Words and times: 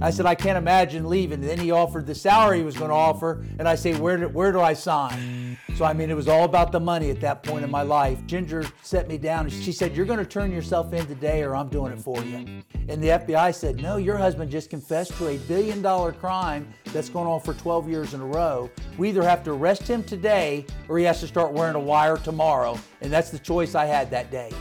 I 0.00 0.10
said, 0.10 0.26
I 0.26 0.34
can't 0.34 0.58
imagine 0.58 1.08
leaving. 1.08 1.40
And 1.40 1.48
then 1.48 1.58
he 1.58 1.70
offered 1.70 2.06
the 2.06 2.14
salary 2.14 2.58
he 2.58 2.64
was 2.64 2.76
going 2.76 2.90
to 2.90 2.94
offer, 2.96 3.44
and 3.58 3.68
I 3.68 3.74
say, 3.74 3.94
where 3.94 4.16
do, 4.16 4.28
where 4.28 4.52
do 4.52 4.60
I 4.60 4.74
sign? 4.74 5.58
So, 5.76 5.84
I 5.84 5.92
mean, 5.92 6.10
it 6.10 6.16
was 6.16 6.26
all 6.26 6.44
about 6.44 6.72
the 6.72 6.80
money 6.80 7.10
at 7.10 7.20
that 7.20 7.42
point 7.42 7.62
in 7.62 7.70
my 7.70 7.82
life. 7.82 8.24
Ginger 8.26 8.64
set 8.82 9.08
me 9.08 9.18
down 9.18 9.44
and 9.44 9.52
she 9.52 9.72
said, 9.72 9.94
You're 9.94 10.06
going 10.06 10.18
to 10.18 10.24
turn 10.24 10.50
yourself 10.50 10.94
in 10.94 11.06
today 11.06 11.42
or 11.42 11.54
I'm 11.54 11.68
doing 11.68 11.92
it 11.92 11.98
for 11.98 12.22
you. 12.24 12.62
And 12.88 13.02
the 13.02 13.08
FBI 13.08 13.54
said, 13.54 13.76
No, 13.76 13.98
your 13.98 14.16
husband 14.16 14.50
just 14.50 14.70
confessed 14.70 15.12
to 15.18 15.28
a 15.28 15.36
billion 15.36 15.82
dollar 15.82 16.12
crime 16.12 16.66
that's 16.94 17.10
going 17.10 17.26
on 17.26 17.40
for 17.40 17.52
12 17.52 17.90
years 17.90 18.14
in 18.14 18.22
a 18.22 18.26
row. 18.26 18.70
We 18.96 19.10
either 19.10 19.22
have 19.22 19.44
to 19.44 19.52
arrest 19.52 19.82
him 19.82 20.02
today 20.02 20.64
or 20.88 20.98
he 20.98 21.04
has 21.04 21.20
to 21.20 21.26
start 21.26 21.52
wearing 21.52 21.74
a 21.74 21.80
wire 21.80 22.16
tomorrow. 22.16 22.78
And 23.02 23.12
that's 23.12 23.28
the 23.28 23.38
choice 23.38 23.74
I 23.74 23.84
had 23.84 24.10
that 24.12 24.30
day. 24.30 24.52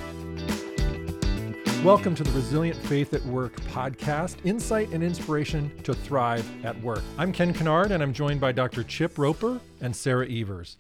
Welcome 1.86 2.16
to 2.16 2.24
the 2.24 2.32
Resilient 2.32 2.80
Faith 2.88 3.14
at 3.14 3.24
Work 3.28 3.58
podcast, 3.68 4.38
insight 4.44 4.90
and 4.90 5.04
inspiration 5.04 5.72
to 5.84 5.94
thrive 5.94 6.44
at 6.66 6.76
work. 6.82 7.04
I'm 7.16 7.32
Ken 7.32 7.54
Kennard, 7.54 7.92
and 7.92 8.02
I'm 8.02 8.12
joined 8.12 8.42
by 8.42 8.54
Dr. 8.54 8.84
Chip 8.84 9.20
Roper 9.20 9.62
and 9.82 9.96
Sarah 9.96 10.28
Evers. 10.28 10.78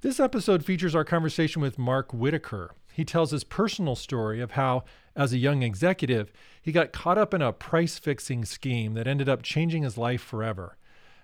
This 0.00 0.18
episode 0.18 0.64
features 0.64 0.94
our 0.94 1.04
conversation 1.04 1.60
with 1.60 1.78
Mark 1.78 2.14
Whitacre. 2.14 2.74
He 2.90 3.04
tells 3.04 3.32
his 3.32 3.44
personal 3.44 3.96
story 3.96 4.40
of 4.40 4.52
how, 4.52 4.84
as 5.14 5.34
a 5.34 5.38
young 5.38 5.62
executive, 5.62 6.32
he 6.62 6.72
got 6.72 6.90
caught 6.90 7.18
up 7.18 7.34
in 7.34 7.42
a 7.42 7.52
price 7.52 7.98
fixing 7.98 8.46
scheme 8.46 8.94
that 8.94 9.06
ended 9.06 9.28
up 9.28 9.42
changing 9.42 9.82
his 9.82 9.98
life 9.98 10.22
forever. 10.22 10.78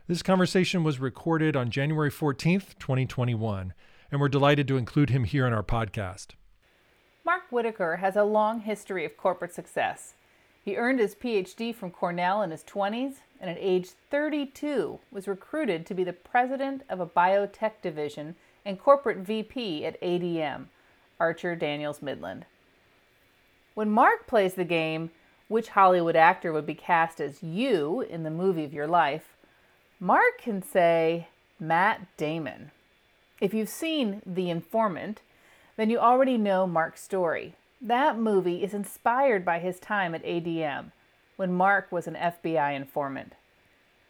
This 0.09 0.23
conversation 0.23 0.85
was 0.85 1.01
recorded 1.01 1.57
on 1.57 1.71
January 1.71 2.10
14th, 2.10 2.79
2021, 2.79 3.73
and 4.10 4.21
we're 4.21 4.29
delighted 4.29 4.69
to 4.69 4.77
include 4.77 5.09
him 5.09 5.24
here 5.24 5.46
in 5.46 5.55
our 5.55 5.62
podcast. 5.62 6.33
Mark 7.25 7.43
Whitacre 7.51 7.97
has 7.97 8.17
a 8.17 8.25
long 8.25 8.61
history 8.61 9.05
of 9.05 9.17
corporate 9.17 9.55
success. 9.55 10.15
He 10.65 10.77
earned 10.77 10.99
his 10.99 11.15
PhD 11.15 11.75
from 11.75 11.91
Cornell 11.91 12.43
in 12.43 12.51
his 12.51 12.65
20s 12.65 13.16
and 13.41 13.49
at 13.51 13.59
age 13.60 13.91
32 14.10 14.99
was 15.10 15.29
recruited 15.29 15.87
to 15.87 15.95
be 15.95 16.05
the 16.05 16.13
president 16.13 16.83
of 16.88 17.01
a 17.01 17.07
biotech 17.07 17.73
division 17.80 18.35
and 18.65 18.79
corporate 18.79 19.19
VP 19.19 19.85
at 19.85 20.01
ADM, 20.01 20.66
Archer 21.21 21.55
Daniels 21.55 22.02
Midland. 22.02 22.45
When 23.74 23.91
Mark 23.91 24.27
plays 24.27 24.55
the 24.55 24.65
game, 24.65 25.11
which 25.49 25.71
Hollywood 25.71 26.16
actor 26.16 26.52
would 26.52 26.66
be 26.66 26.74
cast 26.74 27.21
as 27.21 27.43
you 27.43 28.01
in 28.01 28.23
the 28.23 28.30
movie 28.30 28.65
of 28.65 28.74
your 28.74 28.87
life, 28.87 29.37
Mark 30.01 30.39
can 30.41 30.63
say 30.63 31.29
Matt 31.61 32.07
Damon. 32.16 32.71
If 33.41 33.55
you've 33.55 33.68
seen 33.68 34.23
The 34.27 34.51
Informant, 34.51 35.21
then 35.83 35.91
you 35.91 35.99
already 35.99 36.38
know 36.38 36.65
Mark's 36.65 37.02
story. 37.02 37.57
That 37.80 38.16
movie 38.16 38.63
is 38.63 38.73
inspired 38.73 39.45
by 39.45 39.59
his 39.59 39.80
time 39.80 40.15
at 40.15 40.23
ADM 40.23 40.93
when 41.35 41.52
Mark 41.52 41.91
was 41.91 42.07
an 42.07 42.15
FBI 42.15 42.77
informant. 42.77 43.33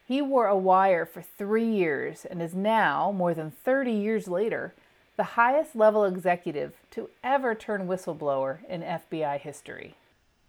He 0.07 0.21
wore 0.21 0.49
a 0.49 0.55
wire 0.55 1.07
for 1.07 1.23
three 1.23 1.65
years 1.65 2.27
and 2.27 2.43
is 2.43 2.55
now, 2.55 3.11
more 3.11 3.33
than 3.33 3.51
30 3.51 3.91
years 3.91 4.29
later, 4.29 4.75
the 5.17 5.23
highest 5.23 5.75
level 5.75 6.05
executive 6.05 6.75
to 6.91 7.09
ever 7.25 7.55
turn 7.55 7.89
whistleblower 7.89 8.59
in 8.69 8.83
FBI 8.83 9.41
history. 9.41 9.95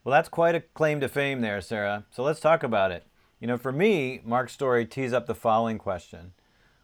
Well, 0.03 0.11
that's 0.11 0.27
quite 0.27 0.55
a 0.55 0.59
claim 0.59 0.99
to 0.99 1.07
fame 1.07 1.39
there, 1.39 1.61
Sarah. 1.61 2.03
So 2.11 2.21
let's 2.21 2.41
talk 2.41 2.63
about 2.63 2.91
it. 2.91 3.05
You 3.39 3.47
know, 3.47 3.57
for 3.57 3.71
me, 3.71 4.19
Mark's 4.25 4.51
story 4.51 4.85
tees 4.85 5.13
up 5.13 5.27
the 5.27 5.35
following 5.35 5.77
question 5.77 6.33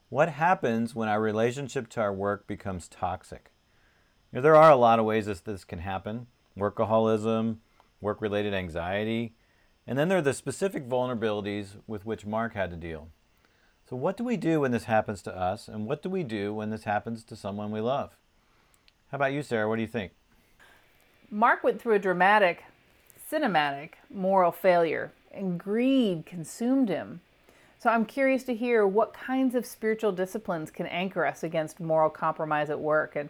What 0.07 0.29
happens 0.29 0.95
when 0.95 1.09
our 1.09 1.19
relationship 1.19 1.89
to 1.89 1.99
our 1.99 2.13
work 2.13 2.47
becomes 2.47 2.87
toxic? 2.87 3.51
You 4.31 4.37
know, 4.37 4.41
there 4.43 4.55
are 4.55 4.69
a 4.69 4.75
lot 4.75 4.99
of 4.99 5.05
ways 5.05 5.25
this, 5.25 5.39
this 5.39 5.63
can 5.63 5.79
happen 5.79 6.27
workaholism, 6.57 7.57
work 8.01 8.21
related 8.21 8.53
anxiety, 8.53 9.33
and 9.87 9.97
then 9.97 10.09
there 10.09 10.17
are 10.17 10.21
the 10.21 10.33
specific 10.33 10.87
vulnerabilities 10.87 11.77
with 11.87 12.05
which 12.05 12.25
Mark 12.25 12.53
had 12.53 12.69
to 12.69 12.75
deal. 12.75 13.07
So, 13.89 13.95
what 13.95 14.17
do 14.17 14.23
we 14.23 14.37
do 14.37 14.59
when 14.59 14.71
this 14.71 14.83
happens 14.83 15.23
to 15.23 15.35
us, 15.35 15.67
and 15.67 15.87
what 15.87 16.03
do 16.03 16.09
we 16.09 16.23
do 16.23 16.53
when 16.53 16.69
this 16.69 16.83
happens 16.83 17.23
to 17.23 17.35
someone 17.35 17.71
we 17.71 17.79
love? 17.79 18.11
How 19.09 19.15
about 19.15 19.33
you, 19.33 19.41
Sarah? 19.41 19.67
What 19.67 19.77
do 19.77 19.81
you 19.81 19.87
think? 19.87 20.11
Mark 21.31 21.63
went 21.63 21.81
through 21.81 21.95
a 21.95 21.99
dramatic, 21.99 22.65
cinematic 23.31 23.93
moral 24.13 24.51
failure, 24.51 25.11
and 25.31 25.59
greed 25.59 26.25
consumed 26.27 26.89
him. 26.89 27.21
So, 27.79 27.89
I'm 27.89 28.05
curious 28.05 28.43
to 28.43 28.53
hear 28.53 28.85
what 28.85 29.13
kinds 29.13 29.55
of 29.55 29.65
spiritual 29.65 30.11
disciplines 30.11 30.69
can 30.69 30.85
anchor 30.85 31.25
us 31.25 31.41
against 31.41 31.79
moral 31.79 32.11
compromise 32.11 32.69
at 32.69 32.79
work 32.79 33.15
and 33.15 33.29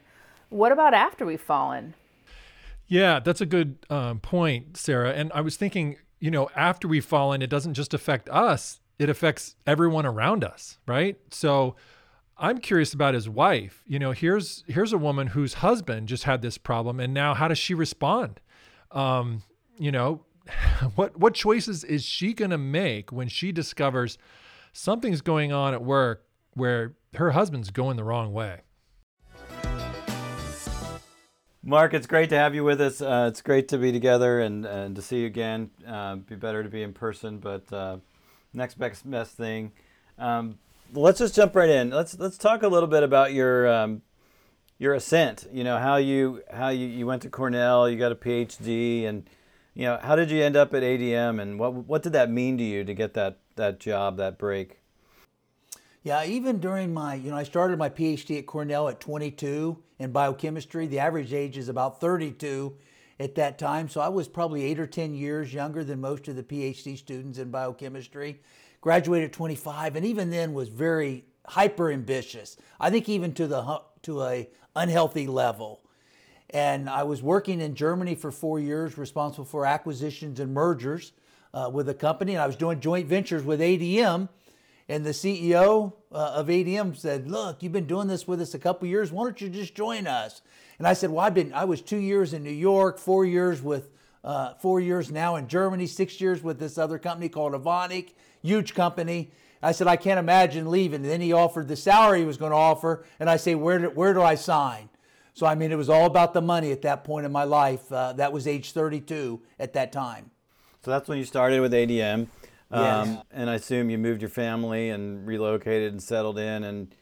what 0.50 0.72
about 0.72 0.94
after 0.94 1.26
we've 1.26 1.42
fallen? 1.42 1.94
Yeah, 2.88 3.20
that's 3.20 3.40
a 3.40 3.46
good 3.46 3.86
um, 3.90 4.20
point, 4.20 4.76
Sarah. 4.76 5.12
And 5.12 5.32
I 5.34 5.42
was 5.42 5.56
thinking, 5.56 5.98
you 6.20 6.32
know, 6.32 6.50
after 6.56 6.88
we've 6.88 7.06
fallen, 7.06 7.42
it 7.42 7.50
doesn't 7.50 7.76
just 7.76 7.94
affect 7.94 8.28
us, 8.30 8.82
it 8.98 9.10
affects 9.10 9.56
everyone 9.66 10.06
around 10.06 10.44
us, 10.44 10.80
right? 10.88 11.18
So 11.32 11.76
I'm 12.38 12.58
curious 12.58 12.94
about 12.94 13.14
his 13.14 13.30
wife. 13.30 13.84
You 13.86 14.00
know, 14.00 14.12
here's 14.12 14.64
here's 14.68 14.94
a 14.94 14.98
woman 14.98 15.28
whose 15.28 15.56
husband 15.56 16.08
just 16.08 16.24
had 16.24 16.42
this 16.42 16.58
problem, 16.58 17.00
and 17.00 17.14
now 17.14 17.34
how 17.34 17.48
does 17.48 17.60
she 17.60 17.74
respond? 17.74 18.40
Um, 18.92 19.44
you 19.78 19.92
know, 19.92 20.26
what 20.96 21.18
what 21.18 21.34
choices 21.34 21.84
is 21.84 22.04
she 22.04 22.34
going 22.34 22.52
to 22.52 22.58
make 22.58 23.12
when 23.12 23.28
she 23.28 23.52
discovers 23.52 24.18
something's 24.74 25.22
going 25.22 25.52
on 25.52 25.74
at 25.74 25.84
work 25.84 26.26
where 26.54 26.96
her 27.16 27.32
husband's 27.32 27.72
going 27.72 27.98
the 27.98 28.04
wrong 28.04 28.34
way? 28.34 28.62
Mark, 31.64 31.94
it's 31.94 32.08
great 32.08 32.30
to 32.30 32.38
have 32.38 32.56
you 32.56 32.64
with 32.64 32.80
us. 32.80 33.02
Uh, 33.02 33.28
it's 33.30 33.42
great 33.42 33.68
to 33.68 33.78
be 33.78 33.92
together 33.92 34.40
and, 34.40 34.66
and 34.66 34.96
to 34.96 35.02
see 35.02 35.22
you 35.22 35.28
again. 35.28 35.70
Uh, 35.86 36.16
be 36.16 36.36
better 36.36 36.64
to 36.64 36.70
be 36.70 36.82
in 36.84 36.94
person, 36.94 37.38
but 37.38 37.72
uh, 37.74 37.98
next 38.54 38.78
best, 38.80 39.10
best 39.10 39.34
thing. 39.34 39.74
Um, 40.18 40.58
let's 40.94 41.20
just 41.20 41.36
jump 41.36 41.56
right 41.56 41.70
in. 41.70 41.90
Let's 41.90 42.18
let's 42.18 42.38
talk 42.38 42.64
a 42.64 42.68
little 42.68 42.88
bit 42.88 43.04
about 43.04 43.34
your 43.34 43.68
um, 43.68 44.02
your 44.78 44.94
ascent. 44.94 45.48
You 45.52 45.66
know 45.66 45.78
how 45.78 45.98
you 45.98 46.42
how 46.50 46.70
you, 46.70 46.88
you 46.88 47.06
went 47.06 47.24
to 47.24 47.30
Cornell, 47.30 47.90
you 47.90 47.98
got 47.98 48.14
a 48.14 48.16
PhD, 48.16 49.06
and 49.06 49.30
you 49.74 49.84
know 49.84 50.00
how 50.02 50.16
did 50.16 50.32
you 50.32 50.42
end 50.42 50.56
up 50.56 50.74
at 50.74 50.82
ADM, 50.82 51.42
and 51.42 51.60
what 51.60 51.74
what 51.74 52.04
did 52.04 52.14
that 52.14 52.32
mean 52.32 52.58
to 52.58 52.64
you 52.64 52.86
to 52.86 52.94
get 52.94 53.14
that 53.16 53.38
that 53.56 53.82
job, 53.82 54.16
that 54.16 54.38
break? 54.38 54.79
Yeah, 56.02 56.24
even 56.24 56.60
during 56.60 56.94
my, 56.94 57.16
you 57.16 57.30
know, 57.30 57.38
I 57.38 57.44
started 57.44 57.78
my 57.78 57.90
PhD 57.90 58.40
at 58.40 58.46
Cornell 58.46 58.88
at 58.88 59.02
22 59.02 59.78
in 60.00 60.12
biochemistry. 60.12 60.88
The 60.88 61.00
average 61.00 61.34
age 61.34 61.58
is 61.58 61.68
about 61.68 62.00
32 62.00 62.74
at 63.20 63.36
that 63.36 63.60
time. 63.60 63.90
So 63.90 64.00
I 64.00 64.08
was 64.08 64.30
probably 64.30 64.64
eight 64.64 64.80
or 64.80 64.88
10 64.88 65.14
years 65.14 65.54
younger 65.54 65.84
than 65.84 66.00
most 66.00 66.30
of 66.30 66.38
the 66.38 66.44
PhD 66.44 66.98
students 66.98 67.38
in 67.38 67.52
biochemistry. 67.52 68.40
Graduated 68.80 69.32
at 69.32 69.34
25, 69.34 69.98
and 69.98 70.06
even 70.06 70.30
then 70.30 70.54
was 70.54 70.70
very 70.70 71.26
hyper 71.46 71.92
ambitious. 71.92 72.56
I 72.80 72.90
think 72.90 73.10
even 73.10 73.34
to 73.34 73.46
the 73.46 73.82
to 74.04 74.24
a 74.24 74.48
unhealthy 74.78 75.28
level. 75.28 75.82
And 76.52 76.90
I 76.90 77.04
was 77.04 77.22
working 77.22 77.60
in 77.60 77.76
Germany 77.76 78.16
for 78.16 78.32
four 78.32 78.58
years, 78.58 78.98
responsible 78.98 79.44
for 79.44 79.66
acquisitions 79.66 80.40
and 80.40 80.54
mergers 80.54 81.12
uh, 81.54 81.70
with 81.72 81.90
a 81.90 81.94
company. 81.94 82.36
And 82.36 82.42
I 82.42 82.48
was 82.48 82.56
doing 82.56 82.80
joint 82.80 83.08
ventures 83.10 83.44
with 83.44 83.60
ADM 83.60 84.30
and 84.90 85.06
the 85.06 85.12
CEO 85.12 85.94
uh, 86.12 86.16
of 86.16 86.48
ADM 86.48 86.98
said, 86.98 87.30
"Look, 87.30 87.62
you've 87.62 87.72
been 87.72 87.86
doing 87.86 88.08
this 88.08 88.28
with 88.28 88.42
us 88.42 88.56
a 88.56 88.60
couple 88.60 88.88
years. 88.88 89.12
Why 89.12 89.24
don't 89.24 89.40
you 89.40 89.48
just 89.48 89.76
join 89.76 90.08
us?" 90.08 90.42
And 90.80 90.88
I 90.88 90.94
said, 90.94 91.12
"Well, 91.12 91.24
I've 91.24 91.36
been. 91.36 91.54
I 91.54 91.66
was 91.66 91.82
two 91.82 92.00
years 92.00 92.34
in 92.34 92.44
New 92.44 92.50
York, 92.50 92.98
four 92.98 93.24
years 93.24 93.62
with, 93.62 93.92
uh, 94.24 94.56
four 94.56 94.82
years 94.82 95.12
now 95.12 95.36
in 95.36 95.48
Germany, 95.48 95.86
six 95.86 96.20
years 96.20 96.44
with 96.44 96.60
this 96.60 96.78
other 96.80 96.98
company 96.98 97.30
called 97.30 97.54
Evonik, 97.54 98.14
huge 98.42 98.74
company." 98.74 99.32
I 99.62 99.74
said, 99.74 99.88
"I 99.88 99.96
can't 99.96 100.20
imagine 100.20 100.72
leaving." 100.72 101.02
And 101.02 101.10
then 101.10 101.22
he 101.22 101.34
offered 101.34 101.68
the 101.68 101.76
salary 101.76 102.22
he 102.22 102.26
was 102.26 102.38
going 102.38 102.52
to 102.52 102.58
offer, 102.58 103.06
and 103.20 103.30
I 103.30 103.38
say, 103.38 103.54
"Where 103.54 103.78
do, 103.78 103.90
where 103.92 104.14
do 104.16 104.24
I 104.24 104.36
sign?" 104.36 104.90
So 105.36 105.46
I 105.46 105.54
mean, 105.54 105.72
it 105.72 105.78
was 105.78 105.90
all 105.90 106.06
about 106.06 106.34
the 106.34 106.42
money 106.42 106.72
at 106.72 106.82
that 106.82 107.04
point 107.04 107.28
in 107.28 107.32
my 107.32 107.44
life. 107.44 107.92
Uh, 107.92 108.14
that 108.14 108.34
was 108.34 108.48
age 108.48 108.72
32 108.72 109.40
at 109.60 109.74
that 109.74 109.92
time. 109.92 110.32
So 110.84 110.92
that's 110.92 111.08
when 111.08 111.18
you 111.18 111.26
started 111.26 111.62
with 111.62 111.74
ADM. 111.74 112.28
Yes. 112.72 113.08
Um, 113.08 113.22
and 113.32 113.50
I 113.50 113.56
assume 113.56 113.90
you 113.90 113.98
moved 113.98 114.22
your 114.22 114.30
family 114.30 114.90
and 114.90 115.26
relocated 115.26 115.92
and 115.92 116.02
settled 116.02 116.38
in. 116.38 116.64
And 116.64 116.94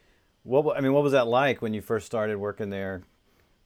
what 0.42 0.76
I 0.76 0.80
mean, 0.80 0.92
what 0.92 1.02
was 1.02 1.12
that 1.12 1.26
like 1.26 1.60
when 1.60 1.74
you 1.74 1.82
first 1.82 2.06
started 2.06 2.38
working 2.38 2.70
there? 2.70 3.02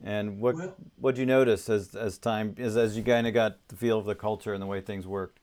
And 0.02 0.40
what 0.40 0.56
well, 0.56 0.74
what 0.96 1.16
you 1.16 1.26
notice 1.26 1.68
as 1.68 1.94
as 1.94 2.18
time 2.18 2.56
as 2.58 2.76
as 2.76 2.96
you 2.96 3.04
kind 3.04 3.26
of 3.26 3.34
got 3.34 3.56
the 3.68 3.76
feel 3.76 3.98
of 3.98 4.04
the 4.04 4.16
culture 4.16 4.52
and 4.52 4.60
the 4.60 4.66
way 4.66 4.80
things 4.80 5.06
worked? 5.06 5.38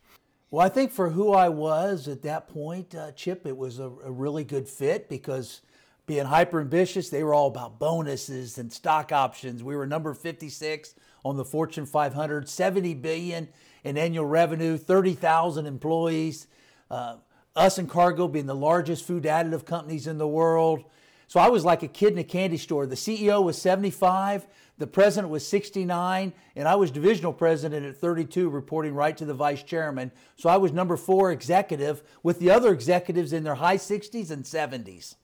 Well, 0.52 0.66
I 0.66 0.70
think 0.70 0.92
for 0.92 1.12
who 1.12 1.32
I 1.32 1.48
was 1.48 2.08
at 2.08 2.24
that 2.24 2.50
point, 2.50 2.96
uh, 2.96 3.12
Chip, 3.12 3.46
it 3.46 3.56
was 3.56 3.80
a, 3.80 3.92
a 4.04 4.12
really 4.12 4.44
good 4.44 4.68
fit 4.68 5.08
because 5.08 5.62
being 6.08 6.26
hyper 6.26 6.60
ambitious, 6.60 7.10
they 7.10 7.24
were 7.24 7.36
all 7.36 7.48
about 7.48 7.78
bonuses 7.78 8.58
and 8.58 8.74
stock 8.74 9.12
options. 9.12 9.64
We 9.64 9.76
were 9.76 9.86
number 9.86 10.16
56 10.16 10.96
on 11.24 11.38
the 11.38 11.46
Fortune 11.46 11.86
500, 11.86 12.48
70 12.48 12.94
billion 12.96 13.50
in 13.84 13.98
annual 13.98 14.26
revenue, 14.26 14.78
30,000 14.78 15.66
employees. 15.66 16.48
Uh, 16.90 17.18
us 17.56 17.78
and 17.78 17.90
Cargill 17.90 18.28
being 18.28 18.46
the 18.46 18.56
largest 18.56 19.06
food 19.06 19.24
additive 19.24 19.66
companies 19.66 20.08
in 20.08 20.18
the 20.18 20.28
world. 20.28 20.84
So 21.28 21.40
I 21.40 21.50
was 21.50 21.64
like 21.64 21.84
a 21.84 21.88
kid 21.88 22.14
in 22.14 22.20
a 22.20 22.24
candy 22.24 22.58
store. 22.58 22.88
The 22.88 22.96
CEO 22.96 23.44
was 23.44 23.62
75, 23.62 24.48
The 24.80 24.88
president 24.88 25.30
was 25.30 25.46
69, 25.48 26.34
and 26.56 26.68
I 26.68 26.76
was 26.76 26.90
divisional 26.90 27.34
president 27.34 27.86
at 27.86 27.98
32, 27.98 28.50
reporting 28.50 28.96
right 28.96 29.16
to 29.18 29.26
the 29.26 29.34
vice 29.34 29.62
chairman. 29.62 30.12
So 30.38 30.50
I 30.50 30.58
was 30.58 30.72
number 30.72 30.98
four 30.98 31.32
executive 31.32 32.02
with 32.24 32.40
the 32.40 32.50
other 32.50 32.74
executives 32.74 33.34
in 33.34 33.44
their 33.44 33.56
high 33.56 33.78
60s 33.78 34.32
and 34.32 34.44
70s. 34.44 35.16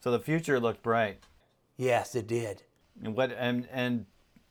So 0.00 0.10
the 0.10 0.18
future 0.18 0.58
looked 0.58 0.82
bright. 0.82 1.22
Yes, 1.76 2.14
it 2.14 2.26
did. 2.26 2.62
And 3.02 3.16
what 3.16 3.32
and 3.32 3.66
and 3.72 4.04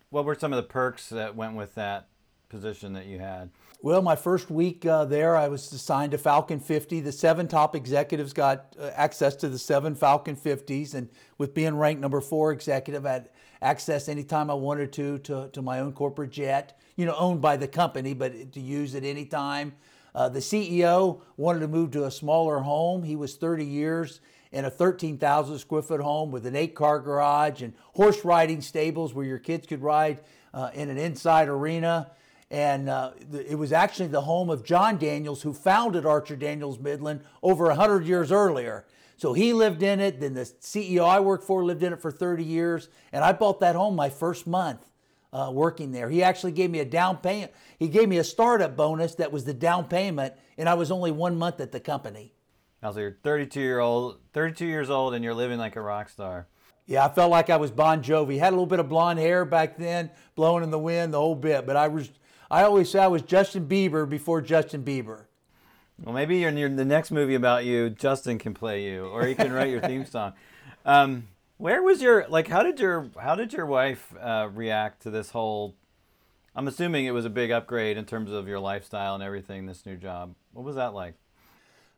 what 0.09 0.25
were 0.25 0.35
some 0.35 0.53
of 0.53 0.57
the 0.57 0.63
perks 0.63 1.09
that 1.09 1.35
went 1.35 1.55
with 1.55 1.75
that 1.75 2.07
position 2.49 2.93
that 2.93 3.05
you 3.05 3.19
had? 3.19 3.49
Well, 3.81 4.01
my 4.01 4.15
first 4.15 4.51
week 4.51 4.85
uh, 4.85 5.05
there, 5.05 5.37
I 5.37 5.47
was 5.47 5.71
assigned 5.71 6.11
to 6.11 6.17
Falcon 6.17 6.59
50. 6.59 6.99
The 6.99 7.11
seven 7.11 7.47
top 7.47 7.75
executives 7.75 8.33
got 8.33 8.75
uh, 8.79 8.89
access 8.95 9.35
to 9.37 9.49
the 9.49 9.59
seven 9.59 9.95
Falcon 9.95 10.35
50s, 10.35 10.95
and 10.95 11.07
with 11.37 11.53
being 11.53 11.75
ranked 11.75 12.01
number 12.01 12.19
four 12.19 12.51
executive, 12.51 13.05
I 13.05 13.13
had 13.13 13.29
access 13.61 14.09
anytime 14.09 14.49
I 14.49 14.55
wanted 14.55 14.91
to, 14.93 15.19
to 15.19 15.49
to 15.53 15.61
my 15.61 15.79
own 15.79 15.93
corporate 15.93 16.31
jet. 16.31 16.77
You 16.97 17.05
know, 17.05 17.15
owned 17.15 17.41
by 17.41 17.55
the 17.55 17.67
company, 17.67 18.13
but 18.13 18.51
to 18.51 18.59
use 18.59 18.95
it 18.95 19.05
anytime. 19.05 19.73
Uh, 20.13 20.27
the 20.27 20.39
CEO 20.39 21.21
wanted 21.37 21.59
to 21.59 21.67
move 21.67 21.91
to 21.91 22.05
a 22.05 22.11
smaller 22.11 22.59
home. 22.59 23.03
He 23.03 23.15
was 23.15 23.35
30 23.35 23.63
years 23.63 24.19
in 24.51 24.65
a 24.65 24.69
13,000 24.69 25.59
square 25.59 25.81
foot 25.81 26.01
home 26.01 26.31
with 26.31 26.45
an 26.45 26.55
eight 26.55 26.75
car 26.75 26.99
garage 26.99 27.61
and 27.61 27.73
horse 27.93 28.25
riding 28.25 28.61
stables 28.61 29.13
where 29.13 29.25
your 29.25 29.37
kids 29.37 29.67
could 29.67 29.81
ride 29.81 30.21
uh, 30.53 30.71
in 30.73 30.89
an 30.89 30.97
inside 30.97 31.47
arena. 31.47 32.11
And 32.51 32.89
uh, 32.89 33.11
it 33.31 33.57
was 33.57 33.71
actually 33.71 34.07
the 34.07 34.21
home 34.21 34.49
of 34.49 34.63
John 34.63 34.97
Daniels, 34.97 35.43
who 35.43 35.53
founded 35.53 36.05
Archer 36.05 36.35
Daniels 36.35 36.79
Midland 36.79 37.21
over 37.43 37.65
100 37.65 38.05
years 38.05 38.31
earlier. 38.31 38.85
So 39.17 39.33
he 39.33 39.53
lived 39.53 39.83
in 39.83 39.99
it. 39.99 40.19
Then 40.19 40.33
the 40.33 40.41
CEO 40.41 41.05
I 41.05 41.19
worked 41.19 41.43
for 41.43 41.63
lived 41.63 41.83
in 41.83 41.93
it 41.93 42.01
for 42.01 42.11
30 42.11 42.43
years. 42.43 42.89
And 43.11 43.23
I 43.23 43.33
bought 43.33 43.59
that 43.59 43.75
home 43.75 43.95
my 43.95 44.09
first 44.09 44.47
month 44.47 44.89
uh, 45.31 45.51
working 45.53 45.91
there. 45.91 46.09
He 46.09 46.23
actually 46.23 46.53
gave 46.53 46.71
me 46.71 46.79
a 46.79 46.85
down 46.85 47.17
payment. 47.17 47.51
He 47.77 47.87
gave 47.87 48.09
me 48.09 48.17
a 48.17 48.23
startup 48.23 48.75
bonus 48.75 49.15
that 49.15 49.31
was 49.31 49.45
the 49.45 49.53
down 49.53 49.85
payment, 49.85 50.33
and 50.57 50.67
I 50.67 50.73
was 50.73 50.91
only 50.91 51.11
one 51.11 51.37
month 51.37 51.59
at 51.59 51.71
the 51.71 51.79
company. 51.79 52.33
Now, 52.81 52.91
so 52.91 52.99
you're 52.99 53.17
32 53.23 53.59
year 53.59 53.79
old, 53.79 54.19
32 54.33 54.65
years 54.65 54.89
old, 54.89 55.13
and 55.13 55.23
you're 55.23 55.33
living 55.33 55.59
like 55.59 55.75
a 55.75 55.81
rock 55.81 56.09
star. 56.09 56.47
Yeah, 56.85 57.05
I 57.05 57.09
felt 57.09 57.29
like 57.29 57.49
I 57.49 57.57
was 57.57 57.71
Bon 57.71 58.01
Jovi. 58.01 58.39
Had 58.39 58.49
a 58.49 58.55
little 58.55 58.65
bit 58.65 58.79
of 58.79 58.89
blonde 58.89 59.19
hair 59.19 59.45
back 59.45 59.77
then, 59.77 60.09
blowing 60.35 60.63
in 60.63 60.71
the 60.71 60.79
wind, 60.79 61.13
the 61.13 61.19
whole 61.19 61.35
bit. 61.35 61.67
But 61.67 61.75
I 61.75 61.87
was, 61.87 62.09
I 62.49 62.63
always 62.63 62.89
say 62.89 62.99
I 62.99 63.07
was 63.07 63.21
Justin 63.21 63.67
Bieber 63.67 64.09
before 64.09 64.41
Justin 64.41 64.83
Bieber. 64.83 65.25
Well, 66.03 66.15
maybe 66.15 66.43
in 66.43 66.57
your, 66.57 66.69
the 66.69 66.85
next 66.85 67.11
movie 67.11 67.35
about 67.35 67.65
you, 67.65 67.89
Justin 67.89 68.39
can 68.39 68.53
play 68.53 68.83
you, 68.85 69.05
or 69.05 69.25
he 69.25 69.35
can 69.35 69.51
write 69.51 69.69
your 69.69 69.81
theme 69.81 70.05
song. 70.09 70.33
Um, 70.85 71.27
where 71.57 71.83
was 71.83 72.01
your 72.01 72.25
like? 72.29 72.47
How 72.47 72.63
did 72.63 72.79
your 72.79 73.09
how 73.21 73.35
did 73.35 73.51
your 73.51 73.65
wife 73.65 74.13
uh, 74.19 74.49
react 74.53 75.01
to 75.03 75.09
this 75.09 75.31
whole? 75.31 75.75
I'm 76.55 76.67
assuming 76.67 77.05
it 77.05 77.11
was 77.11 77.25
a 77.25 77.29
big 77.29 77.51
upgrade 77.51 77.97
in 77.97 78.05
terms 78.05 78.31
of 78.31 78.47
your 78.47 78.59
lifestyle 78.59 79.13
and 79.13 79.21
everything. 79.21 79.65
This 79.65 79.85
new 79.85 79.97
job. 79.97 80.35
What 80.53 80.63
was 80.63 80.77
that 80.77 80.93
like? 80.93 81.15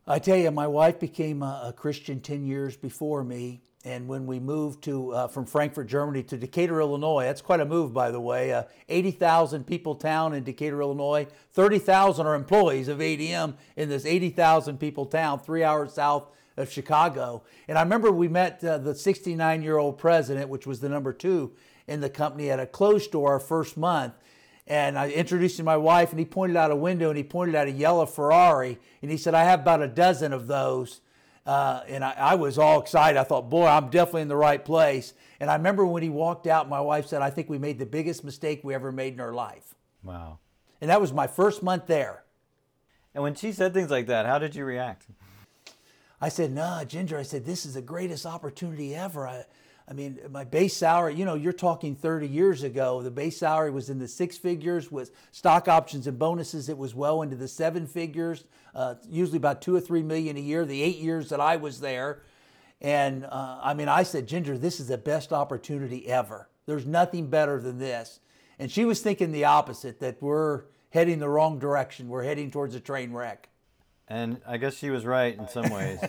I 0.08 0.18
tell 0.18 0.38
you, 0.38 0.50
my 0.50 0.66
wife 0.66 1.00
became 1.00 1.44
a, 1.44 1.66
a 1.68 1.74
Christian 1.74 2.22
10 2.22 2.44
years 2.44 2.76
before 2.76 3.24
me. 3.24 3.62
And 3.84 4.08
when 4.08 4.26
we 4.26 4.40
moved 4.40 4.84
to 4.84 5.12
uh, 5.12 5.28
from 5.28 5.46
Frankfurt, 5.46 5.88
Germany 5.88 6.24
to 6.24 6.38
Decatur, 6.38 6.82
Illinois, 6.82 7.24
that's 7.24 7.42
quite 7.42 7.60
a 7.60 7.66
move, 7.66 7.94
by 7.94 8.12
the 8.12 8.20
way. 8.20 8.52
Uh, 8.52 8.64
80,000 8.90 9.66
people 9.66 9.96
town 9.96 10.34
in 10.34 10.44
Decatur, 10.44 10.82
Illinois. 10.82 11.28
30,000 11.54 12.26
are 12.26 12.36
employees 12.36 12.88
of 12.88 13.00
ADM 13.00 13.56
in 13.76 13.90
this 13.90 14.06
80,000 14.06 14.80
people 14.80 15.06
town, 15.06 15.40
three 15.40 15.64
hours 15.64 15.94
south 15.94 16.30
of 16.58 16.72
Chicago. 16.72 17.44
And 17.68 17.78
I 17.78 17.82
remember 17.82 18.12
we 18.12 18.28
met 18.28 18.64
uh, 18.64 18.80
the 18.80 18.96
69 18.96 19.62
year 19.62 19.78
old 19.78 19.98
president, 19.98 20.50
which 20.50 20.68
was 20.68 20.80
the 20.80 20.90
number 20.90 21.14
two 21.14 21.52
in 21.88 22.02
the 22.02 22.10
company, 22.10 22.50
at 22.50 22.60
a 22.60 22.68
clothes 22.68 23.06
store 23.06 23.34
our 23.34 23.40
first 23.40 23.78
month 23.78 24.14
and 24.72 24.98
I 24.98 25.10
introduced 25.10 25.60
him 25.60 25.66
to 25.66 25.72
my 25.72 25.76
wife, 25.76 26.12
and 26.12 26.20
he 26.20 26.24
pointed 26.24 26.56
out 26.56 26.72
a 26.72 26.76
window 26.78 27.10
and 27.10 27.18
he 27.18 27.26
pointed 27.26 27.56
out 27.56 27.68
a 27.68 27.72
yellow 27.72 28.06
Ferrari, 28.06 28.80
and 29.02 29.12
he 29.12 29.18
said, 29.18 29.34
"I 29.34 29.44
have 29.44 29.60
about 29.60 29.82
a 29.82 29.88
dozen 29.88 30.32
of 30.32 30.48
those." 30.48 31.02
Uh, 31.46 31.82
and 31.90 32.06
I, 32.06 32.14
I, 32.14 32.36
was 32.36 32.58
all 32.58 32.80
excited. 32.80 33.20
I 33.20 33.26
thought, 33.26 33.50
"Boy, 33.50 33.68
I'm 33.68 33.90
definitely 33.90 34.22
in 34.22 34.28
the 34.30 34.38
right 34.38 34.64
place." 34.64 35.14
And 35.42 35.52
I 35.52 35.56
remember 35.56 35.86
when 35.86 36.04
he 36.04 36.10
walked 36.10 36.48
out, 36.48 36.70
my 36.70 36.80
wife 36.80 37.08
said, 37.08 37.22
"I 37.22 37.30
think 37.32 37.50
we 37.50 37.58
made 37.58 37.80
the 37.80 37.86
biggest 37.86 38.24
mistake 38.24 38.62
we 38.64 38.74
ever 38.74 38.94
made 38.94 39.14
in 39.14 39.20
our 39.20 39.34
life." 39.34 39.76
Wow! 40.06 40.40
And 40.80 40.90
that 40.90 41.02
was 41.02 41.12
my 41.12 41.28
first 41.28 41.62
month 41.62 41.88
there. 41.88 42.24
And 43.14 43.24
when 43.24 43.36
she 43.36 43.52
said 43.52 43.74
things 43.74 43.92
like 43.92 44.08
that, 44.08 44.26
how 44.26 44.40
did 44.40 44.56
you 44.56 44.64
react? 44.64 45.08
I 46.22 46.30
said, 46.30 46.54
"Nah, 46.54 46.86
Ginger." 46.86 47.18
I 47.18 47.24
said, 47.24 47.46
"This 47.46 47.66
is 47.66 47.74
the 47.74 47.82
greatest 47.82 48.26
opportunity 48.26 48.96
ever." 48.96 49.28
I, 49.28 49.44
I 49.92 49.94
mean, 49.94 50.22
my 50.30 50.46
base 50.46 50.74
salary, 50.74 51.16
you 51.16 51.26
know, 51.26 51.34
you're 51.34 51.52
talking 51.52 51.98
30 51.98 52.26
years 52.26 52.64
ago. 52.64 53.02
The 53.02 53.12
base 53.12 53.36
salary 53.36 53.72
was 53.72 53.90
in 53.90 54.00
the 54.00 54.08
six 54.08 54.38
figures 54.38 54.90
with 54.90 55.12
stock 55.34 55.68
options 55.68 56.08
and 56.08 56.18
bonuses. 56.18 56.70
It 56.70 56.78
was 56.78 56.96
well 56.96 57.24
into 57.24 57.36
the 57.36 57.50
seven 57.50 57.86
figures, 57.86 58.46
uh, 58.74 58.96
usually 59.10 59.36
about 59.36 59.62
two 59.62 59.76
or 59.76 59.82
three 59.82 60.02
million 60.02 60.38
a 60.38 60.40
year, 60.40 60.64
the 60.64 60.82
eight 60.82 61.00
years 61.00 61.28
that 61.28 61.42
I 61.42 61.58
was 61.58 61.82
there. 61.82 62.24
And 62.80 63.26
uh, 63.26 63.60
I 63.62 63.74
mean, 63.74 63.90
I 63.90 64.04
said, 64.04 64.30
Ginger, 64.30 64.58
this 64.58 64.80
is 64.80 64.88
the 64.88 64.98
best 64.98 65.34
opportunity 65.34 66.08
ever. 66.08 66.48
There's 66.68 66.86
nothing 66.86 67.28
better 67.28 67.60
than 67.60 67.78
this. 67.78 68.22
And 68.60 68.72
she 68.72 68.86
was 68.86 69.02
thinking 69.02 69.34
the 69.34 69.44
opposite, 69.44 70.00
that 70.00 70.22
we're 70.22 70.64
heading 70.92 71.20
the 71.20 71.28
wrong 71.28 71.60
direction. 71.60 72.08
We're 72.08 72.24
heading 72.24 72.50
towards 72.50 72.76
a 72.76 72.80
train 72.80 73.12
wreck. 73.12 73.50
And 74.08 74.40
I 74.48 74.56
guess 74.56 74.78
she 74.78 74.90
was 74.90 75.06
right 75.06 75.38
in 75.38 75.50
some 75.50 75.70
ways. 75.70 76.00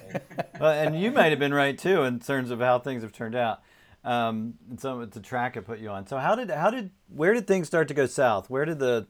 well, 0.61 0.70
and 0.70 1.00
you 1.00 1.11
might 1.11 1.31
have 1.31 1.40
been 1.40 1.55
right 1.55 1.76
too 1.76 2.05
in 2.05 2.20
terms 2.20 2.52
of 2.52 2.61
how 2.61 2.79
things 2.79 3.02
have 3.02 3.12
turned 3.12 3.34
out 3.34 3.61
um, 4.04 4.54
and 4.69 4.81
some 4.81 5.02
it's 5.02 5.16
a 5.16 5.20
track 5.20 5.56
I 5.56 5.60
put 5.60 5.78
you 5.78 5.90
on. 5.90 6.06
So 6.06 6.19
how 6.19 6.34
did 6.34 6.50
how 6.50 6.70
did 6.70 6.90
where 7.08 7.34
did 7.34 7.46
things 7.46 7.66
start 7.66 7.88
to 7.88 7.94
go 7.94 8.06
south? 8.06 8.50
Where 8.50 8.64
did 8.64 8.78
the 8.78 9.06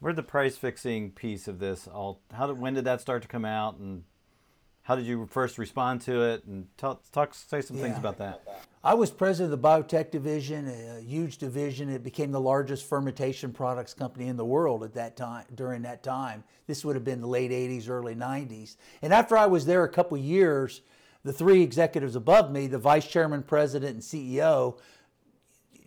where 0.00 0.12
did 0.12 0.16
the 0.16 0.28
price 0.28 0.56
fixing 0.56 1.10
piece 1.10 1.48
of 1.48 1.58
this 1.58 1.88
all 1.88 2.20
how 2.32 2.46
did 2.46 2.58
when 2.58 2.74
did 2.74 2.84
that 2.84 3.00
start 3.00 3.22
to 3.22 3.28
come 3.28 3.44
out 3.44 3.78
and 3.78 4.04
how 4.82 4.96
did 4.96 5.04
you 5.04 5.26
first 5.30 5.58
respond 5.58 6.00
to 6.00 6.22
it 6.22 6.44
and 6.44 6.66
talk, 6.78 7.02
talk 7.12 7.34
say 7.34 7.60
some 7.60 7.76
yeah. 7.76 7.82
things 7.82 7.98
about 7.98 8.18
that 8.18 8.42
i 8.84 8.94
was 8.94 9.10
president 9.10 9.52
of 9.52 9.60
the 9.60 9.68
biotech 9.68 10.10
division 10.10 10.68
a 10.68 11.00
huge 11.00 11.38
division 11.38 11.88
it 11.88 12.02
became 12.02 12.32
the 12.32 12.40
largest 12.40 12.88
fermentation 12.88 13.52
products 13.52 13.94
company 13.94 14.28
in 14.28 14.36
the 14.36 14.44
world 14.44 14.82
at 14.82 14.94
that 14.94 15.16
time 15.16 15.44
during 15.54 15.82
that 15.82 16.02
time 16.02 16.44
this 16.66 16.84
would 16.84 16.96
have 16.96 17.04
been 17.04 17.20
the 17.20 17.26
late 17.26 17.50
80s 17.50 17.88
early 17.88 18.14
90s 18.14 18.76
and 19.02 19.12
after 19.12 19.36
i 19.36 19.46
was 19.46 19.66
there 19.66 19.84
a 19.84 19.88
couple 19.88 20.16
years 20.16 20.82
the 21.24 21.32
three 21.32 21.62
executives 21.62 22.16
above 22.16 22.50
me, 22.50 22.66
the 22.66 22.78
vice 22.78 23.06
chairman, 23.06 23.42
president, 23.42 23.94
and 23.94 24.02
CEO, 24.02 24.78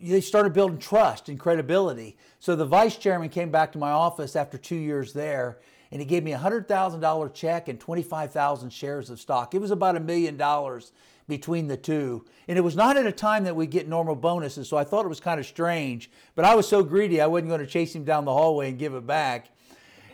they 0.01 0.21
started 0.21 0.53
building 0.53 0.79
trust 0.79 1.29
and 1.29 1.39
credibility. 1.39 2.17
So 2.39 2.55
the 2.55 2.65
vice 2.65 2.97
chairman 2.97 3.29
came 3.29 3.51
back 3.51 3.71
to 3.73 3.77
my 3.77 3.91
office 3.91 4.35
after 4.35 4.57
two 4.57 4.75
years 4.75 5.13
there, 5.13 5.59
and 5.91 6.01
he 6.01 6.05
gave 6.05 6.23
me 6.23 6.31
a 6.31 6.37
hundred 6.37 6.67
thousand 6.67 7.01
dollar 7.01 7.29
check 7.29 7.67
and 7.67 7.79
twenty 7.79 8.01
five 8.01 8.31
thousand 8.31 8.71
shares 8.71 9.09
of 9.09 9.19
stock. 9.19 9.53
It 9.53 9.61
was 9.61 9.71
about 9.71 9.95
a 9.95 9.99
million 9.99 10.37
dollars 10.37 10.91
between 11.27 11.67
the 11.67 11.77
two, 11.77 12.25
and 12.47 12.57
it 12.57 12.61
was 12.61 12.75
not 12.75 12.97
at 12.97 13.05
a 13.05 13.11
time 13.11 13.43
that 13.43 13.55
we 13.55 13.67
get 13.67 13.87
normal 13.87 14.15
bonuses. 14.15 14.67
So 14.67 14.75
I 14.75 14.83
thought 14.83 15.05
it 15.05 15.09
was 15.09 15.19
kind 15.19 15.39
of 15.39 15.45
strange, 15.45 16.09
but 16.35 16.45
I 16.45 16.55
was 16.55 16.67
so 16.67 16.83
greedy 16.83 17.21
I 17.21 17.27
wasn't 17.27 17.49
going 17.49 17.61
to 17.61 17.67
chase 17.67 17.93
him 17.95 18.03
down 18.03 18.25
the 18.25 18.33
hallway 18.33 18.69
and 18.69 18.79
give 18.79 18.95
it 18.95 19.05
back. 19.05 19.49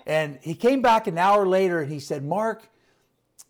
And 0.06 0.38
he 0.42 0.54
came 0.54 0.82
back 0.82 1.08
an 1.08 1.18
hour 1.18 1.48
later 1.48 1.80
and 1.80 1.92
he 1.92 2.00
said, 2.00 2.24
"Mark." 2.24 2.70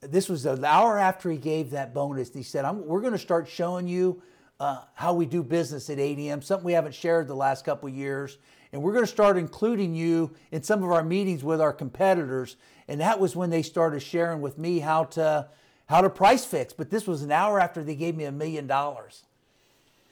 This 0.01 0.29
was 0.29 0.45
an 0.45 0.63
hour 0.63 0.97
after 0.97 1.29
he 1.29 1.37
gave 1.37 1.71
that 1.71 1.93
bonus. 1.93 2.33
He 2.33 2.43
said, 2.43 2.69
"We're 2.75 3.01
going 3.01 3.13
to 3.13 3.19
start 3.19 3.47
showing 3.47 3.87
you 3.87 4.21
uh, 4.59 4.81
how 4.93 5.13
we 5.13 5.25
do 5.25 5.43
business 5.43 5.89
at 5.89 5.97
ADM, 5.97 6.43
something 6.43 6.65
we 6.65 6.73
haven't 6.73 6.95
shared 6.95 7.27
the 7.27 7.35
last 7.35 7.65
couple 7.65 7.89
years, 7.89 8.37
and 8.71 8.81
we're 8.81 8.93
going 8.93 9.05
to 9.05 9.11
start 9.11 9.37
including 9.37 9.95
you 9.95 10.31
in 10.51 10.63
some 10.63 10.83
of 10.83 10.91
our 10.91 11.03
meetings 11.03 11.43
with 11.43 11.61
our 11.61 11.73
competitors." 11.73 12.57
And 12.87 13.01
that 13.01 13.19
was 13.19 13.35
when 13.35 13.49
they 13.49 13.63
started 13.63 14.01
sharing 14.01 14.39
with 14.41 14.57
me 14.57 14.79
how 14.79 15.05
to 15.05 15.49
how 15.87 16.01
to 16.01 16.09
price 16.09 16.45
fix. 16.45 16.73
But 16.73 16.89
this 16.89 17.07
was 17.07 17.23
an 17.23 17.31
hour 17.31 17.59
after 17.59 17.83
they 17.83 17.95
gave 17.95 18.15
me 18.15 18.25
a 18.25 18.31
million 18.31 18.67
dollars, 18.67 19.23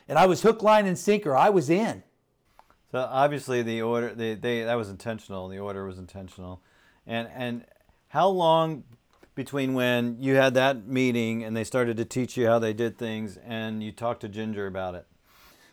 and 0.08 0.18
I 0.18 0.26
was 0.26 0.42
hook, 0.42 0.64
line, 0.64 0.86
and 0.86 0.98
sinker. 0.98 1.36
I 1.36 1.50
was 1.50 1.70
in. 1.70 2.04
So 2.92 3.00
obviously 3.00 3.62
the 3.62 3.82
order 3.82 4.14
they, 4.16 4.36
they 4.36 4.64
that 4.64 4.76
was 4.76 4.90
intentional. 4.90 5.48
The 5.48 5.60
order 5.60 5.86
was 5.86 6.00
intentional, 6.00 6.62
and 7.06 7.28
and 7.36 7.66
how 8.08 8.30
long 8.30 8.84
between 9.36 9.74
when 9.74 10.18
you 10.20 10.36
had 10.36 10.54
that 10.54 10.88
meeting 10.88 11.44
and 11.44 11.56
they 11.56 11.64
started 11.64 11.98
to 11.98 12.06
teach 12.06 12.38
you 12.38 12.48
how 12.48 12.58
they 12.58 12.74
did 12.74 12.98
things 12.98 13.38
and 13.46 13.84
you 13.84 13.92
talked 13.92 14.22
to 14.22 14.30
Ginger 14.30 14.66
about 14.66 14.96
it? 14.96 15.06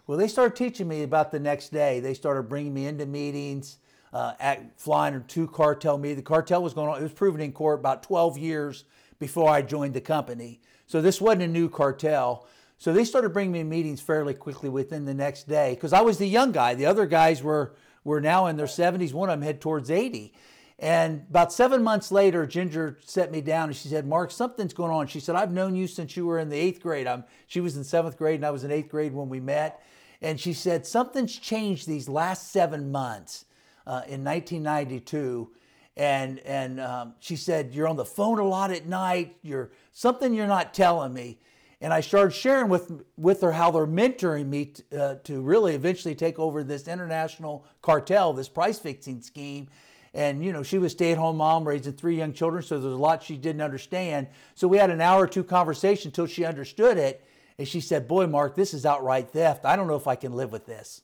Well, 0.07 0.19
they 0.19 0.29
started 0.29 0.57
teaching 0.57 0.89
me 0.89 1.05
about 1.05 1.31
the 1.31 1.39
next 1.39 1.71
day. 1.71 2.01
They 2.01 2.15
started 2.15 2.43
bringing 2.43 2.75
me 2.75 2.87
into 2.87 3.07
meetings, 3.07 3.79
uh, 4.13 4.35
at 4.41 4.79
flying 4.79 5.25
two 5.29 5.47
cartel 5.47 5.97
meetings. 5.97 6.19
The 6.19 6.23
cartel 6.23 6.63
was 6.63 6.75
going 6.75 6.89
on, 6.89 6.99
it 6.99 7.03
was 7.03 7.13
proven 7.13 7.41
in 7.41 7.53
court 7.53 7.81
about 7.81 8.03
12 8.03 8.37
years 8.37 8.85
before 9.19 9.49
I 9.49 9.63
joined 9.63 9.95
the 9.95 10.01
company. 10.01 10.61
So 10.87 11.01
this 11.01 11.21
wasn't 11.21 11.43
a 11.43 11.49
new 11.49 11.69
cartel. 11.69 12.47
So 12.79 12.93
they 12.93 13.05
started 13.05 13.33
bringing 13.33 13.53
me 13.53 13.63
meetings 13.63 14.01
fairly 14.01 14.35
quickly 14.35 14.69
within 14.69 15.05
the 15.05 15.15
next 15.15 15.49
day 15.49 15.75
because 15.75 15.93
I 15.93 16.01
was 16.01 16.19
the 16.19 16.27
young 16.27 16.51
guy. 16.51 16.75
The 16.75 16.87
other 16.87 17.07
guys 17.07 17.43
were, 17.43 17.75
were 18.03 18.21
now 18.21 18.47
in 18.47 18.57
their 18.57 18.67
70s. 18.67 19.13
One 19.13 19.31
of 19.31 19.39
them 19.39 19.47
had 19.47 19.61
towards 19.61 19.89
80. 19.89 20.35
And 20.79 21.27
about 21.31 21.53
seven 21.53 21.83
months 21.83 22.11
later, 22.11 22.47
Ginger 22.47 22.99
set 23.05 23.31
me 23.31 23.41
down 23.41 23.69
and 23.69 23.77
she 23.77 23.89
said, 23.89 24.07
Mark, 24.07 24.31
something's 24.31 24.75
going 24.75 24.91
on. 24.91 25.07
She 25.07 25.21
said, 25.21 25.37
I've 25.37 25.53
known 25.53 25.77
you 25.77 25.87
since 25.87 26.17
you 26.17 26.27
were 26.27 26.39
in 26.39 26.49
the 26.49 26.57
eighth 26.57 26.83
grade. 26.83 27.07
I'm, 27.07 27.25
she 27.47 27.61
was 27.61 27.77
in 27.77 27.85
seventh 27.85 28.17
grade 28.17 28.37
and 28.37 28.47
I 28.47 28.51
was 28.51 28.65
in 28.65 28.73
eighth 28.73 28.89
grade 28.89 29.13
when 29.13 29.29
we 29.29 29.39
met. 29.39 29.83
And 30.21 30.41
she 30.41 30.53
said, 30.53 30.87
Something's 30.87 31.37
changed 31.37 31.87
these 31.87 32.09
last 32.09 32.53
seven 32.53 32.91
months 32.91 33.45
uh, 33.87 34.03
in 34.07 34.25
1992. 34.25 35.51
And, 35.97 36.39
and 36.41 36.81
um, 36.81 37.15
she 37.21 37.37
said, 37.37 37.75
You're 37.75 37.89
on 37.89 37.97
the 37.97 38.05
phone 38.05 38.39
a 38.39 38.45
lot 38.45 38.71
at 38.71 38.87
night. 38.87 39.37
You're 39.43 39.71
something 39.93 40.33
you're 40.33 40.47
not 40.47 40.75
telling 40.75 41.13
me. 41.13 41.39
And 41.81 41.93
I 41.93 42.01
started 42.01 42.31
sharing 42.31 42.69
with, 42.69 43.03
with 43.17 43.41
her 43.41 43.51
how 43.51 43.73
they're 43.73 43.89
mentoring 43.89 44.47
me 44.47 44.67
t- 44.67 44.85
uh, 44.97 45.17
to 45.25 45.43
really 45.43 45.75
eventually 45.75 46.15
take 46.15 46.39
over 46.39 46.63
this 46.63 46.87
international 46.87 47.67
cartel, 47.83 48.33
this 48.33 48.49
price 48.49 48.79
fixing 48.79 49.21
scheme. 49.21 49.69
And, 50.15 50.45
you 50.45 50.53
know, 50.53 50.63
she 50.63 50.79
was 50.79 50.93
a 50.93 50.97
stay 50.97 51.13
at 51.13 51.19
home 51.19 51.39
mom 51.39 51.67
raising 51.67 51.95
three 51.95 52.17
young 52.17 52.35
children, 52.35 52.63
so 52.63 52.79
there's 52.79 52.93
a 52.93 52.97
lot 52.97 53.23
she 53.23 53.37
didn't 53.37 53.63
understand. 53.63 54.29
So 54.55 54.69
we 54.69 54.77
had 54.77 54.91
an 54.91 55.01
hour 55.01 55.23
or 55.23 55.27
two 55.27 55.43
conversation 55.43 56.09
until 56.09 56.27
she 56.27 56.45
understood 56.45 56.99
it. 56.99 57.25
And 57.59 57.67
she 57.67 57.81
said, 57.81 58.09
Boy, 58.09 58.27
Mark, 58.27 58.55
this 58.55 58.75
is 58.75 58.85
outright 58.85 59.31
theft. 59.31 59.65
I 59.65 59.77
don't 59.77 59.87
know 59.87 59.97
if 59.97 60.07
I 60.07 60.17
can 60.17 60.35
live 60.35 60.53
with 60.53 60.67
this. 60.67 61.03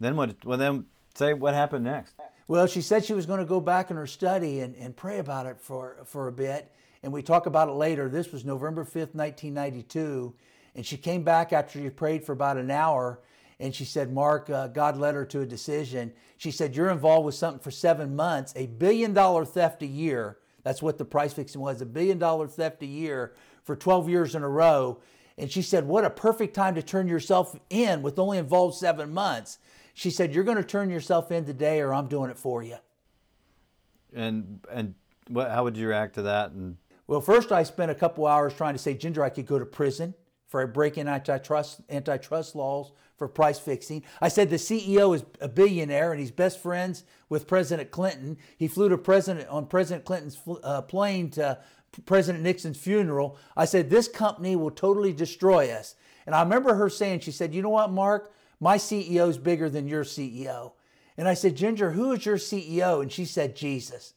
Then 0.00 0.16
what? 0.16 0.44
Well, 0.44 0.58
then 0.58 0.86
say 1.14 1.32
what 1.32 1.54
happened 1.54 1.84
next. 1.84 2.14
Well, 2.46 2.66
she 2.66 2.80
said 2.80 3.04
she 3.04 3.12
was 3.12 3.26
going 3.26 3.40
to 3.40 3.46
go 3.46 3.60
back 3.60 3.90
in 3.90 3.96
her 3.96 4.06
study 4.06 4.60
and, 4.60 4.74
and 4.76 4.96
pray 4.96 5.18
about 5.18 5.46
it 5.46 5.60
for, 5.60 5.98
for 6.06 6.28
a 6.28 6.32
bit. 6.32 6.70
And 7.02 7.12
we 7.12 7.22
talk 7.22 7.46
about 7.46 7.68
it 7.68 7.72
later. 7.72 8.08
This 8.08 8.32
was 8.32 8.44
November 8.44 8.84
5th, 8.84 9.14
1992. 9.14 10.34
And 10.74 10.86
she 10.86 10.96
came 10.96 11.24
back 11.24 11.52
after 11.52 11.78
she 11.78 11.90
prayed 11.90 12.24
for 12.24 12.32
about 12.32 12.56
an 12.56 12.70
hour. 12.70 13.20
And 13.60 13.74
she 13.74 13.84
said, 13.84 14.12
Mark, 14.12 14.48
uh, 14.50 14.68
God 14.68 14.96
led 14.96 15.14
her 15.14 15.24
to 15.26 15.40
a 15.40 15.46
decision. 15.46 16.12
She 16.36 16.50
said, 16.50 16.76
You're 16.76 16.90
involved 16.90 17.26
with 17.26 17.34
something 17.34 17.60
for 17.60 17.70
seven 17.70 18.14
months, 18.14 18.52
a 18.56 18.66
billion 18.66 19.12
dollar 19.12 19.44
theft 19.44 19.82
a 19.82 19.86
year. 19.86 20.38
That's 20.62 20.82
what 20.82 20.98
the 20.98 21.04
price 21.04 21.32
fixing 21.32 21.60
was 21.60 21.80
a 21.80 21.86
billion 21.86 22.18
dollar 22.18 22.46
theft 22.46 22.82
a 22.82 22.86
year 22.86 23.34
for 23.64 23.74
12 23.74 24.08
years 24.08 24.34
in 24.34 24.42
a 24.42 24.48
row. 24.48 25.00
And 25.36 25.50
she 25.50 25.62
said, 25.62 25.86
What 25.86 26.04
a 26.04 26.10
perfect 26.10 26.54
time 26.54 26.74
to 26.76 26.82
turn 26.82 27.08
yourself 27.08 27.58
in 27.70 28.02
with 28.02 28.18
only 28.18 28.38
involved 28.38 28.76
seven 28.76 29.12
months. 29.12 29.58
She 29.94 30.10
said, 30.10 30.32
You're 30.32 30.44
going 30.44 30.56
to 30.56 30.64
turn 30.64 30.90
yourself 30.90 31.32
in 31.32 31.44
today, 31.44 31.80
or 31.80 31.92
I'm 31.92 32.06
doing 32.06 32.30
it 32.30 32.38
for 32.38 32.62
you. 32.62 32.76
And 34.14 34.60
and 34.70 34.94
what? 35.28 35.50
How 35.50 35.64
would 35.64 35.76
you 35.76 35.88
react 35.88 36.14
to 36.14 36.22
that? 36.22 36.52
And 36.52 36.76
well, 37.08 37.20
first 37.20 37.50
I 37.50 37.64
spent 37.64 37.90
a 37.90 37.94
couple 37.94 38.26
hours 38.26 38.54
trying 38.54 38.74
to 38.74 38.78
say, 38.78 38.94
Ginger, 38.94 39.24
I 39.24 39.30
could 39.30 39.46
go 39.46 39.58
to 39.58 39.66
prison 39.66 40.14
for 40.48 40.66
breaking 40.66 41.06
antitrust 41.06 41.80
antitrust 41.90 42.56
laws 42.56 42.92
for 43.16 43.28
price 43.28 43.58
fixing. 43.58 44.02
I 44.20 44.28
said 44.28 44.48
the 44.48 44.56
CEO 44.56 45.14
is 45.14 45.24
a 45.40 45.48
billionaire 45.48 46.12
and 46.12 46.20
he's 46.20 46.30
best 46.30 46.60
friends 46.60 47.04
with 47.28 47.46
President 47.46 47.90
Clinton. 47.90 48.38
He 48.56 48.66
flew 48.68 48.88
to 48.88 48.98
President 48.98 49.48
on 49.48 49.66
President 49.66 50.04
Clinton's 50.04 50.38
uh, 50.62 50.82
plane 50.82 51.30
to 51.30 51.58
President 52.06 52.44
Nixon's 52.44 52.78
funeral. 52.78 53.36
I 53.56 53.64
said 53.64 53.90
this 53.90 54.08
company 54.08 54.56
will 54.56 54.70
totally 54.70 55.12
destroy 55.12 55.70
us. 55.70 55.94
And 56.26 56.34
I 56.34 56.42
remember 56.42 56.74
her 56.74 56.88
saying, 56.88 57.20
she 57.20 57.32
said, 57.32 57.54
"You 57.54 57.62
know 57.62 57.70
what, 57.70 57.90
Mark? 57.90 58.32
My 58.60 58.76
CEO 58.76 59.28
is 59.28 59.38
bigger 59.38 59.68
than 59.68 59.88
your 59.88 60.04
CEO." 60.04 60.72
And 61.16 61.28
I 61.28 61.34
said, 61.34 61.56
"Ginger, 61.56 61.90
who 61.90 62.12
is 62.12 62.24
your 62.24 62.36
CEO?" 62.36 63.02
And 63.02 63.10
she 63.12 63.24
said, 63.24 63.56
"Jesus." 63.56 64.14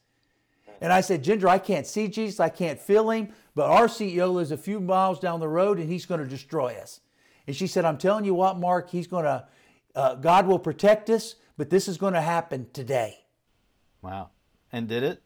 And 0.82 0.92
I 0.92 1.00
said, 1.00 1.22
Ginger, 1.22 1.48
I 1.48 1.58
can't 1.58 1.86
see 1.86 2.08
Jesus, 2.08 2.40
I 2.40 2.48
can't 2.48 2.78
feel 2.78 3.08
him, 3.10 3.32
but 3.54 3.70
our 3.70 3.86
CEO 3.86 4.32
lives 4.32 4.50
a 4.50 4.56
few 4.56 4.80
miles 4.80 5.18
down 5.18 5.40
the 5.40 5.48
road 5.48 5.78
and 5.78 5.88
he's 5.90 6.06
going 6.06 6.20
to 6.20 6.26
destroy 6.26 6.74
us. 6.80 7.00
And 7.46 7.54
she 7.54 7.66
said, 7.66 7.84
I'm 7.84 7.98
telling 7.98 8.24
you 8.24 8.34
what, 8.34 8.58
Mark, 8.58 8.90
he's 8.90 9.06
going 9.06 9.24
to, 9.24 9.46
uh, 9.94 10.14
God 10.16 10.46
will 10.46 10.58
protect 10.58 11.10
us, 11.10 11.34
but 11.56 11.70
this 11.70 11.88
is 11.88 11.98
going 11.98 12.14
to 12.14 12.20
happen 12.20 12.68
today. 12.72 13.24
Wow. 14.00 14.30
And 14.72 14.88
did 14.88 15.02
it? 15.02 15.22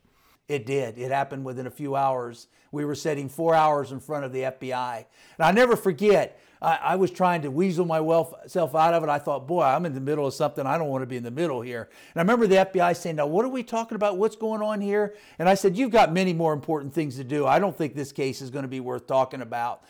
It 0.48 0.66
did. 0.66 0.98
It 0.98 1.10
happened 1.10 1.44
within 1.44 1.66
a 1.66 1.70
few 1.70 1.96
hours. 1.96 2.48
We 2.72 2.84
were 2.84 2.94
sitting 2.94 3.28
four 3.28 3.54
hours 3.54 3.92
in 3.92 4.00
front 4.00 4.24
of 4.24 4.32
the 4.32 4.42
FBI. 4.42 5.04
And 5.38 5.46
I 5.46 5.50
never 5.52 5.76
forget, 5.76 6.40
I, 6.60 6.76
I, 6.76 6.96
was 6.96 7.10
trying 7.10 7.42
to 7.42 7.50
weasel 7.50 7.84
myself 7.84 8.74
out 8.74 8.94
of 8.94 9.02
it. 9.02 9.08
I 9.08 9.18
thought, 9.18 9.46
boy, 9.46 9.62
I'm 9.62 9.86
in 9.86 9.94
the 9.94 10.00
middle 10.00 10.26
of 10.26 10.34
something. 10.34 10.66
I 10.66 10.78
don't 10.78 10.88
want 10.88 11.02
to 11.02 11.06
be 11.06 11.16
in 11.16 11.22
the 11.22 11.30
middle 11.30 11.60
here. 11.60 11.88
And 12.14 12.20
I 12.20 12.22
remember 12.22 12.46
the 12.46 12.56
FBI 12.56 12.96
saying, 12.96 13.16
now, 13.16 13.26
what 13.26 13.44
are 13.44 13.50
we 13.50 13.62
talking 13.62 13.96
about? 13.96 14.16
What's 14.16 14.36
going 14.36 14.62
on 14.62 14.80
here? 14.80 15.14
And 15.38 15.48
I 15.48 15.54
said, 15.54 15.76
you've 15.76 15.90
got 15.90 16.12
many 16.12 16.32
more 16.32 16.52
important 16.52 16.94
things 16.94 17.16
to 17.16 17.24
do. 17.24 17.46
I 17.46 17.58
don't 17.58 17.76
think 17.76 17.94
this 17.94 18.12
case 18.12 18.40
is 18.40 18.50
going 18.50 18.64
to 18.64 18.68
be 18.68 18.80
worth 18.80 19.06
talking 19.06 19.42
about. 19.42 19.82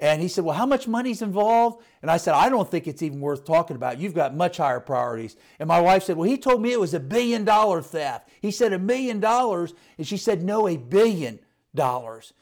And 0.00 0.22
he 0.22 0.28
said, 0.28 0.44
Well, 0.44 0.54
how 0.54 0.66
much 0.66 0.86
money's 0.86 1.22
involved? 1.22 1.82
And 2.02 2.10
I 2.10 2.18
said, 2.18 2.34
I 2.34 2.48
don't 2.48 2.70
think 2.70 2.86
it's 2.86 3.02
even 3.02 3.20
worth 3.20 3.44
talking 3.44 3.74
about. 3.74 3.98
You've 3.98 4.14
got 4.14 4.34
much 4.34 4.58
higher 4.58 4.80
priorities. 4.80 5.36
And 5.58 5.66
my 5.66 5.80
wife 5.80 6.04
said, 6.04 6.16
Well, 6.16 6.28
he 6.28 6.38
told 6.38 6.62
me 6.62 6.72
it 6.72 6.80
was 6.80 6.94
a 6.94 7.00
billion 7.00 7.44
dollar 7.44 7.82
theft. 7.82 8.28
He 8.40 8.52
said, 8.52 8.72
A 8.72 8.78
million 8.78 9.18
dollars. 9.18 9.74
And 9.96 10.06
she 10.06 10.16
said, 10.16 10.42
No, 10.42 10.68
a 10.68 10.76
billion 10.76 11.40
dollars. 11.74 12.32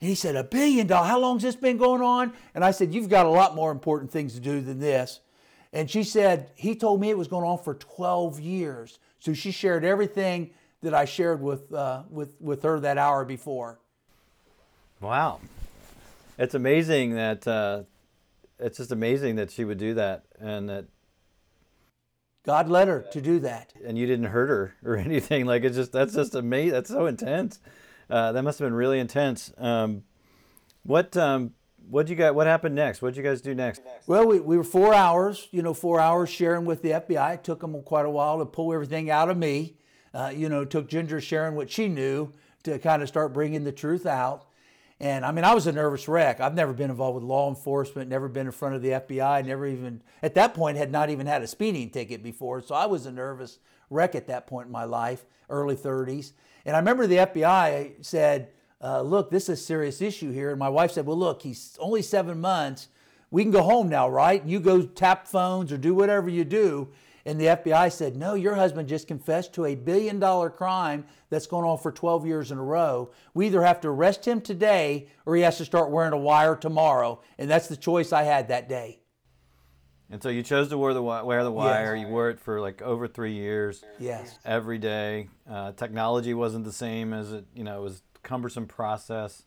And 0.00 0.08
he 0.08 0.14
said, 0.14 0.36
A 0.36 0.44
billion 0.44 0.86
dollars? 0.86 1.08
How 1.08 1.18
long's 1.18 1.42
this 1.42 1.56
been 1.56 1.76
going 1.76 2.02
on? 2.02 2.32
And 2.54 2.64
I 2.64 2.70
said, 2.70 2.92
You've 2.92 3.08
got 3.08 3.26
a 3.26 3.30
lot 3.30 3.54
more 3.54 3.70
important 3.70 4.10
things 4.10 4.34
to 4.34 4.40
do 4.40 4.60
than 4.60 4.78
this. 4.78 5.20
And 5.72 5.90
she 5.90 6.02
said, 6.02 6.50
He 6.54 6.74
told 6.74 7.00
me 7.00 7.10
it 7.10 7.18
was 7.18 7.28
going 7.28 7.44
on 7.44 7.58
for 7.58 7.74
12 7.74 8.40
years. 8.40 8.98
So 9.18 9.32
she 9.32 9.50
shared 9.50 9.84
everything 9.84 10.50
that 10.82 10.94
I 10.94 11.04
shared 11.04 11.40
with, 11.40 11.72
uh, 11.72 12.02
with, 12.10 12.40
with 12.40 12.62
her 12.62 12.78
that 12.80 12.98
hour 12.98 13.24
before. 13.24 13.78
Wow. 15.00 15.40
It's 16.38 16.54
amazing 16.54 17.14
that, 17.14 17.46
uh, 17.46 17.82
it's 18.58 18.78
just 18.78 18.92
amazing 18.92 19.36
that 19.36 19.50
she 19.50 19.64
would 19.64 19.78
do 19.78 19.94
that 19.94 20.24
and 20.40 20.68
that 20.68 20.84
God 22.46 22.68
led 22.68 22.88
her 22.88 23.04
to 23.12 23.20
do 23.20 23.40
that. 23.40 23.72
And 23.84 23.98
you 23.98 24.06
didn't 24.06 24.26
hurt 24.26 24.48
her 24.48 24.74
or 24.84 24.96
anything. 24.96 25.44
Like 25.44 25.64
it's 25.64 25.76
just 25.76 25.92
that's 25.92 26.14
just 26.14 26.34
amazing. 26.34 26.72
That's 26.72 26.90
so 26.90 27.06
intense. 27.06 27.58
Uh, 28.08 28.32
that 28.32 28.42
must 28.42 28.58
have 28.58 28.66
been 28.66 28.74
really 28.74 29.00
intense. 29.00 29.52
Um, 29.58 30.04
what 30.84 31.16
um, 31.16 31.52
what 31.88 32.08
you 32.08 32.16
got? 32.16 32.34
What 32.34 32.46
happened 32.46 32.74
next? 32.74 33.02
What 33.02 33.14
did 33.14 33.16
you 33.18 33.22
guys 33.22 33.40
do 33.40 33.54
next? 33.54 33.82
Well, 34.06 34.26
we, 34.26 34.40
we 34.40 34.56
were 34.56 34.64
four 34.64 34.94
hours. 34.94 35.48
You 35.50 35.62
know, 35.62 35.74
four 35.74 36.00
hours 36.00 36.28
sharing 36.28 36.64
with 36.64 36.82
the 36.82 36.90
FBI. 36.90 37.34
It 37.34 37.44
took 37.44 37.60
them 37.60 37.80
quite 37.82 38.06
a 38.06 38.10
while 38.10 38.38
to 38.38 38.46
pull 38.46 38.72
everything 38.72 39.10
out 39.10 39.28
of 39.28 39.36
me. 39.36 39.76
Uh, 40.14 40.32
you 40.34 40.48
know, 40.48 40.64
took 40.64 40.88
Ginger 40.88 41.20
sharing 41.20 41.54
what 41.54 41.70
she 41.70 41.88
knew 41.88 42.32
to 42.62 42.78
kind 42.78 43.02
of 43.02 43.08
start 43.08 43.32
bringing 43.32 43.64
the 43.64 43.72
truth 43.72 44.06
out. 44.06 44.46
And 44.98 45.26
I 45.26 45.32
mean, 45.32 45.44
I 45.44 45.54
was 45.54 45.66
a 45.66 45.72
nervous 45.72 46.08
wreck. 46.08 46.40
I've 46.40 46.54
never 46.54 46.72
been 46.72 46.90
involved 46.90 47.16
with 47.16 47.24
law 47.24 47.48
enforcement, 47.50 48.08
never 48.08 48.28
been 48.28 48.46
in 48.46 48.52
front 48.52 48.74
of 48.76 48.82
the 48.82 48.90
FBI, 48.90 49.44
never 49.44 49.66
even, 49.66 50.02
at 50.22 50.34
that 50.36 50.54
point, 50.54 50.78
had 50.78 50.90
not 50.90 51.10
even 51.10 51.26
had 51.26 51.42
a 51.42 51.46
speeding 51.46 51.90
ticket 51.90 52.22
before. 52.22 52.62
So 52.62 52.74
I 52.74 52.86
was 52.86 53.04
a 53.04 53.12
nervous 53.12 53.58
wreck 53.90 54.14
at 54.14 54.26
that 54.28 54.46
point 54.46 54.66
in 54.66 54.72
my 54.72 54.84
life, 54.84 55.26
early 55.50 55.76
30s. 55.76 56.32
And 56.66 56.74
I 56.74 56.80
remember 56.80 57.06
the 57.06 57.18
FBI 57.18 58.04
said, 58.04 58.50
uh, 58.82 59.00
look, 59.00 59.30
this 59.30 59.44
is 59.44 59.60
a 59.60 59.62
serious 59.62 60.02
issue 60.02 60.32
here. 60.32 60.50
And 60.50 60.58
my 60.58 60.68
wife 60.68 60.90
said, 60.90 61.06
well, 61.06 61.16
look, 61.16 61.42
he's 61.42 61.76
only 61.78 62.02
seven 62.02 62.40
months. 62.40 62.88
We 63.30 63.44
can 63.44 63.52
go 63.52 63.62
home 63.62 63.88
now, 63.88 64.08
right? 64.08 64.44
You 64.44 64.58
go 64.58 64.82
tap 64.82 65.28
phones 65.28 65.72
or 65.72 65.78
do 65.78 65.94
whatever 65.94 66.28
you 66.28 66.44
do. 66.44 66.88
And 67.24 67.40
the 67.40 67.46
FBI 67.46 67.92
said, 67.92 68.16
no, 68.16 68.34
your 68.34 68.56
husband 68.56 68.88
just 68.88 69.06
confessed 69.06 69.52
to 69.54 69.64
a 69.64 69.76
billion 69.76 70.18
dollar 70.18 70.50
crime 70.50 71.06
that's 71.30 71.46
going 71.46 71.64
on 71.64 71.78
for 71.78 71.92
12 71.92 72.26
years 72.26 72.50
in 72.50 72.58
a 72.58 72.62
row. 72.62 73.10
We 73.32 73.46
either 73.46 73.62
have 73.62 73.80
to 73.82 73.88
arrest 73.88 74.26
him 74.26 74.40
today 74.40 75.08
or 75.24 75.36
he 75.36 75.42
has 75.42 75.58
to 75.58 75.64
start 75.64 75.90
wearing 75.90 76.12
a 76.12 76.18
wire 76.18 76.56
tomorrow. 76.56 77.20
And 77.38 77.48
that's 77.48 77.68
the 77.68 77.76
choice 77.76 78.12
I 78.12 78.24
had 78.24 78.48
that 78.48 78.68
day. 78.68 79.00
And 80.10 80.22
so 80.22 80.28
you 80.28 80.42
chose 80.42 80.68
to 80.68 80.78
wear 80.78 80.94
the 80.94 81.02
wear 81.02 81.42
the 81.42 81.50
wire. 81.50 81.96
Yes. 81.96 82.06
You 82.06 82.12
wore 82.12 82.30
it 82.30 82.38
for 82.38 82.60
like 82.60 82.80
over 82.80 83.08
three 83.08 83.32
years. 83.32 83.82
Yes. 83.98 84.38
Every 84.44 84.78
day. 84.78 85.28
Uh, 85.50 85.72
technology 85.72 86.32
wasn't 86.32 86.64
the 86.64 86.72
same 86.72 87.12
as 87.12 87.32
it. 87.32 87.44
You 87.54 87.64
know, 87.64 87.78
it 87.78 87.82
was 87.82 88.02
cumbersome 88.22 88.66
process. 88.66 89.44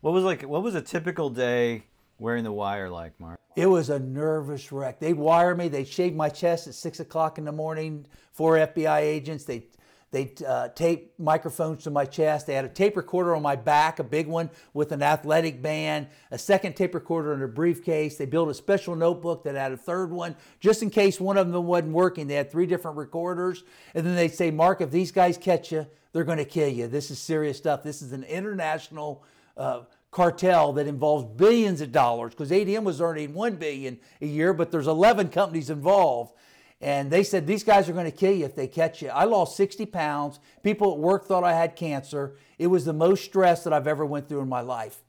What 0.00 0.14
was 0.14 0.24
like? 0.24 0.42
What 0.42 0.62
was 0.62 0.74
a 0.74 0.82
typical 0.82 1.28
day 1.28 1.84
wearing 2.18 2.44
the 2.44 2.52
wire 2.52 2.88
like, 2.88 3.18
Mark? 3.20 3.38
It 3.56 3.66
was 3.66 3.90
a 3.90 3.98
nervous 3.98 4.70
wreck. 4.70 5.00
They'd 5.00 5.14
wire 5.14 5.54
me. 5.54 5.68
They'd 5.68 5.88
shave 5.88 6.14
my 6.14 6.28
chest 6.28 6.68
at 6.68 6.74
six 6.74 7.00
o'clock 7.00 7.38
in 7.38 7.44
the 7.44 7.52
morning. 7.52 8.06
Four 8.32 8.54
FBI 8.54 9.00
agents. 9.00 9.44
They 9.44 9.66
they 10.10 10.32
uh, 10.46 10.68
taped 10.68 11.18
microphones 11.20 11.84
to 11.84 11.90
my 11.90 12.06
chest. 12.06 12.46
They 12.46 12.54
had 12.54 12.64
a 12.64 12.70
tape 12.70 12.96
recorder 12.96 13.36
on 13.36 13.42
my 13.42 13.56
back, 13.56 13.98
a 13.98 14.04
big 14.04 14.26
one 14.26 14.48
with 14.72 14.92
an 14.92 15.02
athletic 15.02 15.60
band, 15.60 16.06
a 16.30 16.38
second 16.38 16.76
tape 16.76 16.94
recorder 16.94 17.34
in 17.34 17.42
a 17.42 17.48
briefcase. 17.48 18.16
They 18.16 18.24
built 18.24 18.48
a 18.48 18.54
special 18.54 18.96
notebook 18.96 19.44
that 19.44 19.54
had 19.54 19.72
a 19.72 19.76
third 19.76 20.10
one 20.10 20.34
just 20.60 20.82
in 20.82 20.88
case 20.88 21.20
one 21.20 21.36
of 21.36 21.52
them 21.52 21.66
wasn't 21.66 21.92
working. 21.92 22.26
They 22.26 22.34
had 22.34 22.50
three 22.50 22.66
different 22.66 22.96
recorders. 22.96 23.64
And 23.94 24.06
then 24.06 24.16
they'd 24.16 24.34
say, 24.34 24.50
Mark, 24.50 24.80
if 24.80 24.90
these 24.90 25.12
guys 25.12 25.36
catch 25.36 25.72
you, 25.72 25.86
they're 26.12 26.24
going 26.24 26.38
to 26.38 26.44
kill 26.46 26.68
you. 26.68 26.86
This 26.86 27.10
is 27.10 27.18
serious 27.18 27.58
stuff. 27.58 27.82
This 27.82 28.00
is 28.00 28.12
an 28.12 28.24
international 28.24 29.22
uh, 29.58 29.80
cartel 30.10 30.72
that 30.72 30.86
involves 30.86 31.24
billions 31.36 31.82
of 31.82 31.92
dollars 31.92 32.30
because 32.30 32.50
ADM 32.50 32.84
was 32.84 33.00
earning 33.00 33.34
1 33.34 33.56
billion 33.56 33.98
a 34.22 34.26
year, 34.26 34.54
but 34.54 34.70
there's 34.70 34.86
11 34.86 35.28
companies 35.28 35.68
involved. 35.68 36.32
And 36.80 37.10
they 37.10 37.24
said, 37.24 37.46
These 37.46 37.64
guys 37.64 37.88
are 37.88 37.92
going 37.92 38.10
to 38.10 38.16
kill 38.16 38.32
you 38.32 38.44
if 38.44 38.54
they 38.54 38.68
catch 38.68 39.02
you. 39.02 39.08
I 39.08 39.24
lost 39.24 39.56
60 39.56 39.86
pounds. 39.86 40.38
People 40.62 40.92
at 40.92 40.98
work 40.98 41.26
thought 41.26 41.44
I 41.44 41.54
had 41.54 41.76
cancer. 41.76 42.36
It 42.58 42.68
was 42.68 42.84
the 42.84 42.92
most 42.92 43.24
stress 43.24 43.64
that 43.64 43.72
I've 43.72 43.86
ever 43.86 44.06
went 44.06 44.28
through 44.28 44.40
in 44.40 44.48
my 44.48 44.60
life. 44.60 45.02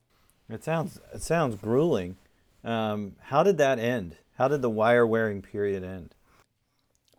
It 0.49 0.63
sounds, 0.63 0.99
it 1.13 1.21
sounds 1.21 1.55
grueling. 1.55 2.17
Um, 2.63 3.15
how 3.21 3.43
did 3.43 3.57
that 3.59 3.77
end? 3.77 4.15
How 4.37 4.47
did 4.47 4.61
the 4.61 4.69
wire 4.69 5.05
wearing 5.05 5.41
period 5.41 5.83
end? 5.83 6.15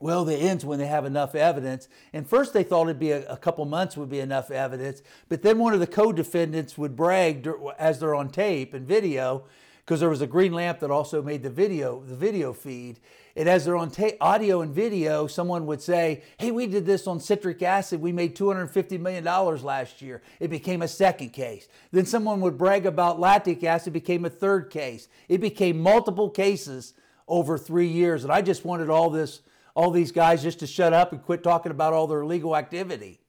Well, 0.01 0.27
it 0.29 0.39
ends 0.39 0.65
when 0.65 0.79
they 0.79 0.87
have 0.87 1.05
enough 1.05 1.35
evidence. 1.35 1.87
And 2.13 2.27
first 2.27 2.53
they 2.53 2.63
thought 2.63 2.85
it'd 2.85 2.99
be 2.99 3.13
a, 3.13 3.31
a 3.31 3.37
couple 3.37 3.65
months 3.67 3.97
would 3.97 4.09
be 4.09 4.21
enough 4.21 4.51
evidence. 4.51 5.03
But 5.29 5.43
then 5.43 5.59
one 5.59 5.75
of 5.75 5.81
the 5.81 5.87
co 5.87 6.11
defendants 6.11 6.77
would 6.77 6.97
brag 6.97 7.47
as 7.79 8.01
they're 8.01 8.15
on 8.15 8.31
tape 8.31 8.75
and 8.75 8.87
video 8.87 9.45
because 9.85 10.01
there 10.01 10.09
was 10.09 10.23
a 10.23 10.27
green 10.27 10.53
lamp 10.53 10.81
that 10.81 10.91
also 10.91 11.23
made 11.23 11.43
the 11.43 11.51
video 11.51 12.03
the 12.03 12.17
video 12.17 12.53
feed. 12.53 12.99
And 13.37 13.49
as 13.49 13.65
they're 13.65 13.77
on 13.77 13.91
ta- 13.91 14.17
audio 14.21 14.61
and 14.61 14.75
video, 14.75 15.27
someone 15.27 15.67
would 15.67 15.81
say, 15.81 16.23
"Hey, 16.39 16.51
we 16.51 16.67
did 16.67 16.87
this 16.87 17.07
on 17.07 17.21
citric 17.21 17.63
acid. 17.63 18.01
We 18.01 18.13
made 18.13 18.35
250 18.35 18.99
million 18.99 19.25
dollars 19.25 19.63
last 19.63 20.03
year." 20.03 20.23
It 20.41 20.49
became 20.49 20.83
a 20.83 20.89
second 20.89 21.31
case. 21.31 21.69
Then 21.93 22.07
someone 22.07 22.41
would 22.41 22.59
brag 22.59 22.87
about 22.87 23.21
lactic 23.21 23.63
acid. 23.65 23.89
It 23.89 24.01
became 24.01 24.25
a 24.25 24.31
third 24.31 24.71
case. 24.71 25.09
It 25.29 25.41
became 25.41 25.79
multiple 25.81 26.31
cases 26.31 26.95
over 27.29 27.57
three 27.57 27.87
years. 27.87 28.25
And 28.25 28.33
I 28.33 28.43
just 28.43 28.65
wanted 28.65 28.91
all 28.91 29.09
this, 29.09 29.41
all 29.75 29.91
these 29.91 30.13
guys 30.13 30.43
just 30.43 30.59
to 30.61 30.67
shut 30.67 30.93
up 30.93 31.13
and 31.13 31.23
quit 31.23 31.43
talking 31.43 31.71
about 31.71 31.93
all 31.93 32.07
their 32.07 32.23
illegal 32.23 32.57
activity. 32.57 33.21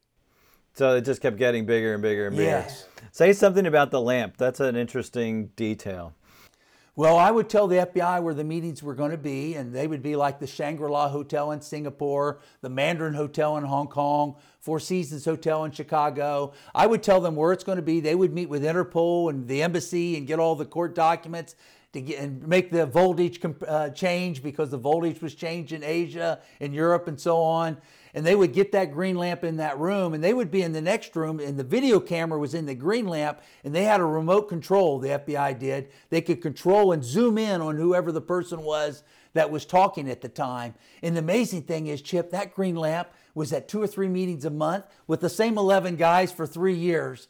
So 0.74 0.96
it 0.96 1.02
just 1.02 1.22
kept 1.22 1.38
getting 1.38 1.66
bigger 1.66 1.94
and 1.94 2.02
bigger 2.02 2.28
and 2.28 2.36
bigger. 2.36 2.50
Yes. 2.50 2.88
Say 3.12 3.34
something 3.34 3.66
about 3.66 3.92
the 3.92 4.02
lamp. 4.02 4.38
That's 4.38 4.60
an 4.60 4.76
interesting 4.76 5.48
detail. 5.56 6.14
Well, 7.02 7.18
I 7.18 7.32
would 7.32 7.50
tell 7.50 7.66
the 7.66 7.78
FBI 7.78 8.22
where 8.22 8.36
the 8.36 8.44
meetings 8.44 8.84
were 8.84 8.94
going 8.94 9.10
to 9.10 9.18
be, 9.18 9.56
and 9.56 9.74
they 9.74 9.88
would 9.88 10.04
be 10.04 10.16
like 10.16 10.38
the 10.38 10.46
Shangri 10.46 10.88
La 10.88 11.10
Hotel 11.10 11.50
in 11.50 11.60
Singapore, 11.60 12.42
the 12.62 12.70
Mandarin 12.70 13.16
Hotel 13.16 13.58
in 13.58 13.64
Hong 13.64 13.88
Kong, 13.88 14.36
Four 14.60 14.80
Seasons 14.80 15.26
Hotel 15.26 15.64
in 15.64 15.72
Chicago. 15.72 16.54
I 16.76 16.86
would 16.86 17.02
tell 17.02 17.20
them 17.20 17.36
where 17.36 17.54
it's 17.54 17.64
going 17.64 17.78
to 17.78 17.82
be. 17.82 18.02
They 18.02 18.14
would 18.14 18.34
meet 18.34 18.50
with 18.50 18.62
Interpol 18.62 19.32
and 19.32 19.48
the 19.48 19.64
embassy 19.64 20.16
and 20.16 20.28
get 20.28 20.38
all 20.38 20.56
the 20.56 20.64
court 20.64 20.94
documents 20.94 21.56
to 21.94 22.02
get 22.02 22.20
and 22.20 22.48
make 22.48 22.70
the 22.70 22.86
voltage 22.86 23.42
uh, 23.68 23.90
change 23.90 24.44
because 24.44 24.70
the 24.70 24.78
voltage 24.78 25.24
was 25.24 25.34
changed 25.34 25.72
in 25.72 25.84
Asia 25.84 26.40
and 26.60 26.72
Europe 26.72 27.08
and 27.08 27.20
so 27.20 27.42
on. 27.42 27.78
And 28.14 28.26
they 28.26 28.36
would 28.36 28.54
get 28.54 28.72
that 28.74 28.92
green 28.92 29.16
lamp 29.16 29.44
in 29.44 29.58
that 29.58 29.80
room, 29.80 30.14
and 30.14 30.24
they 30.24 30.34
would 30.34 30.52
be 30.52 30.62
in 30.62 30.74
the 30.74 30.82
next 30.82 31.16
room, 31.16 31.40
and 31.40 31.58
the 31.58 31.64
video 31.64 32.00
camera 32.00 32.38
was 32.38 32.54
in 32.54 32.66
the 32.66 32.76
green 32.76 33.08
lamp, 33.08 33.40
and 33.64 33.74
they 33.74 33.84
had 33.84 34.02
a 34.02 34.06
remote 34.06 34.50
control. 34.50 35.00
The 35.00 35.10
FBI 35.10 35.58
did. 35.58 35.90
They 36.10 36.22
could 36.22 36.42
control 36.42 36.92
and 36.92 37.04
zoom 37.04 37.38
in 37.38 37.62
on 37.62 37.78
whoever 37.78 38.12
the 38.12 38.22
person 38.22 38.62
was 38.62 39.04
that 39.34 39.50
was 39.50 39.66
talking 39.66 40.10
at 40.10 40.22
the 40.22 40.30
time. 40.30 40.74
And 41.02 41.16
the 41.16 41.20
amazing 41.20 41.64
thing 41.64 41.88
is, 41.88 42.02
Chip, 42.02 42.32
that 42.32 42.54
green 42.54 42.76
lamp 42.76 43.10
was 43.34 43.54
at 43.54 43.68
two 43.68 43.82
or 43.82 43.88
three 43.88 44.10
meetings 44.10 44.44
a 44.44 44.50
month 44.50 44.86
with 45.08 45.22
the 45.22 45.30
same 45.30 45.58
11 45.58 45.96
guys 45.96 46.32
for 46.32 46.46
three 46.46 46.76
years, 46.76 47.30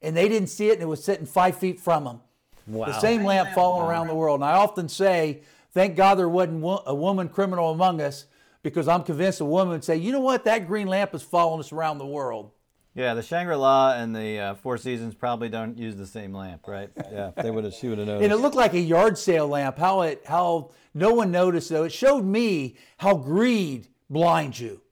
and 0.00 0.16
they 0.16 0.28
didn't 0.28 0.48
see 0.48 0.68
it, 0.68 0.74
and 0.74 0.82
it 0.82 0.86
was 0.86 1.02
sitting 1.02 1.26
five 1.26 1.56
feet 1.56 1.80
from 1.80 2.04
them. 2.04 2.20
Wow. 2.66 2.86
The 2.86 3.00
same 3.00 3.24
lamp 3.24 3.50
falling 3.50 3.86
around 3.88 4.06
the 4.06 4.14
world. 4.14 4.40
And 4.40 4.44
I 4.48 4.52
often 4.52 4.88
say, 4.88 5.42
thank 5.72 5.96
God 5.96 6.16
there 6.16 6.28
wasn't 6.28 6.64
a 6.86 6.94
woman 6.94 7.28
criminal 7.28 7.70
among 7.70 8.00
us 8.00 8.26
because 8.62 8.88
I'm 8.88 9.02
convinced 9.02 9.40
a 9.40 9.44
woman 9.44 9.72
would 9.72 9.84
say, 9.84 9.96
you 9.96 10.12
know 10.12 10.20
what, 10.20 10.44
that 10.44 10.66
green 10.66 10.86
lamp 10.86 11.14
is 11.14 11.22
following 11.22 11.60
us 11.60 11.72
around 11.72 11.98
the 11.98 12.06
world. 12.06 12.52
Yeah, 12.94 13.14
the 13.14 13.22
Shangri 13.22 13.54
La 13.54 13.94
and 13.94 14.14
the 14.14 14.38
uh, 14.38 14.54
Four 14.56 14.76
Seasons 14.76 15.14
probably 15.14 15.48
don't 15.48 15.78
use 15.78 15.94
the 15.94 16.06
same 16.06 16.34
lamp, 16.34 16.66
right? 16.66 16.90
Yeah, 17.10 17.30
they 17.36 17.50
would 17.50 17.62
have. 17.64 17.72
She 17.72 17.88
would 17.88 17.98
have 17.98 18.08
noticed. 18.08 18.24
And 18.24 18.32
it 18.32 18.42
looked 18.42 18.56
like 18.56 18.74
a 18.74 18.80
yard 18.80 19.16
sale 19.16 19.46
lamp. 19.46 19.78
How 19.78 20.02
it, 20.02 20.22
how 20.26 20.70
no 20.92 21.14
one 21.14 21.30
noticed 21.30 21.68
though. 21.68 21.84
It 21.84 21.92
showed 21.92 22.24
me 22.24 22.76
how 22.98 23.14
greed 23.16 23.88
blinds 24.08 24.60
you, 24.60 24.82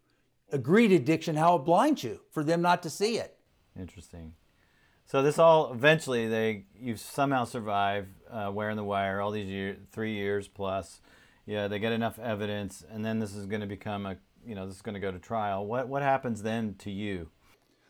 a 0.53 0.59
greed 0.59 0.93
addiction, 0.93 1.35
how 1.35 1.57
it 1.57 1.65
blinds 1.65 2.05
you 2.05 2.21
for 2.31 2.45
them 2.45 2.63
not 2.63 2.85
to 2.85 2.91
see 2.91 3.19
it. 3.19 3.37
Interesting. 3.77 4.35
So 5.05 5.23
this 5.23 5.39
all 5.39 5.73
eventually 5.73 6.29
they 6.29 6.67
you 6.79 6.97
somehow 6.97 7.45
survive 7.45 8.07
uh, 8.31 8.51
wearing 8.53 8.77
the 8.77 8.85
wire 8.85 9.21
all 9.21 9.33
these 9.33 9.49
years, 9.49 9.79
three 9.91 10.15
years 10.15 10.47
plus. 10.47 11.01
Yeah, 11.49 11.67
they 11.67 11.79
get 11.79 11.93
enough 11.93 12.19
evidence, 12.19 12.85
and 12.93 13.03
then 13.03 13.21
this 13.21 13.35
is 13.35 13.47
going 13.47 13.63
to 13.63 13.67
become 13.67 14.05
a 14.05 14.19
you 14.47 14.55
know 14.55 14.67
this 14.67 14.77
is 14.77 14.83
going 14.83 14.97
to 14.97 15.01
go 15.01 15.11
to 15.11 15.19
trial. 15.19 15.65
What 15.65 15.89
what 15.89 16.03
happens 16.03 16.43
then 16.43 16.75
to 16.81 16.91
you? 16.91 17.31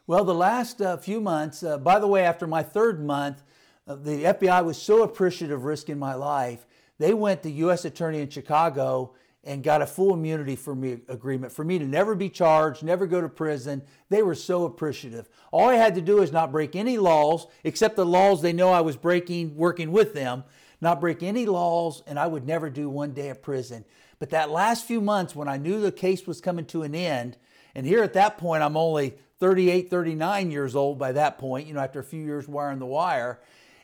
Well, 0.06 0.22
the 0.22 0.32
last 0.32 0.80
uh, 0.80 0.96
few 0.96 1.20
months. 1.20 1.64
Uh, 1.64 1.76
by 1.76 1.98
the 1.98 2.06
way, 2.06 2.22
after 2.22 2.46
my 2.46 2.62
third 2.62 3.04
month, 3.04 3.42
uh, 3.88 3.96
the 3.96 4.22
FBI 4.22 4.64
was 4.64 4.80
so 4.80 5.02
appreciative 5.02 5.58
of 5.58 5.64
risking 5.64 5.98
my 5.98 6.14
life. 6.14 6.66
They 6.98 7.12
went 7.12 7.42
to 7.42 7.50
U.S. 7.50 7.84
Attorney 7.84 8.20
in 8.20 8.30
Chicago 8.30 9.14
and 9.42 9.64
got 9.64 9.82
a 9.82 9.86
full 9.86 10.14
immunity 10.14 10.54
for 10.54 10.76
me 10.76 11.00
agreement 11.08 11.52
for 11.52 11.64
me 11.64 11.80
to 11.80 11.84
never 11.84 12.14
be 12.14 12.28
charged, 12.28 12.84
never 12.84 13.08
go 13.08 13.20
to 13.20 13.28
prison. 13.28 13.82
They 14.08 14.22
were 14.22 14.36
so 14.36 14.66
appreciative. 14.66 15.28
All 15.50 15.68
I 15.68 15.74
had 15.74 15.96
to 15.96 16.00
do 16.00 16.22
is 16.22 16.30
not 16.30 16.52
break 16.52 16.76
any 16.76 16.96
laws 16.96 17.48
except 17.64 17.96
the 17.96 18.06
laws 18.06 18.40
they 18.40 18.52
know 18.52 18.70
I 18.70 18.82
was 18.82 18.96
breaking 18.96 19.56
working 19.56 19.90
with 19.90 20.14
them, 20.14 20.44
not 20.80 21.00
break 21.00 21.22
any 21.22 21.46
laws 21.46 22.02
and 22.06 22.18
I 22.18 22.26
would 22.26 22.46
never 22.46 22.70
do 22.70 22.88
one 22.88 23.12
day 23.12 23.30
of 23.30 23.42
prison. 23.42 23.84
But 24.18 24.30
that 24.30 24.50
last 24.50 24.86
few 24.86 25.00
months 25.00 25.34
when 25.34 25.48
I 25.48 25.56
knew 25.56 25.80
the 25.80 25.92
case 25.92 26.26
was 26.26 26.40
coming 26.40 26.64
to 26.66 26.82
an 26.82 26.94
end, 26.94 27.36
and 27.74 27.86
here 27.86 28.02
at 28.02 28.14
that 28.14 28.38
point 28.38 28.62
I'm 28.62 28.76
only 28.76 29.14
38, 29.38 29.90
39 29.90 30.50
years 30.50 30.74
old 30.74 30.98
by 30.98 31.12
that 31.12 31.38
point, 31.38 31.68
you 31.68 31.74
know, 31.74 31.80
after 31.80 32.00
a 32.00 32.04
few 32.04 32.24
years 32.24 32.48
wiring 32.48 32.80
the 32.80 32.86
wire, 32.86 33.38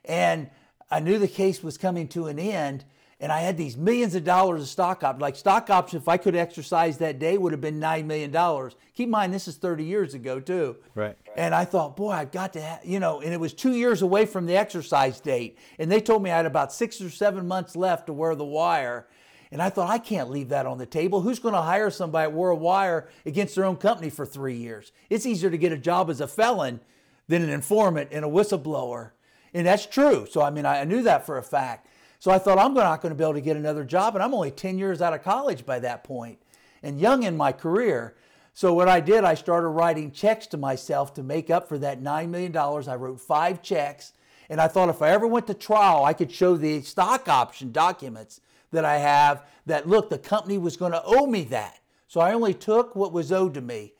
and 0.05 0.51
I 0.91 1.01
knew 1.01 1.19
the 1.19 1.29
case 1.29 1.63
was 1.63 1.79
coming 1.79 2.09
to 2.09 2.27
an 2.27 2.39
end 2.39 2.85
and 3.25 3.33
I 3.33 3.41
had 3.41 3.57
these 3.57 3.75
millions 3.75 4.15
of 4.15 4.23
dollars 4.23 4.61
of 4.61 4.69
stock 4.69 5.03
options. 5.03 5.23
Like 5.23 5.35
stock 5.35 5.71
options, 5.71 6.03
if 6.03 6.09
I 6.11 6.19
could 6.19 6.37
exercise 6.37 6.99
that 6.99 7.19
day, 7.19 7.39
would 7.39 7.53
have 7.53 7.61
been 7.63 7.81
nine 7.81 8.07
million 8.07 8.31
dollars. 8.31 8.77
Keep 8.95 9.07
in 9.07 9.13
mind, 9.13 9.33
this 9.33 9.49
is 9.49 9.57
30 9.57 9.83
years 9.83 10.13
ago 10.13 10.41
too. 10.41 10.77
Right. 10.95 11.17
And 11.35 11.55
I 11.55 11.65
thought, 11.65 11.97
boy, 11.97 12.11
I've 12.11 12.31
got 12.31 12.53
to, 12.53 12.61
have, 12.61 12.85
you 12.85 13.01
know, 13.01 13.23
and 13.23 13.33
it 13.33 13.41
was 13.41 13.55
two 13.55 13.73
years 13.73 14.03
away 14.03 14.27
from 14.27 14.45
the 14.45 14.59
exercise 14.59 15.21
date, 15.21 15.57
and 15.79 15.91
they 15.91 16.03
told 16.03 16.23
me 16.23 16.31
I 16.31 16.37
had 16.37 16.45
about 16.45 16.71
six 16.71 17.01
or 17.01 17.09
seven 17.09 17.49
months 17.49 17.75
left 17.75 18.09
to 18.09 18.13
wear 18.13 18.35
the 18.35 18.45
wire. 18.45 19.07
And 19.51 19.63
I 19.63 19.71
thought, 19.71 19.89
I 19.89 19.97
can't 19.97 20.29
leave 20.29 20.51
that 20.51 20.67
on 20.67 20.77
the 20.77 20.85
table. 20.85 21.23
Who's 21.23 21.39
going 21.39 21.55
to 21.55 21.63
hire 21.63 21.89
somebody 21.89 22.31
to 22.31 22.37
wear 22.37 22.51
a 22.51 22.55
wire 22.55 23.09
against 23.25 23.55
their 23.55 23.65
own 23.65 23.77
company 23.77 24.11
for 24.11 24.27
three 24.27 24.57
years? 24.57 24.93
It's 25.09 25.25
easier 25.25 25.49
to 25.49 25.57
get 25.57 25.73
a 25.73 25.79
job 25.79 26.11
as 26.11 26.21
a 26.21 26.29
felon 26.29 26.79
than 27.29 27.41
an 27.41 27.49
informant 27.49 28.11
and 28.13 28.23
a 28.23 28.29
whistleblower. 28.29 29.13
And 29.55 29.67
that's 29.67 29.87
true. 29.87 30.27
So, 30.31 30.43
I 30.43 30.51
mean, 30.51 30.67
I 30.67 30.85
knew 30.85 31.05
that 31.05 31.25
for 31.25 31.39
a 31.39 31.43
fact. 31.43 31.89
So 32.25 32.31
I 32.31 32.39
thought, 32.39 32.57
I'm 32.57 32.73
not 32.73 33.03
going 33.03 33.11
to 33.11 33.15
be 33.15 33.23
able 33.23 33.35
to 33.35 33.43
get 33.43 33.59
another 33.59 33.85
job. 33.85 34.15
And 34.15 34.25
I'm 34.25 34.33
only 34.33 34.51
10 34.51 34.79
years 34.79 35.03
out 35.03 35.13
of 35.13 35.23
college 35.23 35.67
by 35.67 35.79
that 35.81 36.05
point 36.05 36.39
and 36.83 36.99
young 36.99 37.23
in 37.23 37.37
my 37.37 37.53
career. 37.53 38.15
So 38.55 38.73
what 38.73 38.89
I 38.89 39.01
did, 39.01 39.25
I 39.25 39.35
started 39.35 39.69
writing 39.69 40.11
checks 40.11 40.47
to 40.47 40.57
myself 40.57 41.13
to 41.15 41.23
make 41.23 41.51
up 41.51 41.69
for 41.69 41.77
that 41.81 42.01
$9 42.01 42.31
million. 42.31 42.57
I 42.57 42.95
wrote 42.95 43.21
five 43.21 43.61
checks. 43.61 44.15
And 44.49 44.59
I 44.59 44.69
thought 44.69 44.89
if 44.89 45.03
I 45.03 45.11
ever 45.11 45.27
went 45.27 45.47
to 45.49 45.53
trial, 45.53 46.07
I 46.07 46.15
could 46.15 46.33
show 46.33 46.57
the 46.57 46.81
stock 46.81 47.29
option 47.29 47.73
documents 47.73 48.41
that 48.71 48.87
I 48.87 48.97
have 48.97 49.45
that, 49.67 49.87
look, 49.87 50.09
the 50.09 50.17
company 50.17 50.57
was 50.57 50.79
going 50.79 50.93
to 50.93 51.03
owe 51.05 51.27
me 51.27 51.43
that. 51.45 51.81
So 52.09 52.23
I 52.23 52.33
only 52.33 52.55
took 52.55 52.97
what 52.97 53.13
was 53.13 53.33
owed 53.33 53.53
to 53.53 53.61
me. 53.61 53.93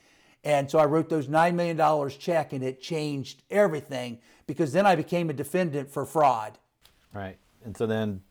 And 0.43 0.71
so 0.71 0.79
I 0.79 0.87
wrote 0.87 1.11
those 1.11 1.27
$9 1.27 1.55
million 1.55 2.11
check 2.19 2.55
and 2.55 2.65
it 2.65 2.81
changed 2.81 3.43
everything 3.51 4.21
because 4.47 4.73
then 4.73 4.87
I 4.87 4.97
became 4.97 5.29
a 5.29 5.35
defendant 5.35 5.91
for 5.91 6.07
fraud. 6.07 6.57
Right 7.13 7.37
and 7.65 7.77
so 7.77 7.87
then, 7.87 8.23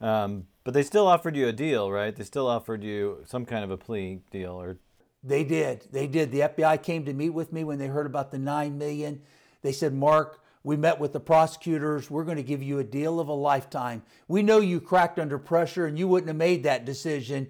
um, 0.00 0.46
but 0.64 0.74
they 0.74 0.82
still 0.82 1.06
offered 1.06 1.36
you 1.36 1.48
a 1.48 1.52
deal, 1.52 1.90
right? 1.90 2.14
They 2.14 2.24
still 2.24 2.46
offered 2.46 2.84
you 2.84 3.24
some 3.26 3.44
kind 3.44 3.64
of 3.64 3.70
a 3.70 3.76
plea 3.76 4.20
deal, 4.30 4.52
or 4.52 4.78
they 5.22 5.44
did. 5.44 5.86
They 5.90 6.06
did. 6.06 6.30
The 6.30 6.40
FBI 6.40 6.82
came 6.82 7.04
to 7.04 7.12
meet 7.12 7.30
with 7.30 7.52
me 7.52 7.64
when 7.64 7.78
they 7.78 7.88
heard 7.88 8.06
about 8.06 8.30
the 8.30 8.38
nine 8.38 8.78
million. 8.78 9.22
They 9.62 9.72
said, 9.72 9.92
Mark, 9.92 10.40
we 10.62 10.76
met 10.76 11.00
with 11.00 11.12
the 11.12 11.20
prosecutors. 11.20 12.10
We're 12.10 12.24
going 12.24 12.36
to 12.36 12.42
give 12.42 12.62
you 12.62 12.78
a 12.78 12.84
deal 12.84 13.18
of 13.18 13.28
a 13.28 13.32
lifetime. 13.32 14.02
We 14.28 14.42
know 14.42 14.60
you 14.60 14.80
cracked 14.80 15.18
under 15.18 15.38
pressure, 15.38 15.86
and 15.86 15.98
you 15.98 16.06
wouldn't 16.06 16.28
have 16.28 16.36
made 16.36 16.62
that 16.64 16.84
decision 16.84 17.48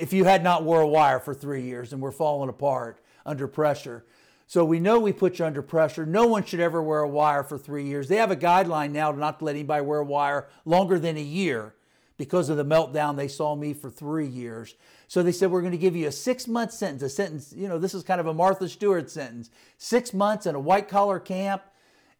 if 0.00 0.12
you 0.12 0.24
had 0.24 0.42
not 0.42 0.64
wore 0.64 0.80
a 0.80 0.88
wire 0.88 1.20
for 1.20 1.34
three 1.34 1.62
years 1.62 1.92
and 1.92 2.02
were 2.02 2.12
falling 2.12 2.48
apart 2.48 3.00
under 3.24 3.46
pressure. 3.46 4.04
So 4.46 4.64
we 4.64 4.78
know 4.78 5.00
we 5.00 5.12
put 5.12 5.38
you 5.38 5.44
under 5.44 5.60
pressure. 5.60 6.06
No 6.06 6.26
one 6.26 6.44
should 6.44 6.60
ever 6.60 6.80
wear 6.80 7.00
a 7.00 7.08
wire 7.08 7.42
for 7.42 7.58
three 7.58 7.84
years. 7.84 8.08
They 8.08 8.16
have 8.16 8.30
a 8.30 8.36
guideline 8.36 8.92
now 8.92 9.10
to 9.10 9.18
not 9.18 9.40
to 9.40 9.44
let 9.44 9.56
anybody 9.56 9.84
wear 9.84 9.98
a 9.98 10.04
wire 10.04 10.46
longer 10.64 10.98
than 10.98 11.16
a 11.16 11.22
year 11.22 11.74
because 12.16 12.48
of 12.48 12.56
the 12.56 12.64
meltdown 12.64 13.16
they 13.16 13.28
saw 13.28 13.56
me 13.56 13.74
for 13.74 13.90
three 13.90 14.26
years. 14.26 14.76
So 15.08 15.22
they 15.22 15.32
said, 15.32 15.50
We're 15.50 15.62
going 15.62 15.72
to 15.72 15.78
give 15.78 15.96
you 15.96 16.06
a 16.06 16.12
six 16.12 16.46
month 16.46 16.72
sentence. 16.72 17.02
A 17.02 17.08
sentence, 17.08 17.52
you 17.56 17.68
know, 17.68 17.78
this 17.78 17.92
is 17.92 18.04
kind 18.04 18.20
of 18.20 18.26
a 18.28 18.34
Martha 18.34 18.68
Stewart 18.68 19.10
sentence 19.10 19.50
six 19.78 20.14
months 20.14 20.46
in 20.46 20.54
a 20.54 20.60
white 20.60 20.88
collar 20.88 21.18
camp 21.18 21.62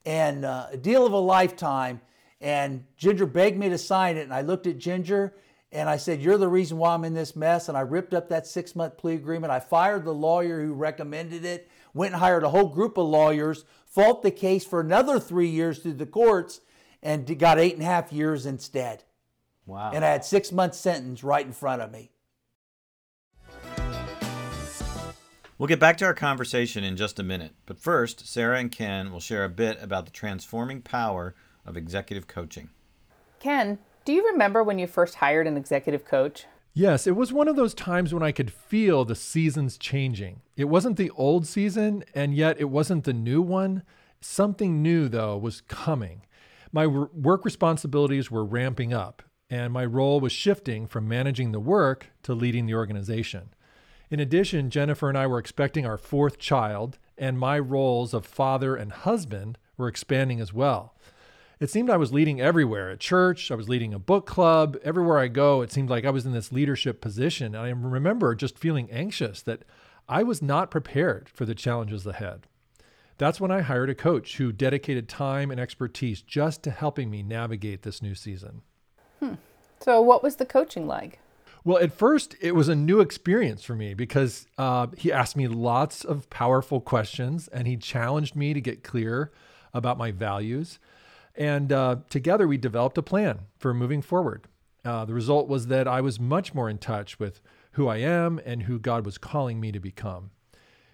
and 0.05 0.45
uh, 0.45 0.67
a 0.73 0.77
deal 0.77 1.07
of 1.07 1.13
a 1.13 1.19
lifetime. 1.19 2.01
And 2.41 2.85
Ginger 2.97 3.27
begged 3.27 3.57
me 3.57 3.69
to 3.69 3.79
sign 3.79 4.17
it. 4.17 4.23
And 4.23 4.35
I 4.35 4.43
looked 4.43 4.67
at 4.67 4.79
Ginger 4.79 5.33
and 5.71 5.89
I 5.89 5.97
said, 5.97 6.21
You're 6.21 6.39
the 6.39 6.49
reason 6.49 6.77
why 6.77 6.93
I'm 6.93 7.05
in 7.05 7.15
this 7.15 7.37
mess. 7.37 7.69
And 7.69 7.79
I 7.79 7.83
ripped 7.83 8.15
up 8.15 8.29
that 8.31 8.49
six 8.49 8.75
month 8.75 8.97
plea 8.97 9.15
agreement. 9.15 9.53
I 9.53 9.61
fired 9.61 10.05
the 10.05 10.13
lawyer 10.13 10.61
who 10.61 10.75
recommended 10.75 11.45
it 11.45 11.69
went 11.97 12.13
and 12.13 12.21
hired 12.21 12.45
a 12.45 12.51
whole 12.51 12.69
group 12.69 12.99
of 12.99 13.07
lawyers, 13.07 13.65
fought 13.87 14.23
the 14.23 14.31
case 14.31 14.65
for 14.65 14.81
another 14.81 15.19
three 15.19 15.49
years 15.49 15.79
through 15.79 15.95
the 15.95 16.07
courts, 16.07 16.61
and 17.03 17.39
got 17.39 17.59
eight 17.59 17.75
and 17.75 17.83
a 17.83 17.87
half 17.87 18.13
years 18.13 18.47
instead. 18.47 19.05
Wow. 19.65 19.91
And 19.93 20.05
I 20.05 20.11
had 20.11 20.25
six 20.25 20.53
months 20.53 20.79
sentence 20.79 21.25
right 21.25 21.45
in 21.45 21.53
front 21.53 21.83
of 21.83 21.91
me. 21.91 22.11
We'll 25.59 25.69
get 25.69 25.81
back 25.81 25.97
to 25.99 26.05
our 26.05 26.13
conversation 26.13 26.85
in 26.85 26.99
just 26.99 27.19
a 27.19 27.23
minute, 27.23 27.53
but 27.65 27.79
first, 27.79 28.29
Sarah 28.29 28.59
and 28.59 28.71
Ken 28.71 29.11
will 29.11 29.21
share 29.21 29.45
a 29.45 29.49
bit 29.49 29.83
about 29.83 30.05
the 30.05 30.13
transforming 30.13 30.83
power 30.83 31.35
of 31.65 31.79
executive 31.79 32.27
coaching. 32.27 32.69
Ken, 33.41 33.79
do 34.05 34.13
you 34.13 34.27
remember 34.27 34.63
when 34.63 34.79
you 34.79 34.87
first 34.87 35.15
hired 35.17 35.47
an 35.47 35.57
executive 35.57 36.05
coach? 36.05 36.45
Yes, 36.79 37.07
it 37.07 37.17
was 37.17 37.33
one 37.33 37.49
of 37.49 37.57
those 37.57 37.73
times 37.73 38.13
when 38.13 38.23
I 38.23 38.33
could 38.33 38.53
feel 38.53 39.07
the 39.07 39.15
seasons 39.15 39.79
changing. 39.79 40.43
It 40.59 40.67
wasn't 40.67 40.99
the 40.99 41.09
old 41.13 41.47
season, 41.47 42.05
and 42.15 42.35
yet 42.35 42.61
it 42.61 42.69
wasn't 42.69 43.05
the 43.05 43.15
new 43.15 43.41
one. 43.41 43.83
Something 44.21 44.83
new, 44.83 45.09
though, 45.09 45.39
was 45.39 45.63
coming. 45.63 46.27
My 46.73 46.87
work 46.87 47.47
responsibilities 47.47 48.31
were 48.31 48.45
ramping 48.45 48.93
up, 48.93 49.23
and 49.49 49.73
my 49.73 49.87
role 49.87 50.21
was 50.21 50.33
shifting 50.33 50.87
from 50.87 51.09
managing 51.09 51.53
the 51.53 51.61
work 51.61 52.09
to 52.25 52.35
leading 52.35 52.67
the 52.67 52.75
organization. 52.75 53.55
In 54.11 54.21
addition, 54.21 54.69
Jennifer 54.69 55.09
and 55.09 55.17
I 55.17 55.27
were 55.27 55.39
expecting 55.39 55.87
our 55.87 55.97
fourth 55.97 56.37
child, 56.39 56.99
and 57.17 57.39
my 57.39 57.59
roles 57.59 58.13
of 58.13 58.27
father 58.27 58.77
and 58.77 58.93
husband 58.93 59.57
were 59.79 59.89
expanding 59.89 60.43
as 60.43 60.53
well. 60.53 60.95
It 61.59 61.71
seemed 61.71 61.89
I 61.89 61.97
was 61.97 62.13
leading 62.13 62.41
everywhere 62.41 62.91
at 62.91 63.01
church, 63.01 63.51
I 63.51 63.55
was 63.55 63.69
leading 63.69 63.95
a 63.95 63.99
book 63.99 64.27
club. 64.27 64.77
Everywhere 64.85 65.19
I 65.19 65.29
go, 65.29 65.63
it 65.63 65.73
seemed 65.73 65.89
like 65.89 66.05
I 66.05 66.11
was 66.11 66.27
in 66.27 66.33
this 66.33 66.53
leadership 66.53 67.01
position. 67.01 67.55
And 67.55 67.65
I 67.65 67.71
remember 67.71 68.35
just 68.35 68.59
feeling 68.59 68.91
anxious 68.91 69.41
that 69.43 69.63
I 70.09 70.23
was 70.23 70.43
not 70.43 70.71
prepared 70.71 71.31
for 71.31 71.47
the 71.47 71.55
challenges 71.55 72.07
ahead. 72.07 72.47
That's 73.19 73.41
when 73.41 73.51
I 73.51 73.63
hired 73.63 73.89
a 73.89 73.95
coach 73.95 74.37
who 74.37 74.53
dedicated 74.53 75.09
time 75.09 75.51
and 75.51 75.59
expertise 75.59 76.21
just 76.21 76.63
to 76.65 76.71
helping 76.71 77.11
me 77.11 77.23
navigate 77.23 77.83
this 77.83 78.03
new 78.03 78.15
season. 78.15 78.61
Hmm. 79.21 79.35
So, 79.81 80.03
what 80.03 80.23
was 80.23 80.37
the 80.37 80.45
coaching 80.45 80.87
like? 80.87 81.19
Well, 81.65 81.79
at 81.79 81.93
first, 81.93 82.37
it 82.41 82.55
was 82.55 82.69
a 82.69 82.77
new 82.77 83.01
experience 83.01 83.65
for 83.65 83.75
me 83.75 83.95
because 83.95 84.47
uh, 84.59 84.89
he 84.97 85.11
asked 85.11 85.37
me 85.37 85.49
lots 85.49 86.05
of 86.05 86.29
powerful 86.29 86.81
questions 86.81 87.49
and 87.49 87.67
he 87.67 87.77
challenged 87.77 88.37
me 88.37 88.53
to 88.53 88.61
get 88.61 88.85
clear 88.85 89.33
about 89.73 89.99
my 89.99 90.11
values. 90.11 90.79
And 91.37 91.73
uh, 91.73 91.97
together, 92.09 92.49
we 92.49 92.57
developed 92.57 92.99
a 92.99 93.03
plan 93.03 93.41
for 93.59 93.75
moving 93.75 94.03
forward. 94.03 94.47
Uh, 94.85 95.05
the 95.05 95.15
result 95.15 95.49
was 95.49 95.67
that 95.67 95.89
I 95.89 96.01
was 96.01 96.21
much 96.21 96.55
more 96.55 96.71
in 96.71 96.79
touch 96.79 97.19
with 97.19 97.41
who 97.73 97.89
I 97.89 97.99
am 97.99 98.41
and 98.45 98.63
who 98.63 98.79
God 98.79 99.05
was 99.05 99.19
calling 99.19 99.61
me 99.61 99.73
to 99.73 99.81
become. 99.81 100.31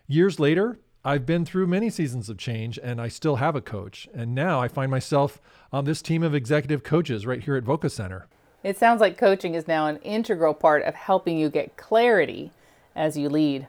Years 0.08 0.40
later, 0.40 0.78
I've 1.04 1.26
been 1.26 1.44
through 1.44 1.66
many 1.66 1.90
seasons 1.90 2.28
of 2.28 2.38
change 2.38 2.78
and 2.82 3.00
I 3.00 3.08
still 3.08 3.36
have 3.36 3.54
a 3.54 3.60
coach. 3.60 4.08
And 4.14 4.34
now 4.34 4.60
I 4.60 4.68
find 4.68 4.90
myself 4.90 5.40
on 5.72 5.84
this 5.84 6.00
team 6.00 6.22
of 6.22 6.34
executive 6.34 6.82
coaches 6.82 7.26
right 7.26 7.42
here 7.42 7.56
at 7.56 7.64
Voca 7.64 7.90
Center. 7.90 8.26
It 8.62 8.78
sounds 8.78 9.00
like 9.00 9.18
coaching 9.18 9.54
is 9.54 9.66
now 9.66 9.86
an 9.86 9.96
integral 9.98 10.54
part 10.54 10.84
of 10.84 10.94
helping 10.94 11.38
you 11.38 11.50
get 11.50 11.76
clarity 11.76 12.52
as 12.94 13.16
you 13.16 13.28
lead. 13.28 13.66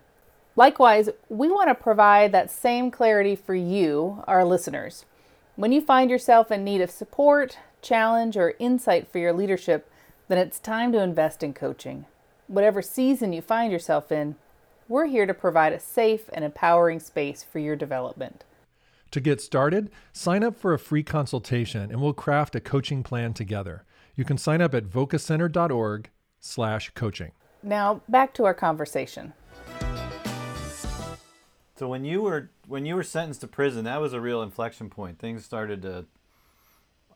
Likewise, 0.55 1.09
we 1.29 1.49
want 1.49 1.69
to 1.69 1.75
provide 1.75 2.31
that 2.31 2.51
same 2.51 2.91
clarity 2.91 3.35
for 3.35 3.55
you, 3.55 4.23
our 4.27 4.45
listeners. 4.45 5.05
When 5.55 5.71
you 5.71 5.81
find 5.81 6.09
yourself 6.09 6.49
in 6.51 6.63
need 6.63 6.81
of 6.81 6.89
support, 6.89 7.59
challenge, 7.83 8.35
or 8.35 8.55
insight 8.57 9.07
for 9.07 9.19
your 9.19 9.33
leadership, 9.33 9.87
then 10.27 10.39
it's 10.39 10.59
time 10.59 10.91
to 10.93 11.01
invest 11.01 11.43
in 11.43 11.53
coaching. 11.53 12.05
Whatever 12.47 12.81
season 12.81 13.33
you 13.33 13.41
find 13.43 13.71
yourself 13.71 14.11
in, 14.11 14.35
we're 14.87 15.05
here 15.05 15.27
to 15.27 15.33
provide 15.33 15.71
a 15.71 15.79
safe 15.79 16.27
and 16.33 16.43
empowering 16.43 16.99
space 16.99 17.43
for 17.43 17.59
your 17.59 17.75
development. 17.75 18.43
To 19.11 19.21
get 19.21 19.41
started, 19.41 19.91
sign 20.11 20.43
up 20.43 20.57
for 20.57 20.73
a 20.73 20.79
free 20.79 21.03
consultation 21.03 21.91
and 21.91 22.01
we'll 22.01 22.13
craft 22.13 22.55
a 22.55 22.59
coaching 22.59 23.03
plan 23.03 23.35
together. 23.35 23.85
You 24.15 24.25
can 24.25 24.39
sign 24.39 24.59
up 24.59 24.73
at 24.73 24.85
vocacenter.org 24.85 26.09
slash 26.39 26.89
coaching. 26.95 27.31
Now 27.61 28.01
back 28.09 28.33
to 28.33 28.45
our 28.45 28.55
conversation. 28.55 29.33
So 31.83 31.89
when 31.89 32.05
you 32.05 32.21
were 32.21 32.49
when 32.65 32.85
you 32.85 32.95
were 32.95 33.03
sentenced 33.03 33.41
to 33.41 33.47
prison, 33.47 33.83
that 33.83 33.99
was 33.99 34.13
a 34.13 34.21
real 34.21 34.41
inflection 34.41 34.89
point. 34.89 35.19
Things 35.19 35.43
started 35.43 35.81
to 35.81 36.05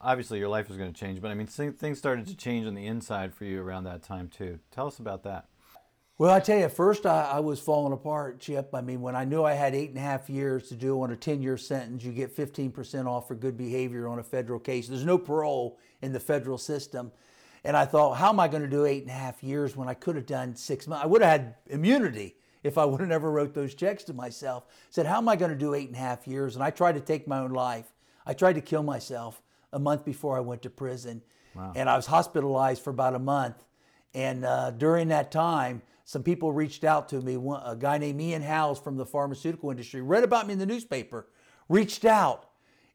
obviously 0.02 0.40
your 0.40 0.50
life 0.50 0.68
was 0.68 0.78
going 0.78 0.92
to 0.92 1.00
change, 1.00 1.22
but 1.22 1.32
I 1.32 1.36
mean 1.36 1.48
things 1.48 1.98
started 1.98 2.28
to 2.28 2.36
change 2.36 2.68
on 2.68 2.76
the 2.76 2.86
inside 2.86 3.34
for 3.34 3.46
you 3.46 3.62
around 3.62 3.86
that 3.86 4.04
time 4.04 4.28
too. 4.28 4.60
Tell 4.70 4.86
us 4.86 5.00
about 5.00 5.24
that. 5.24 5.46
Well, 6.18 6.32
I 6.32 6.42
tell 6.42 6.60
you, 6.60 6.68
first 6.68 7.06
I, 7.06 7.30
I, 7.36 7.40
was 7.40 7.62
falling 7.62 7.94
apart, 7.94 8.42
Chip. 8.42 8.76
I 8.76 8.82
mean, 8.82 9.00
when 9.00 9.16
I 9.16 9.24
knew 9.24 9.46
I 9.46 9.54
had 9.54 9.74
eight 9.74 9.88
and 9.88 10.00
a 10.00 10.02
half 10.02 10.30
years 10.30 10.68
to 10.68 10.76
do 10.76 11.02
on 11.02 11.12
a 11.12 11.16
10 11.16 11.42
year 11.42 11.56
sentence, 11.56 12.04
you 12.04 12.12
get 12.12 12.36
15% 12.36 13.06
off 13.06 13.30
for 13.30 13.36
good 13.36 13.56
behavior 13.56 14.06
on 14.10 14.20
a 14.20 14.24
federal 14.24 14.60
case. 14.60 14.90
There's 14.90 15.06
no 15.06 15.18
parole 15.18 15.80
in 16.02 16.12
the 16.12 16.20
federal 16.20 16.58
system. 16.58 17.14
And 17.64 17.78
I 17.78 17.86
thought, 17.86 18.16
how 18.16 18.28
am 18.28 18.40
I 18.42 18.50
going 18.50 18.64
to 18.64 18.70
do 18.70 18.84
eight 18.84 19.04
and 19.04 19.12
a 19.12 19.14
half 19.14 19.42
years 19.42 19.78
when 19.78 19.88
I 19.88 19.94
could 19.94 20.18
have 20.18 20.26
done 20.26 20.58
six 20.58 20.88
months? 20.88 21.06
I 21.06 21.08
would 21.08 21.22
have 21.22 21.32
had 21.32 21.56
immunity 21.68 22.36
if 22.68 22.78
I 22.78 22.86
would 22.86 23.00
have 23.00 23.10
never 23.10 23.32
wrote 23.32 23.54
those 23.54 23.74
checks 23.74 24.04
to 24.06 24.14
myself. 24.14 24.66
I 24.68 24.72
said, 24.90 25.06
how 25.06 25.18
am 25.18 25.30
I 25.30 25.36
going 25.36 25.52
to 25.52 25.58
do 25.58 25.74
eight 25.74 25.88
and 25.88 25.96
a 25.96 26.00
half 26.00 26.28
years? 26.28 26.56
And 26.56 26.64
I 26.64 26.70
tried 26.70 26.94
to 26.94 27.02
take 27.02 27.28
my 27.28 27.40
own 27.40 27.52
life. 27.52 27.94
I 28.26 28.34
tried 28.34 28.54
to 28.54 28.62
kill 28.62 28.84
myself 28.84 29.42
a 29.74 29.80
month 29.80 30.06
before 30.06 30.38
I 30.38 30.42
went 30.42 30.62
to 30.64 30.70
prison. 30.70 31.22
Wow. 31.56 31.74
And 31.76 31.90
I 31.90 31.96
was 31.96 32.06
hospitalized 32.06 32.84
for 32.84 32.92
about 32.92 33.16
a 33.16 33.20
month. 33.20 33.64
And 34.14 34.46
uh, 34.46 34.72
during 34.72 35.08
that 35.10 35.32
time, 35.32 35.82
some 36.06 36.24
people 36.24 36.52
reached 36.52 36.84
out 36.84 37.10
to 37.10 37.22
me. 37.22 37.38
One, 37.38 37.62
a 37.66 37.76
guy 37.76 37.98
named 37.98 38.22
Ian 38.22 38.42
Howes 38.42 38.80
from 38.80 38.96
the 38.96 39.06
pharmaceutical 39.06 39.72
industry 39.72 40.02
read 40.02 40.24
about 40.24 40.48
me 40.48 40.54
in 40.54 40.60
the 40.60 40.66
newspaper, 40.66 41.28
reached 41.68 42.06
out 42.06 42.50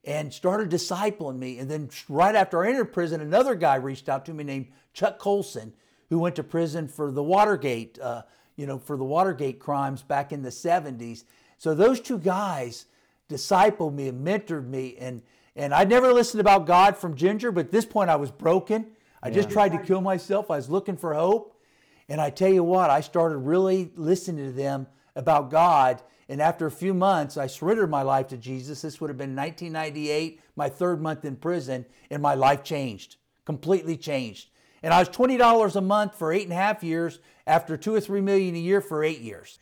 and 0.04 0.32
started 0.32 0.70
discipling 0.70 1.38
me. 1.38 1.58
And 1.58 1.70
then 1.70 1.90
right 2.08 2.34
after 2.34 2.64
I 2.64 2.70
entered 2.70 2.86
prison, 2.86 3.20
another 3.20 3.54
guy 3.54 3.76
reached 3.76 4.08
out 4.08 4.24
to 4.26 4.34
me 4.34 4.44
named 4.44 4.68
Chuck 4.94 5.18
Colson, 5.18 5.72
who 6.08 6.18
went 6.18 6.36
to 6.36 6.42
prison 6.42 6.88
for 6.88 7.10
the 7.10 7.22
Watergate, 7.22 7.98
uh, 7.98 8.22
you 8.62 8.68
know, 8.68 8.78
for 8.78 8.96
the 8.96 9.02
Watergate 9.02 9.58
crimes 9.58 10.02
back 10.02 10.30
in 10.30 10.40
the 10.40 10.48
70s. 10.48 11.24
So 11.58 11.74
those 11.74 12.00
two 12.00 12.16
guys 12.16 12.86
discipled 13.28 13.92
me 13.92 14.06
and 14.06 14.24
mentored 14.24 14.68
me. 14.68 14.94
And, 15.00 15.20
and 15.56 15.74
I 15.74 15.82
never 15.82 16.12
listened 16.12 16.40
about 16.40 16.64
God 16.64 16.96
from 16.96 17.16
Ginger, 17.16 17.50
but 17.50 17.66
at 17.66 17.72
this 17.72 17.84
point 17.84 18.08
I 18.08 18.14
was 18.14 18.30
broken. 18.30 18.86
I 19.20 19.28
yeah. 19.28 19.34
just 19.34 19.50
tried 19.50 19.70
to 19.70 19.78
kill 19.78 20.00
myself. 20.00 20.48
I 20.48 20.54
was 20.54 20.70
looking 20.70 20.96
for 20.96 21.12
hope. 21.12 21.60
And 22.08 22.20
I 22.20 22.30
tell 22.30 22.52
you 22.52 22.62
what, 22.62 22.88
I 22.88 23.00
started 23.00 23.38
really 23.38 23.90
listening 23.96 24.46
to 24.46 24.52
them 24.52 24.86
about 25.16 25.50
God. 25.50 26.00
And 26.28 26.40
after 26.40 26.66
a 26.66 26.70
few 26.70 26.94
months, 26.94 27.36
I 27.36 27.48
surrendered 27.48 27.90
my 27.90 28.02
life 28.02 28.28
to 28.28 28.36
Jesus. 28.36 28.82
This 28.82 29.00
would 29.00 29.10
have 29.10 29.18
been 29.18 29.34
1998, 29.34 30.40
my 30.54 30.68
third 30.68 31.02
month 31.02 31.24
in 31.24 31.34
prison, 31.34 31.84
and 32.12 32.22
my 32.22 32.36
life 32.36 32.62
changed, 32.62 33.16
completely 33.44 33.96
changed. 33.96 34.50
And 34.82 34.92
I 34.92 34.98
was 34.98 35.08
$20 35.08 35.76
a 35.76 35.80
month 35.80 36.16
for 36.16 36.32
eight 36.32 36.44
and 36.44 36.52
a 36.52 36.56
half 36.56 36.82
years 36.82 37.20
after 37.46 37.76
two 37.76 37.94
or 37.94 38.00
three 38.00 38.20
million 38.20 38.54
a 38.54 38.58
year 38.58 38.80
for 38.80 39.04
eight 39.04 39.20
years. 39.20 39.58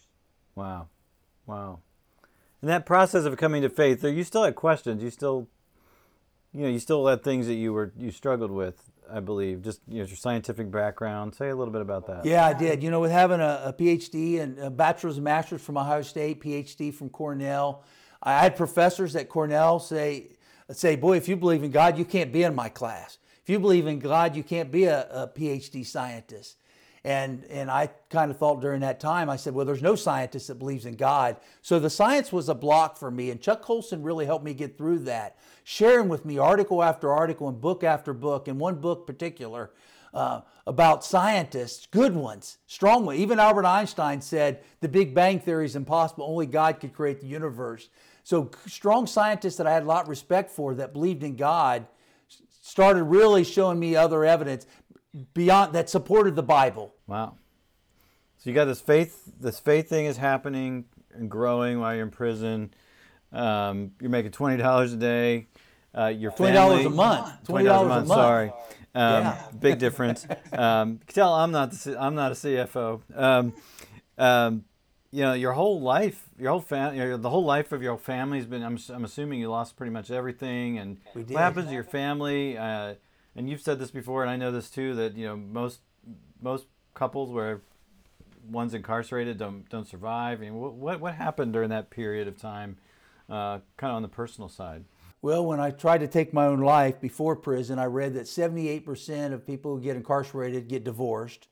Wow. 0.55 0.89
Wow. 1.47 1.81
In 2.63 2.69
that 2.69 2.87
process 2.87 3.25
of 3.25 3.37
coming 3.37 3.63
to 3.63 3.69
faith, 3.69 4.05
you 4.05 4.25
still 4.25 4.45
had 4.45 4.55
questions. 4.55 5.03
You 5.03 5.11
still, 5.11 5.49
you 6.53 6.63
know, 6.63 6.69
you 6.69 6.79
still 6.79 7.07
had 7.07 7.23
things 7.23 7.47
that 7.47 7.55
you 7.55 7.73
were 7.73 7.93
you 7.99 8.11
struggled 8.11 8.51
with. 8.51 8.91
I 9.13 9.21
believe. 9.21 9.63
Just 9.63 9.81
you 9.89 9.99
know, 9.99 10.05
your 10.05 10.17
scientific 10.17 10.71
background. 10.71 11.35
Say 11.35 11.49
a 11.49 11.57
little 11.57 11.73
bit 11.73 11.83
about 11.83 12.07
that. 12.07 12.25
Yeah, 12.25 12.47
I 12.47 12.53
did. 12.53 12.83
You 12.83 12.91
know, 12.91 13.01
with 13.01 13.11
having 13.11 13.41
a, 13.41 13.63
a 13.67 13.73
PhD 13.73 14.41
and 14.41 14.59
a 14.59 14.71
bachelor's 14.71 15.17
and 15.17 15.25
master's 15.25 15.63
from 15.63 15.77
Ohio 15.77 16.03
State, 16.03 16.41
PhD 16.41 16.95
from 16.95 17.09
Cornell, 17.09 17.83
I 18.23 18.41
had 18.41 18.57
professors 18.57 19.17
at 19.17 19.29
Cornell 19.29 19.81
say, 19.81 20.29
say, 20.71 20.97
boy, 20.97 21.17
if 21.17 21.29
you 21.29 21.37
believe 21.37 21.65
in 21.65 21.71
God, 21.71 21.99
you 21.99 22.05
can't 22.05 22.33
be 22.33 22.43
in 22.43 22.55
my 22.55 22.69
class. 22.69 23.19
If 23.43 23.49
you 23.49 23.59
believe 23.59 23.87
in 23.87 23.99
God, 23.99 24.37
you 24.37 24.43
can't 24.43 24.71
be 24.71 24.85
a, 24.85 25.09
a 25.11 25.29
PhD 25.29 25.85
scientist. 25.85 26.57
And, 27.03 27.45
and 27.47 27.71
I 27.71 27.89
kind 28.11 28.31
of 28.31 28.37
thought 28.37 28.61
during 28.61 28.81
that 28.81 29.01
time, 29.01 29.31
I 29.31 29.37
said, 29.37 29.55
well, 29.55 29.65
there's 29.65 29.81
no 29.81 29.95
scientist 29.95 30.49
that 30.49 30.59
believes 30.59 30.85
in 30.85 30.97
God. 30.97 31.37
So 31.63 31.79
the 31.79 31.89
science 31.89 32.31
was 32.31 32.51
a 32.51 32.55
block 32.55 32.99
for 32.99 33.11
me. 33.11 33.31
And 33.31 33.41
Chuck 33.41 33.63
Colson 33.63 34.03
really 34.03 34.27
helped 34.27 34.45
me 34.45 34.53
get 34.53 34.77
through 34.77 35.01
that, 35.01 35.39
sharing 35.65 36.09
with 36.09 36.27
me 36.27 36.37
article 36.37 36.83
after 36.83 37.11
article 37.11 37.49
and 37.49 37.59
book 37.59 37.83
after 37.83 38.13
book, 38.13 38.49
and 38.49 38.61
one 38.61 38.77
book 38.77 39.07
particular 39.07 39.71
uh, 40.13 40.43
about 40.67 41.05
scientists, 41.05 41.87
good 41.87 42.15
ones, 42.15 42.59
strong 42.67 43.07
ones. 43.07 43.19
Even 43.19 43.39
Albert 43.39 43.65
Einstein 43.65 44.21
said 44.21 44.63
the 44.81 44.89
Big 44.89 45.15
Bang 45.15 45.41
Theory 45.41 45.65
is 45.65 45.77
impossible. 45.77 46.27
Only 46.27 46.47
God 46.47 46.81
could 46.81 46.93
create 46.93 47.21
the 47.21 47.27
universe. 47.27 47.89
So 48.25 48.51
strong 48.67 49.07
scientists 49.07 49.57
that 49.57 49.67
I 49.67 49.73
had 49.73 49.85
a 49.85 49.87
lot 49.87 50.03
of 50.03 50.09
respect 50.09 50.51
for 50.51 50.75
that 50.75 50.93
believed 50.93 51.23
in 51.23 51.37
God 51.37 51.87
started 52.61 53.05
really 53.05 53.45
showing 53.45 53.79
me 53.79 53.97
other 53.97 54.25
evidence 54.25 54.67
beyond 55.35 55.73
that 55.75 55.91
supported 55.91 56.37
the 56.37 56.43
Bible. 56.43 56.95
Wow. 57.07 57.37
So 58.39 58.49
you 58.49 58.55
got 58.55 58.67
this 58.67 58.81
faith. 58.81 59.33
This 59.39 59.59
faith 59.61 59.89
thing 59.89 60.07
is 60.07 60.17
happening 60.17 60.87
and 61.15 61.31
growing 61.31 61.81
while 61.81 61.95
you're 61.95 62.05
in 62.05 62.11
prison. 62.11 62.73
Um, 63.33 63.93
you're 64.01 64.11
making 64.11 64.33
twenty 64.33 64.57
dollars 64.57 64.93
a 64.93 64.97
day. 64.97 65.49
Uh, 65.97 66.07
your 66.07 66.31
twenty 66.33 66.55
dollars 66.55 66.87
a 66.87 66.91
month. 66.91 67.45
Twenty 67.45 67.67
dollars 67.67 67.87
a 67.87 67.89
month. 67.89 68.09
Sorry, 68.09 68.49
um, 68.95 69.25
yeah. 69.25 69.45
big 69.59 69.79
difference. 69.79 70.27
Um, 70.53 71.01
tell 71.07 71.35
I'm 71.35 71.53
not 71.53 71.73
the, 71.73 71.97
I'm 72.01 72.15
not 72.15 72.33
a 72.33 72.35
CFO. 72.35 73.53
You 75.13 75.23
know, 75.23 75.33
your 75.33 75.53
whole 75.53 75.81
life, 75.81 76.29
your 76.39 76.51
whole 76.51 76.61
family, 76.61 76.99
you 76.99 77.05
know, 77.05 77.17
the 77.17 77.31
whole 77.31 77.45
life 77.45 77.73
of 77.73 77.83
your 77.83 77.99
family's 77.99 78.47
been. 78.47 78.63
I'm, 78.63 78.79
I'm 78.91 79.05
assuming 79.05 79.41
you 79.41 79.51
lost 79.51 79.77
pretty 79.77 79.91
much 79.91 80.11
everything. 80.11 80.79
And 80.79 80.99
what 81.15 81.31
happens 81.31 81.67
to 81.67 81.75
your 81.75 81.85
family? 81.85 82.57
Uh, 82.57 82.95
and 83.35 83.51
you've 83.51 83.61
said 83.61 83.79
this 83.79 83.91
before, 83.91 84.23
and 84.23 84.31
I 84.31 84.37
know 84.37 84.53
this 84.53 84.71
too, 84.71 84.95
that 84.95 85.17
you 85.17 85.27
know 85.27 85.37
most 85.37 85.81
most 86.41 86.67
couples 86.95 87.31
where 87.31 87.61
one's 88.49 88.75
incarcerated 88.75 89.39
don't 89.39 89.69
don't 89.69 89.87
survive. 89.87 90.39
I 90.39 90.43
mean, 90.43 90.55
what 90.55 90.75
what, 90.75 91.01
what 91.01 91.15
happened 91.15 91.53
during 91.53 91.71
that 91.71 91.91
period 91.91 92.29
of 92.29 92.37
time, 92.37 92.79
uh, 93.29 93.59
kind 93.77 93.91
of 93.91 93.97
on 93.97 94.03
the 94.03 94.09
personal 94.09 94.49
side? 94.49 94.85
Well, 95.23 95.45
when 95.45 95.61
I 95.61 95.71
tried 95.71 95.99
to 95.99 96.09
take 96.09 96.33
my 96.33 96.47
own 96.47 96.61
life 96.61 96.99
before 97.01 97.37
prison, 97.37 97.79
I 97.79 97.85
read 97.85 98.15
that 98.15 98.25
78% 98.25 99.35
of 99.35 99.47
people 99.47 99.77
who 99.77 99.83
get 99.83 99.97
incarcerated 99.97 100.67
get 100.67 100.83
divorced, 100.83 101.49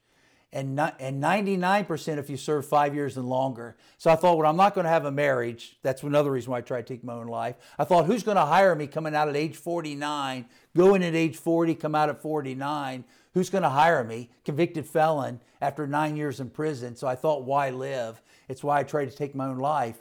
and 0.53 0.81
and 0.81 1.23
99% 1.23 2.19
if 2.19 2.31
you 2.31 2.37
serve 2.37 2.67
five 2.67 2.95
years 2.95 3.17
and 3.17 3.29
longer. 3.29 3.77
So 3.99 4.11
I 4.11 4.17
thought, 4.17 4.39
well, 4.39 4.49
I'm 4.49 4.57
not 4.57 4.75
going 4.75 4.85
to 4.85 4.91
have 4.91 5.05
a 5.05 5.11
marriage. 5.11 5.77
That's 5.83 6.03
another 6.03 6.31
reason 6.31 6.51
why 6.51 6.59
I 6.59 6.63
tried 6.63 6.87
to 6.87 6.95
take 6.95 7.05
my 7.05 7.15
own 7.15 7.27
life. 7.27 7.57
I 7.79 7.85
thought, 7.85 8.07
who's 8.07 8.23
going 8.23 8.37
to 8.37 8.47
hire 8.47 8.75
me 8.75 8.87
coming 8.87 9.15
out 9.15 9.29
at 9.29 9.37
age 9.37 9.57
49, 9.57 10.47
going 10.75 11.03
at 11.03 11.15
age 11.15 11.37
40, 11.37 11.75
come 11.75 11.95
out 11.95 12.09
at 12.09 12.23
49? 12.23 13.05
Who's 13.35 13.51
going 13.51 13.63
to 13.63 13.69
hire 13.69 14.03
me? 14.03 14.31
Convicted 14.45 14.87
felon 14.87 15.41
after 15.61 15.87
nine 15.87 16.17
years 16.17 16.41
in 16.41 16.49
prison. 16.49 16.97
So 16.97 17.07
I 17.07 17.15
thought, 17.15 17.45
why 17.45 17.71
live? 17.71 18.21
It's 18.49 18.65
why 18.65 18.81
I 18.81 18.85
tried 18.85 19.11
to 19.11 19.17
take 19.17 19.35
my 19.35 19.47
own 19.47 19.59
life. 19.59 19.99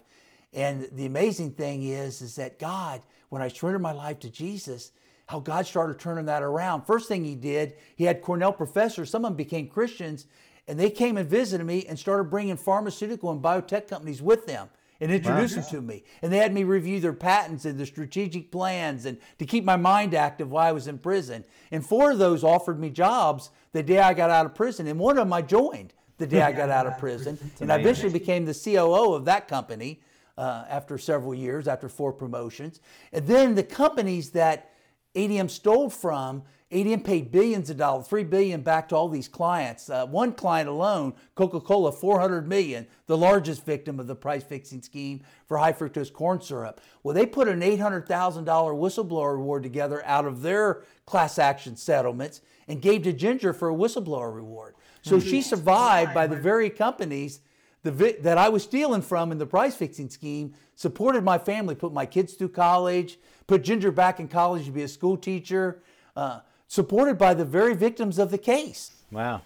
And 0.54 0.88
the 0.94 1.06
amazing 1.06 1.52
thing 1.52 1.84
is, 1.84 2.22
is 2.22 2.38
that 2.38 2.58
God, 2.58 3.02
when 3.30 3.42
I 3.42 3.50
surrendered 3.50 3.82
my 3.82 3.92
life 3.92 4.20
to 4.22 4.30
Jesus, 4.30 4.92
how 5.28 5.40
God 5.40 5.68
started 5.68 6.00
turning 6.00 6.26
that 6.26 6.42
around. 6.42 6.84
First 6.84 7.08
thing 7.08 7.24
he 7.24 7.36
did, 7.36 7.76
he 7.96 8.06
had 8.06 8.22
Cornell 8.22 8.54
professors, 8.54 9.10
some 9.10 9.26
of 9.26 9.32
them 9.32 9.38
became 9.38 9.68
Christians, 9.68 10.26
and 10.68 10.80
they 10.80 10.90
came 10.90 11.18
and 11.18 11.30
visited 11.30 11.66
me 11.66 11.86
and 11.86 12.00
started 12.00 12.26
bringing 12.26 12.58
pharmaceutical 12.58 13.32
and 13.32 13.42
biotech 13.42 13.88
companies 13.88 14.22
with 14.22 14.46
them 14.46 14.70
and 15.00 15.12
introduced 15.12 15.56
them 15.56 15.64
to 15.70 15.82
me. 15.82 16.04
And 16.22 16.32
they 16.32 16.38
had 16.38 16.54
me 16.54 16.64
review 16.64 17.00
their 17.00 17.14
patents 17.14 17.66
and 17.66 17.78
their 17.78 17.86
strategic 17.86 18.52
plans 18.52 19.06
and 19.06 19.18
to 19.38 19.46
keep 19.46 19.64
my 19.64 19.76
mind 19.76 20.14
active 20.14 20.50
while 20.50 20.68
I 20.68 20.72
was 20.72 20.88
in 20.88 20.98
prison. 20.98 21.44
And 21.72 21.86
four 21.86 22.12
of 22.12 22.18
those 22.18 22.44
offered 22.44 22.80
me 22.80 22.90
jobs 22.90 23.52
the 23.74 23.84
day 23.84 24.00
I 24.00 24.14
got 24.14 24.30
out 24.30 24.46
of 24.46 24.56
prison, 24.56 24.88
and 24.88 25.00
one 25.00 25.18
of 25.18 25.26
them 25.26 25.34
I 25.34 25.42
joined 25.42 25.94
the 26.18 26.28
day 26.28 26.42
I 26.42 26.52
got 26.52 26.70
out 26.70 26.88
of 26.88 26.98
prison. 27.00 27.38
And 27.60 27.72
I 27.72 27.78
eventually 27.78 28.12
became 28.12 28.46
the 28.46 28.54
COO 28.54 29.14
of 29.14 29.26
that 29.26 29.48
company 29.48 30.02
uh, 30.38 30.66
after 30.70 30.98
several 30.98 31.36
years, 31.36 31.68
after 31.68 31.90
four 31.90 32.14
promotions. 32.14 32.80
And 33.12 33.28
then 33.28 33.56
the 33.56 33.64
companies 33.64 34.32
that 34.32 34.72
ADM 35.18 35.50
stole 35.50 35.90
from, 35.90 36.44
ADM 36.72 37.04
paid 37.04 37.32
billions 37.32 37.70
of 37.70 37.78
dollars, 37.78 38.08
three 38.08 38.24
billion 38.24 38.62
back 38.62 38.90
to 38.90 38.96
all 38.96 39.10
these 39.10 39.28
clients. 39.28 39.90
Uh, 39.90 40.06
one 40.06 40.32
client 40.32 40.70
alone, 40.70 41.14
Coca-Cola, 41.34 41.92
400 41.92 42.48
million, 42.48 42.86
the 43.08 43.18
largest 43.18 43.66
victim 43.66 44.00
of 44.00 44.06
the 44.06 44.16
price 44.16 44.44
fixing 44.44 44.82
scheme 44.82 45.22
for 45.48 45.58
high 45.58 45.74
fructose 45.74 46.14
corn 46.14 46.40
syrup. 46.40 46.80
Well, 47.02 47.16
they 47.16 47.26
put 47.26 47.48
an 47.48 47.62
$800,000 47.62 48.06
whistleblower 48.46 49.34
reward 49.34 49.64
together 49.64 50.06
out 50.06 50.26
of 50.26 50.42
their 50.42 50.84
class 51.06 51.40
action 51.40 51.78
settlements 51.78 52.42
and 52.68 52.82
gave 52.82 53.04
to 53.04 53.14
Ginger 53.14 53.54
for 53.54 53.70
a 53.70 53.76
whistleblower 53.76 54.34
reward. 54.36 54.76
So 55.02 55.20
she 55.20 55.42
survived 55.42 56.14
by 56.14 56.28
the 56.28 56.36
very 56.36 56.70
companies 56.70 57.40
vi- 57.92 58.18
that 58.22 58.38
I 58.38 58.50
was 58.50 58.64
stealing 58.64 59.02
from 59.02 59.32
in 59.32 59.38
the 59.38 59.46
price 59.46 59.76
fixing 59.76 60.10
scheme, 60.10 60.54
supported 60.76 61.24
my 61.24 61.38
family, 61.38 61.76
put 61.76 61.94
my 61.94 62.06
kids 62.06 62.34
through 62.34 62.50
college, 62.50 63.18
put 63.48 63.64
Ginger 63.64 63.92
back 63.92 64.20
in 64.20 64.28
college 64.28 64.66
to 64.66 64.72
be 64.72 64.84
a 64.84 64.88
school 64.88 65.18
teacher, 65.18 65.82
uh, 66.16 66.42
supported 66.68 67.18
by 67.18 67.34
the 67.34 67.46
very 67.46 67.76
victims 67.76 68.20
of 68.20 68.32
the 68.32 68.38
case. 68.38 68.92
Wow. 69.12 69.42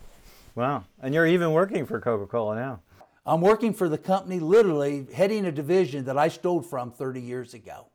Wow. 0.56 0.86
And 1.02 1.14
you're 1.14 1.28
even 1.28 1.52
working 1.52 1.86
for 1.86 2.00
Coca 2.00 2.26
Cola 2.26 2.56
now. 2.56 2.80
I'm 3.26 3.42
working 3.42 3.74
for 3.74 3.88
the 3.88 3.98
company, 3.98 4.40
literally 4.40 5.08
heading 5.14 5.46
a 5.46 5.52
division 5.52 6.06
that 6.06 6.18
I 6.18 6.28
stole 6.28 6.62
from 6.62 6.92
30 6.92 7.22
years 7.22 7.54
ago. 7.54 7.88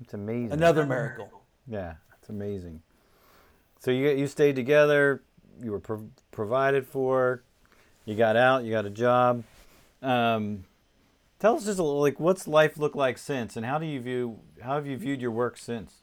It's 0.00 0.12
amazing. 0.12 0.52
Another 0.52 0.84
miracle. 0.84 1.30
Yeah, 1.68 1.94
it's 2.20 2.28
amazing. 2.28 2.82
So 3.78 3.90
you 3.90 4.08
you 4.10 4.26
stayed 4.26 4.56
together. 4.56 5.22
You 5.62 5.70
were 5.70 5.80
pro- 5.80 6.10
provided 6.32 6.86
for. 6.86 7.42
You 8.04 8.14
got 8.16 8.36
out. 8.36 8.64
You 8.64 8.72
got 8.72 8.84
a 8.84 8.90
job. 8.90 9.44
Um, 10.06 10.64
tell 11.40 11.56
us 11.56 11.64
just 11.64 11.78
little, 11.80 12.00
like 12.00 12.20
what's 12.20 12.46
life 12.46 12.78
look 12.78 12.94
like 12.94 13.18
since, 13.18 13.56
and 13.56 13.66
how 13.66 13.78
do 13.78 13.86
you 13.86 14.00
view 14.00 14.38
how 14.62 14.76
have 14.76 14.86
you 14.86 14.96
viewed 14.96 15.20
your 15.20 15.32
work 15.32 15.58
since? 15.58 15.96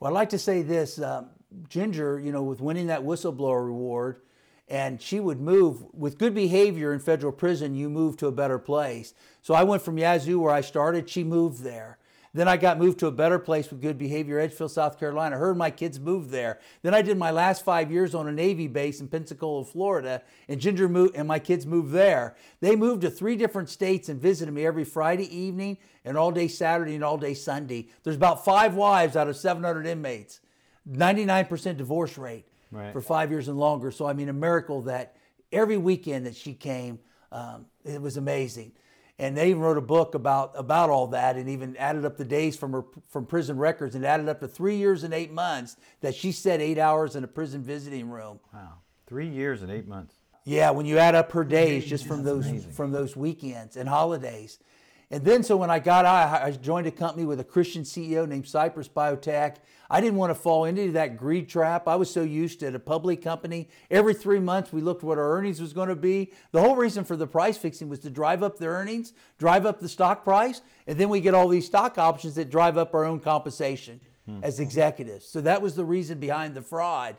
Well, 0.00 0.10
I'd 0.10 0.14
like 0.14 0.30
to 0.30 0.38
say 0.38 0.62
this 0.62 1.00
um, 1.00 1.30
Ginger, 1.68 2.18
you 2.18 2.32
know, 2.32 2.42
with 2.42 2.60
winning 2.60 2.88
that 2.88 3.02
whistleblower 3.02 3.64
reward, 3.64 4.22
and 4.68 5.00
she 5.00 5.20
would 5.20 5.40
move 5.40 5.84
with 5.94 6.18
good 6.18 6.34
behavior 6.34 6.92
in 6.92 6.98
federal 6.98 7.32
prison, 7.32 7.76
you 7.76 7.88
move 7.88 8.16
to 8.16 8.26
a 8.26 8.32
better 8.32 8.58
place. 8.58 9.14
So 9.42 9.54
I 9.54 9.62
went 9.62 9.82
from 9.82 9.96
Yazoo, 9.96 10.40
where 10.40 10.52
I 10.52 10.60
started, 10.60 11.08
she 11.08 11.22
moved 11.22 11.62
there. 11.62 11.98
Then 12.32 12.46
I 12.46 12.56
got 12.56 12.78
moved 12.78 13.00
to 13.00 13.08
a 13.08 13.12
better 13.12 13.40
place 13.40 13.70
with 13.70 13.80
good 13.80 13.98
behavior, 13.98 14.38
Edgefield, 14.38 14.70
South 14.70 15.00
Carolina. 15.00 15.36
Her 15.36 15.50
and 15.50 15.58
my 15.58 15.70
kids 15.72 15.98
moved 15.98 16.30
there. 16.30 16.60
Then 16.82 16.94
I 16.94 17.02
did 17.02 17.18
my 17.18 17.32
last 17.32 17.64
five 17.64 17.90
years 17.90 18.14
on 18.14 18.28
a 18.28 18.32
Navy 18.32 18.68
base 18.68 19.00
in 19.00 19.08
Pensacola, 19.08 19.64
Florida, 19.64 20.22
and 20.48 20.60
Ginger 20.60 20.88
moved, 20.88 21.16
and 21.16 21.26
my 21.26 21.40
kids 21.40 21.66
moved 21.66 21.90
there. 21.92 22.36
They 22.60 22.76
moved 22.76 23.02
to 23.02 23.10
three 23.10 23.34
different 23.34 23.68
states 23.68 24.08
and 24.08 24.20
visited 24.20 24.52
me 24.52 24.64
every 24.64 24.84
Friday 24.84 25.34
evening 25.36 25.78
and 26.04 26.16
all 26.16 26.30
day 26.30 26.46
Saturday 26.46 26.94
and 26.94 27.02
all 27.02 27.18
day 27.18 27.34
Sunday. 27.34 27.88
There's 28.04 28.16
about 28.16 28.44
five 28.44 28.74
wives 28.76 29.16
out 29.16 29.26
of 29.28 29.36
700 29.36 29.86
inmates. 29.86 30.40
99% 30.88 31.76
divorce 31.76 32.16
rate 32.16 32.46
Right. 32.72 32.92
for 32.92 33.00
five 33.00 33.30
years 33.32 33.48
and 33.48 33.58
longer. 33.58 33.90
So 33.90 34.06
I 34.06 34.12
mean, 34.12 34.28
a 34.28 34.32
miracle 34.32 34.82
that 34.82 35.16
every 35.50 35.76
weekend 35.76 36.26
that 36.26 36.36
she 36.36 36.54
came, 36.54 37.00
um, 37.32 37.66
it 37.84 38.00
was 38.00 38.16
amazing. 38.16 38.70
And 39.20 39.36
they 39.36 39.50
even 39.50 39.60
wrote 39.60 39.76
a 39.76 39.82
book 39.82 40.14
about 40.14 40.52
about 40.54 40.88
all 40.88 41.08
that, 41.08 41.36
and 41.36 41.46
even 41.48 41.76
added 41.76 42.06
up 42.06 42.16
the 42.16 42.24
days 42.24 42.56
from 42.56 42.72
her 42.72 42.84
from 43.10 43.26
prison 43.26 43.58
records, 43.58 43.94
and 43.94 44.04
added 44.04 44.30
up 44.30 44.40
to 44.40 44.48
three 44.48 44.76
years 44.76 45.04
and 45.04 45.12
eight 45.12 45.30
months 45.30 45.76
that 46.00 46.14
she 46.14 46.32
said 46.32 46.62
eight 46.62 46.78
hours 46.78 47.16
in 47.16 47.22
a 47.22 47.28
prison 47.28 47.62
visiting 47.62 48.08
room. 48.08 48.40
Wow, 48.52 48.78
three 49.06 49.28
years 49.28 49.60
and 49.60 49.70
eight 49.70 49.86
months. 49.86 50.14
Yeah, 50.44 50.70
when 50.70 50.86
you 50.86 50.96
add 50.96 51.14
up 51.14 51.32
her 51.32 51.44
days 51.44 51.84
just 51.84 52.06
from 52.06 52.24
those 52.24 52.64
from 52.74 52.92
those 52.92 53.14
weekends 53.14 53.76
and 53.76 53.86
holidays. 53.88 54.58
And 55.12 55.24
then 55.24 55.42
so 55.42 55.56
when 55.56 55.70
I 55.70 55.80
got 55.80 56.04
out, 56.04 56.40
I 56.40 56.52
joined 56.52 56.86
a 56.86 56.92
company 56.92 57.24
with 57.24 57.40
a 57.40 57.44
Christian 57.44 57.82
CEO 57.82 58.28
named 58.28 58.46
Cypress 58.46 58.88
Biotech. 58.88 59.56
I 59.92 60.00
didn't 60.00 60.16
want 60.16 60.30
to 60.30 60.36
fall 60.36 60.66
into 60.66 60.92
that 60.92 61.16
greed 61.16 61.48
trap. 61.48 61.88
I 61.88 61.96
was 61.96 62.08
so 62.08 62.22
used 62.22 62.60
to 62.60 62.68
at 62.68 62.76
a 62.76 62.78
public 62.78 63.20
company. 63.20 63.68
Every 63.90 64.14
three 64.14 64.38
months 64.38 64.72
we 64.72 64.80
looked 64.80 65.02
what 65.02 65.18
our 65.18 65.32
earnings 65.36 65.60
was 65.60 65.72
going 65.72 65.88
to 65.88 65.96
be. 65.96 66.30
The 66.52 66.60
whole 66.60 66.76
reason 66.76 67.02
for 67.02 67.16
the 67.16 67.26
price 67.26 67.58
fixing 67.58 67.88
was 67.88 67.98
to 68.00 68.10
drive 68.10 68.44
up 68.44 68.56
the 68.56 68.66
earnings, 68.66 69.12
drive 69.36 69.66
up 69.66 69.80
the 69.80 69.88
stock 69.88 70.22
price, 70.22 70.62
and 70.86 70.96
then 70.96 71.08
we 71.08 71.20
get 71.20 71.34
all 71.34 71.48
these 71.48 71.66
stock 71.66 71.98
options 71.98 72.36
that 72.36 72.48
drive 72.48 72.78
up 72.78 72.94
our 72.94 73.04
own 73.04 73.18
compensation 73.18 74.00
hmm. 74.26 74.38
as 74.44 74.60
executives. 74.60 75.26
So 75.26 75.40
that 75.40 75.60
was 75.60 75.74
the 75.74 75.84
reason 75.84 76.20
behind 76.20 76.54
the 76.54 76.62
fraud. 76.62 77.16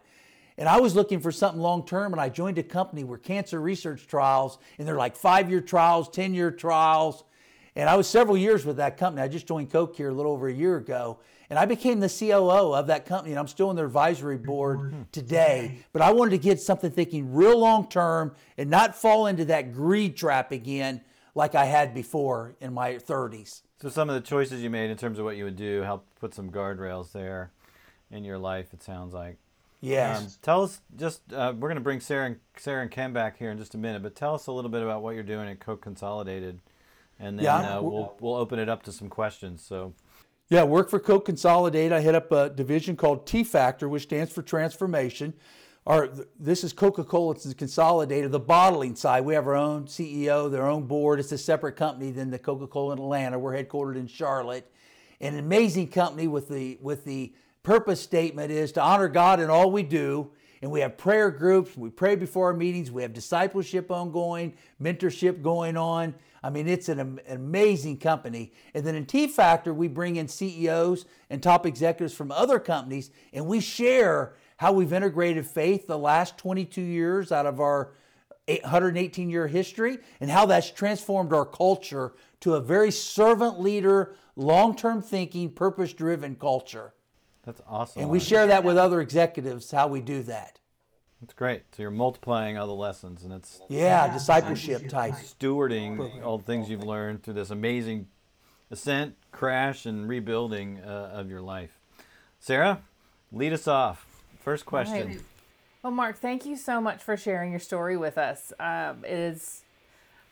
And 0.58 0.70
I 0.70 0.80
was 0.80 0.96
looking 0.96 1.20
for 1.20 1.32
something 1.34 1.62
long 1.62 1.86
term, 1.86 2.14
and 2.14 2.22
I 2.22 2.30
joined 2.30 2.58
a 2.58 2.64
company 2.64 3.04
where 3.04 3.18
cancer 3.18 3.60
research 3.60 4.08
trials, 4.08 4.60
and 4.78 4.88
they're 4.88 4.96
like 4.96 5.18
five 5.18 5.50
year 5.50 5.60
trials, 5.60 6.08
10 6.08 6.34
year 6.34 6.52
trials. 6.52 7.26
And 7.76 7.90
I 7.90 7.96
was 7.96 8.08
several 8.08 8.38
years 8.38 8.66
with 8.66 8.78
that 8.78 8.98
company. 8.98 9.22
I 9.22 9.28
just 9.28 9.48
joined 9.48 9.72
Coke 9.72 9.96
here 9.96 10.10
a 10.10 10.14
little 10.14 10.34
over 10.34 10.48
a 10.48 10.54
year 10.54 10.78
ago. 10.78 11.20
And 11.50 11.60
I 11.60 11.66
became 11.66 12.00
the 12.00 12.08
COO 12.08 12.74
of 12.74 12.88
that 12.88 13.06
company, 13.06 13.32
and 13.32 13.40
I'm 13.40 13.48
still 13.48 13.70
on 13.70 13.76
their 13.76 13.86
advisory 13.86 14.38
board 14.38 14.94
today. 15.12 15.80
But 15.92 16.02
I 16.02 16.12
wanted 16.12 16.32
to 16.32 16.38
get 16.38 16.62
something 16.62 16.90
thinking 16.92 17.34
real 17.34 17.60
long 17.60 17.90
term 17.90 18.34
and 18.58 18.70
not 18.70 18.96
fall 18.96 19.28
into 19.28 19.44
that 19.46 19.74
greed 19.74 20.16
trap 20.16 20.54
again 20.54 21.02
like 21.36 21.56
I 21.56 21.66
had 21.66 21.94
before 21.94 22.56
in 22.62 22.74
my 22.74 22.94
30s. 22.96 23.64
So 23.82 23.90
some 23.90 24.10
of 24.10 24.16
the 24.16 24.22
choices 24.22 24.62
you 24.62 24.70
made 24.70 24.92
in 24.92 24.98
terms 24.98 25.20
of 25.20 25.26
what 25.26 25.36
you 25.36 25.44
would 25.44 25.56
do 25.58 25.82
help 25.82 26.06
put 26.20 26.34
some 26.34 26.52
guardrails 26.52 27.12
there 27.12 27.52
in 28.12 28.24
your 28.24 28.38
life. 28.38 28.74
It 28.74 28.84
sounds 28.84 29.14
like. 29.14 29.38
Yes. 29.82 30.20
Um, 30.20 30.28
tell 30.44 30.64
us 30.64 30.80
just 30.96 31.22
uh, 31.34 31.54
we're 31.56 31.68
going 31.68 31.76
to 31.76 31.82
bring 31.82 32.00
Sarah 32.00 32.28
and 32.28 32.40
Sarah 32.56 32.84
and 32.84 32.92
Ken 32.92 33.12
back 33.12 33.38
here 33.38 33.50
in 33.52 33.58
just 33.58 33.74
a 33.74 33.78
minute, 33.78 34.04
but 34.04 34.16
tell 34.16 34.36
us 34.36 34.48
a 34.48 34.52
little 34.52 34.70
bit 34.70 34.84
about 34.84 35.02
what 35.02 35.16
you're 35.16 35.24
doing 35.24 35.50
at 35.50 35.60
Coke 35.60 35.82
Consolidated, 35.82 36.60
and 37.22 37.38
then 37.38 37.46
Yeah, 37.46 37.78
uh, 37.78 37.82
we'll 37.82 38.18
we'll 38.20 38.36
open 38.36 38.60
it 38.60 38.68
up 38.68 38.84
to 38.84 38.92
some 38.92 39.08
questions. 39.08 39.64
So 39.64 39.94
Yeah, 40.50 40.64
work 40.64 40.90
for 40.90 41.00
Coke 41.00 41.26
Consolidate. 41.26 41.94
I 41.94 42.02
head 42.02 42.16
up 42.16 42.32
a 42.32 42.50
division 42.50 42.98
called 42.98 43.26
T 43.26 43.44
Factor, 43.44 43.88
which 43.88 44.04
stands 44.04 44.34
for 44.34 44.42
transformation. 44.42 45.34
Our, 45.88 46.10
this 46.40 46.64
is 46.64 46.74
Coca-Cola. 46.74 47.34
It's 47.34 47.52
Consolidated, 47.56 48.32
the 48.32 48.40
bottling 48.40 48.96
side. 48.96 49.26
We 49.26 49.34
have 49.34 49.48
our 49.48 49.56
own 49.56 49.86
CEO, 49.86 50.52
their 50.52 50.68
own 50.68 50.84
board. 50.84 51.20
It's 51.20 51.32
a 51.32 51.40
separate 51.40 51.76
company 51.76 52.12
than 52.12 52.30
the 52.30 52.38
Coca-Cola 52.38 52.94
in 52.94 53.00
Atlanta. 53.00 53.40
We're 53.40 53.54
headquartered 53.54 53.96
in 53.96 54.06
Charlotte. 54.06 54.72
An 55.22 55.40
amazing 55.40 55.88
company 55.88 56.28
with 56.28 56.50
the 56.50 56.78
with 56.82 57.06
the 57.06 57.34
purpose 57.64 58.02
statement 58.02 58.52
is 58.52 58.72
to 58.74 58.82
honor 58.82 59.08
God 59.08 59.40
in 59.40 59.50
all 59.50 59.72
we 59.72 59.84
do. 59.84 60.32
And 60.62 60.70
we 60.72 60.82
have 60.82 60.98
prayer 60.98 61.32
groups. 61.32 61.76
We 61.76 61.90
pray 61.90 62.16
before 62.16 62.48
our 62.48 62.54
meetings. 62.54 62.92
We 62.92 63.02
have 63.02 63.14
discipleship 63.14 63.90
ongoing, 63.90 64.54
mentorship 64.82 65.42
going 65.42 65.76
on. 65.76 66.14
I 66.44 66.50
mean, 66.50 66.68
it's 66.68 66.90
an, 66.90 67.00
an 67.00 67.20
amazing 67.28 67.98
company. 67.98 68.54
And 68.74 68.86
then 68.86 68.96
in 68.96 69.06
T 69.06 69.28
Factor, 69.28 69.74
we 69.74 69.88
bring 69.88 70.18
in 70.18 70.28
CEOs 70.28 71.06
and 71.30 71.42
top 71.42 71.66
executives 71.66 72.14
from 72.14 72.32
other 72.32 72.60
companies, 72.60 73.12
and 73.34 73.48
we 73.48 73.60
share 73.60 74.34
how 74.58 74.72
we've 74.72 74.94
integrated 74.94 75.48
faith 75.48 75.88
the 75.88 75.98
last 75.98 76.38
22 76.38 76.82
years 76.82 77.32
out 77.32 77.48
of 77.48 77.60
our 77.60 77.94
118 78.48 79.30
year 79.30 79.48
history 79.48 79.98
and 80.20 80.30
how 80.30 80.46
that's 80.46 80.70
transformed 80.70 81.34
our 81.34 81.46
culture 81.46 82.14
to 82.42 82.56
a 82.56 82.62
very 82.62 82.92
servant 82.92 83.60
leader, 83.60 84.16
long 84.36 84.76
term 84.76 85.02
thinking, 85.02 85.50
purpose 85.50 85.94
driven 85.94 86.36
culture. 86.36 86.94
That's 87.44 87.62
awesome. 87.68 88.04
And 88.04 88.12
we 88.12 88.20
share 88.20 88.48
that 88.48 88.64
with 88.64 88.78
other 88.78 89.02
executives, 89.02 89.72
how 89.72 89.88
we 89.88 90.02
do 90.02 90.24
that. 90.24 90.60
That's 91.22 91.34
great. 91.34 91.64
So 91.76 91.84
you're 91.84 91.92
multiplying 91.92 92.58
all 92.58 92.66
the 92.68 92.74
lessons, 92.74 93.24
and 93.24 93.32
it's 93.32 93.62
Yeah, 93.70 94.12
discipleship 94.12 94.90
type. 94.90 95.14
stewarding 95.14 96.24
all 96.24 96.40
the 96.40 96.44
things 96.44 96.70
you've 96.70 96.84
learned 96.84 97.24
through 97.24 97.36
this 97.36 97.52
amazing 97.52 98.08
ascent, 98.72 99.16
crash, 99.32 99.86
and 99.86 100.08
rebuilding 100.10 100.80
uh, 100.80 101.12
of 101.14 101.30
your 101.30 101.42
life. 101.42 101.78
Sarah, 102.40 102.82
lead 103.32 103.54
us 103.54 103.68
off. 103.68 104.08
First 104.44 104.66
question. 104.66 105.08
Right. 105.10 105.22
Well, 105.84 105.92
Mark, 105.92 106.18
thank 106.18 106.46
you 106.46 106.56
so 106.56 106.82
much 106.82 107.04
for 107.04 107.18
sharing 107.18 107.52
your 107.52 107.60
story 107.60 107.98
with 107.98 108.18
us. 108.18 108.54
Um, 108.60 109.04
it 109.04 109.12
is, 109.18 109.62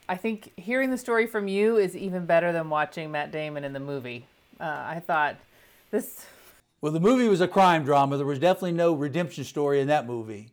I 0.08 0.16
think, 0.16 0.52
hearing 0.56 0.90
the 0.90 0.98
story 0.98 1.26
from 1.26 1.46
you 1.48 1.76
is 1.76 1.96
even 1.96 2.26
better 2.26 2.52
than 2.52 2.68
watching 2.70 3.12
Matt 3.12 3.30
Damon 3.30 3.62
in 3.64 3.72
the 3.72 3.80
movie. 3.80 4.26
Uh, 4.58 4.64
I 4.64 5.02
thought 5.04 5.36
this. 5.90 6.26
Well, 6.82 6.92
the 6.92 7.00
movie 7.00 7.28
was 7.28 7.42
a 7.42 7.48
crime 7.48 7.84
drama. 7.84 8.16
There 8.16 8.24
was 8.24 8.38
definitely 8.38 8.72
no 8.72 8.94
redemption 8.94 9.44
story 9.44 9.80
in 9.80 9.88
that 9.88 10.06
movie. 10.06 10.48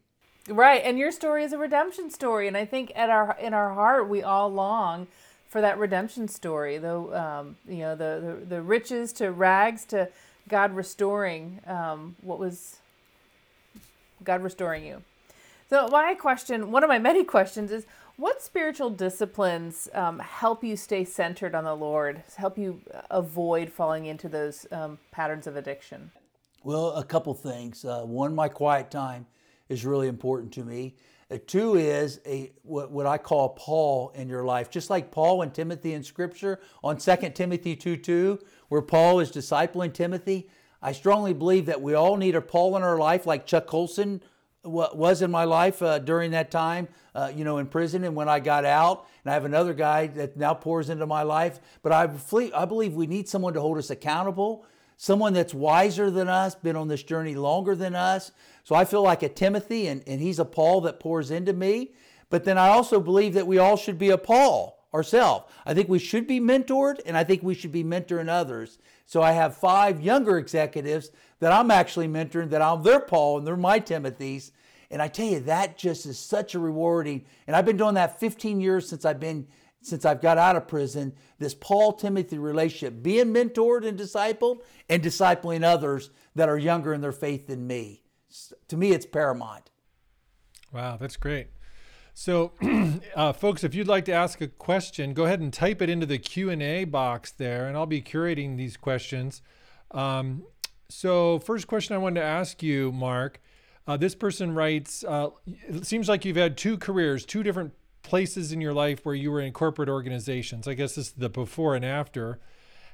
Right, 0.49 0.81
and 0.83 0.97
your 0.99 1.11
story 1.11 1.43
is 1.43 1.53
a 1.53 1.57
redemption 1.57 2.09
story, 2.09 2.47
and 2.47 2.57
I 2.57 2.65
think 2.65 2.91
at 2.95 3.09
our 3.09 3.37
in 3.39 3.53
our 3.53 3.73
heart 3.73 4.09
we 4.09 4.23
all 4.23 4.49
long 4.49 5.07
for 5.47 5.61
that 5.61 5.77
redemption 5.77 6.27
story. 6.27 6.77
Though 6.77 7.13
um, 7.15 7.57
you 7.67 7.79
know 7.79 7.95
the, 7.95 8.39
the, 8.39 8.45
the 8.55 8.61
riches 8.61 9.13
to 9.13 9.31
rags 9.31 9.85
to 9.85 10.09
God 10.49 10.73
restoring 10.73 11.61
um, 11.65 12.15
what 12.21 12.39
was 12.39 12.77
God 14.23 14.41
restoring 14.41 14.85
you. 14.85 15.03
So 15.69 15.87
my 15.89 16.13
question, 16.13 16.71
one 16.71 16.83
of 16.83 16.89
my 16.89 16.99
many 16.99 17.23
questions, 17.35 17.71
is 17.71 17.85
what 18.17 18.41
spiritual 18.41 18.89
disciplines 18.89 19.87
um, 19.93 20.19
help 20.19 20.63
you 20.63 20.75
stay 20.75 21.05
centered 21.05 21.55
on 21.55 21.63
the 21.63 21.75
Lord, 21.75 22.23
help 22.35 22.57
you 22.57 22.81
avoid 23.11 23.71
falling 23.71 24.07
into 24.07 24.27
those 24.27 24.65
um, 24.71 24.97
patterns 25.11 25.47
of 25.47 25.55
addiction? 25.55 26.11
Well, 26.63 26.93
a 26.93 27.03
couple 27.03 27.33
things. 27.35 27.85
Uh, 27.85 28.01
one, 28.01 28.35
my 28.35 28.49
quiet 28.49 28.91
time 28.91 29.27
is 29.69 29.85
really 29.85 30.07
important 30.07 30.51
to 30.53 30.63
me. 30.65 30.95
Uh, 31.29 31.37
two 31.45 31.75
is 31.75 32.19
a 32.25 32.51
what, 32.63 32.89
what 32.89 33.05
I 33.05 33.17
call 33.17 33.49
Paul 33.49 34.11
in 34.15 34.27
your 34.27 34.43
life, 34.43 34.69
just 34.69 34.89
like 34.89 35.11
Paul 35.11 35.43
and 35.43 35.53
Timothy 35.53 35.93
in 35.93 36.03
Scripture 36.03 36.59
on 36.83 36.97
2 36.97 37.15
Timothy 37.35 37.75
2 37.75 37.97
2, 37.97 38.39
where 38.69 38.81
Paul 38.81 39.19
is 39.19 39.31
discipling 39.31 39.93
Timothy. 39.93 40.49
I 40.81 40.91
strongly 40.91 41.33
believe 41.33 41.65
that 41.67 41.81
we 41.81 41.93
all 41.93 42.17
need 42.17 42.35
a 42.35 42.41
Paul 42.41 42.77
in 42.77 42.83
our 42.83 42.97
life, 42.97 43.25
like 43.25 43.45
Chuck 43.45 43.67
Colson 43.67 44.21
was 44.67 45.21
in 45.21 45.31
my 45.31 45.43
life 45.43 45.81
uh, 45.81 45.99
during 45.99 46.31
that 46.31 46.51
time, 46.51 46.87
uh, 47.15 47.31
you 47.33 47.43
know, 47.43 47.57
in 47.57 47.67
prison 47.67 48.03
and 48.03 48.15
when 48.15 48.29
I 48.29 48.39
got 48.39 48.65
out. 48.65 49.07
And 49.23 49.31
I 49.31 49.33
have 49.33 49.45
another 49.45 49.73
guy 49.73 50.07
that 50.07 50.37
now 50.37 50.53
pours 50.53 50.89
into 50.89 51.05
my 51.05 51.23
life. 51.23 51.59
But 51.81 51.91
I, 51.91 52.09
I 52.55 52.65
believe 52.65 52.93
we 52.93 53.07
need 53.07 53.27
someone 53.27 53.53
to 53.53 53.61
hold 53.61 53.77
us 53.77 53.89
accountable, 53.89 54.65
someone 54.97 55.33
that's 55.33 55.53
wiser 55.53 56.11
than 56.11 56.27
us, 56.27 56.55
been 56.55 56.75
on 56.75 56.87
this 56.87 57.03
journey 57.03 57.35
longer 57.35 57.75
than 57.75 57.95
us. 57.95 58.31
So 58.63 58.75
I 58.75 58.85
feel 58.85 59.01
like 59.01 59.23
a 59.23 59.29
Timothy, 59.29 59.87
and, 59.87 60.03
and 60.07 60.19
he's 60.19 60.39
a 60.39 60.45
Paul 60.45 60.81
that 60.81 60.99
pours 60.99 61.31
into 61.31 61.53
me. 61.53 61.91
But 62.29 62.43
then 62.43 62.57
I 62.57 62.67
also 62.67 62.99
believe 62.99 63.33
that 63.35 63.47
we 63.47 63.57
all 63.57 63.77
should 63.77 63.97
be 63.97 64.09
a 64.09 64.17
Paul 64.17 64.77
ourselves. 64.93 65.45
I 65.65 65.73
think 65.73 65.89
we 65.89 65.99
should 65.99 66.27
be 66.27 66.39
mentored, 66.39 66.99
and 67.05 67.17
I 67.17 67.23
think 67.23 67.43
we 67.43 67.53
should 67.53 67.71
be 67.71 67.83
mentoring 67.83 68.29
others. 68.29 68.79
So 69.05 69.21
I 69.21 69.31
have 69.31 69.55
five 69.55 70.01
younger 70.01 70.37
executives 70.37 71.11
that 71.39 71.53
I'm 71.53 71.71
actually 71.71 72.07
mentoring, 72.07 72.49
that 72.49 72.61
I'm 72.61 72.83
their 72.83 72.99
Paul 72.99 73.37
and 73.37 73.47
they're 73.47 73.55
my 73.55 73.79
Timothys. 73.79 74.51
And 74.89 75.01
I 75.01 75.07
tell 75.07 75.25
you, 75.25 75.39
that 75.41 75.77
just 75.77 76.05
is 76.05 76.17
such 76.17 76.55
a 76.55 76.59
rewarding. 76.59 77.25
And 77.45 77.55
I've 77.55 77.65
been 77.65 77.77
doing 77.77 77.95
that 77.95 78.19
15 78.19 78.61
years 78.61 78.87
since 78.87 79.05
I've 79.05 79.19
been 79.19 79.47
since 79.81 80.05
I've 80.05 80.21
got 80.21 80.37
out 80.37 80.55
of 80.55 80.67
prison. 80.67 81.13
This 81.39 81.53
Paul 81.53 81.93
Timothy 81.93 82.37
relationship, 82.37 83.01
being 83.01 83.33
mentored 83.33 83.85
and 83.85 83.97
discipled, 83.97 84.59
and 84.89 85.03
discipling 85.03 85.63
others 85.63 86.09
that 86.35 86.49
are 86.49 86.57
younger 86.57 86.93
in 86.93 87.01
their 87.01 87.11
faith 87.11 87.47
than 87.47 87.67
me. 87.67 88.03
To 88.67 88.77
me, 88.77 88.91
it's 88.91 89.05
paramount. 89.05 89.71
Wow, 90.73 90.97
that's 90.97 91.15
great. 91.15 91.47
So, 92.13 92.53
uh, 93.15 93.31
folks, 93.31 93.63
if 93.63 93.75
you'd 93.75 93.87
like 93.87 94.05
to 94.05 94.11
ask 94.11 94.41
a 94.41 94.47
question, 94.47 95.13
go 95.13 95.25
ahead 95.25 95.39
and 95.39 95.53
type 95.53 95.81
it 95.81 95.89
into 95.89 96.05
the 96.05 96.17
Q 96.17 96.49
and 96.49 96.63
A 96.63 96.83
box 96.83 97.31
there, 97.31 97.67
and 97.67 97.77
I'll 97.77 97.85
be 97.85 98.01
curating 98.01 98.57
these 98.57 98.75
questions. 98.75 99.41
Um, 99.91 100.43
so, 100.89 101.39
first 101.39 101.67
question 101.67 101.95
I 101.95 101.99
wanted 101.99 102.21
to 102.21 102.25
ask 102.25 102.63
you, 102.63 102.91
Mark. 102.91 103.39
Uh, 103.87 103.95
this 103.95 104.15
person 104.15 104.53
writes, 104.53 105.05
uh, 105.05 105.29
"It 105.45 105.85
seems 105.85 106.09
like 106.09 106.25
you've 106.25 106.35
had 106.35 106.57
two 106.57 106.77
careers, 106.77 107.25
two 107.25 107.41
different 107.41 107.73
places 108.03 108.51
in 108.51 108.59
your 108.59 108.73
life 108.73 109.05
where 109.05 109.15
you 109.15 109.31
were 109.31 109.39
in 109.39 109.53
corporate 109.53 109.89
organizations. 109.89 110.67
I 110.67 110.73
guess 110.73 110.95
this 110.95 111.07
is 111.07 111.13
the 111.13 111.29
before 111.29 111.73
and 111.73 111.85
after. 111.85 112.39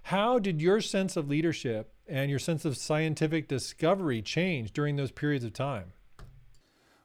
How 0.04 0.38
did 0.38 0.62
your 0.62 0.82
sense 0.82 1.18
of 1.18 1.30
leadership 1.30 1.94
and 2.08 2.30
your 2.30 2.40
sense 2.40 2.66
of 2.66 2.78
scientific 2.78 3.48
discovery 3.48 4.22
change 4.22 4.72
during 4.72 4.96
those 4.96 5.12
periods 5.12 5.44
of 5.44 5.54
time?" 5.54 5.94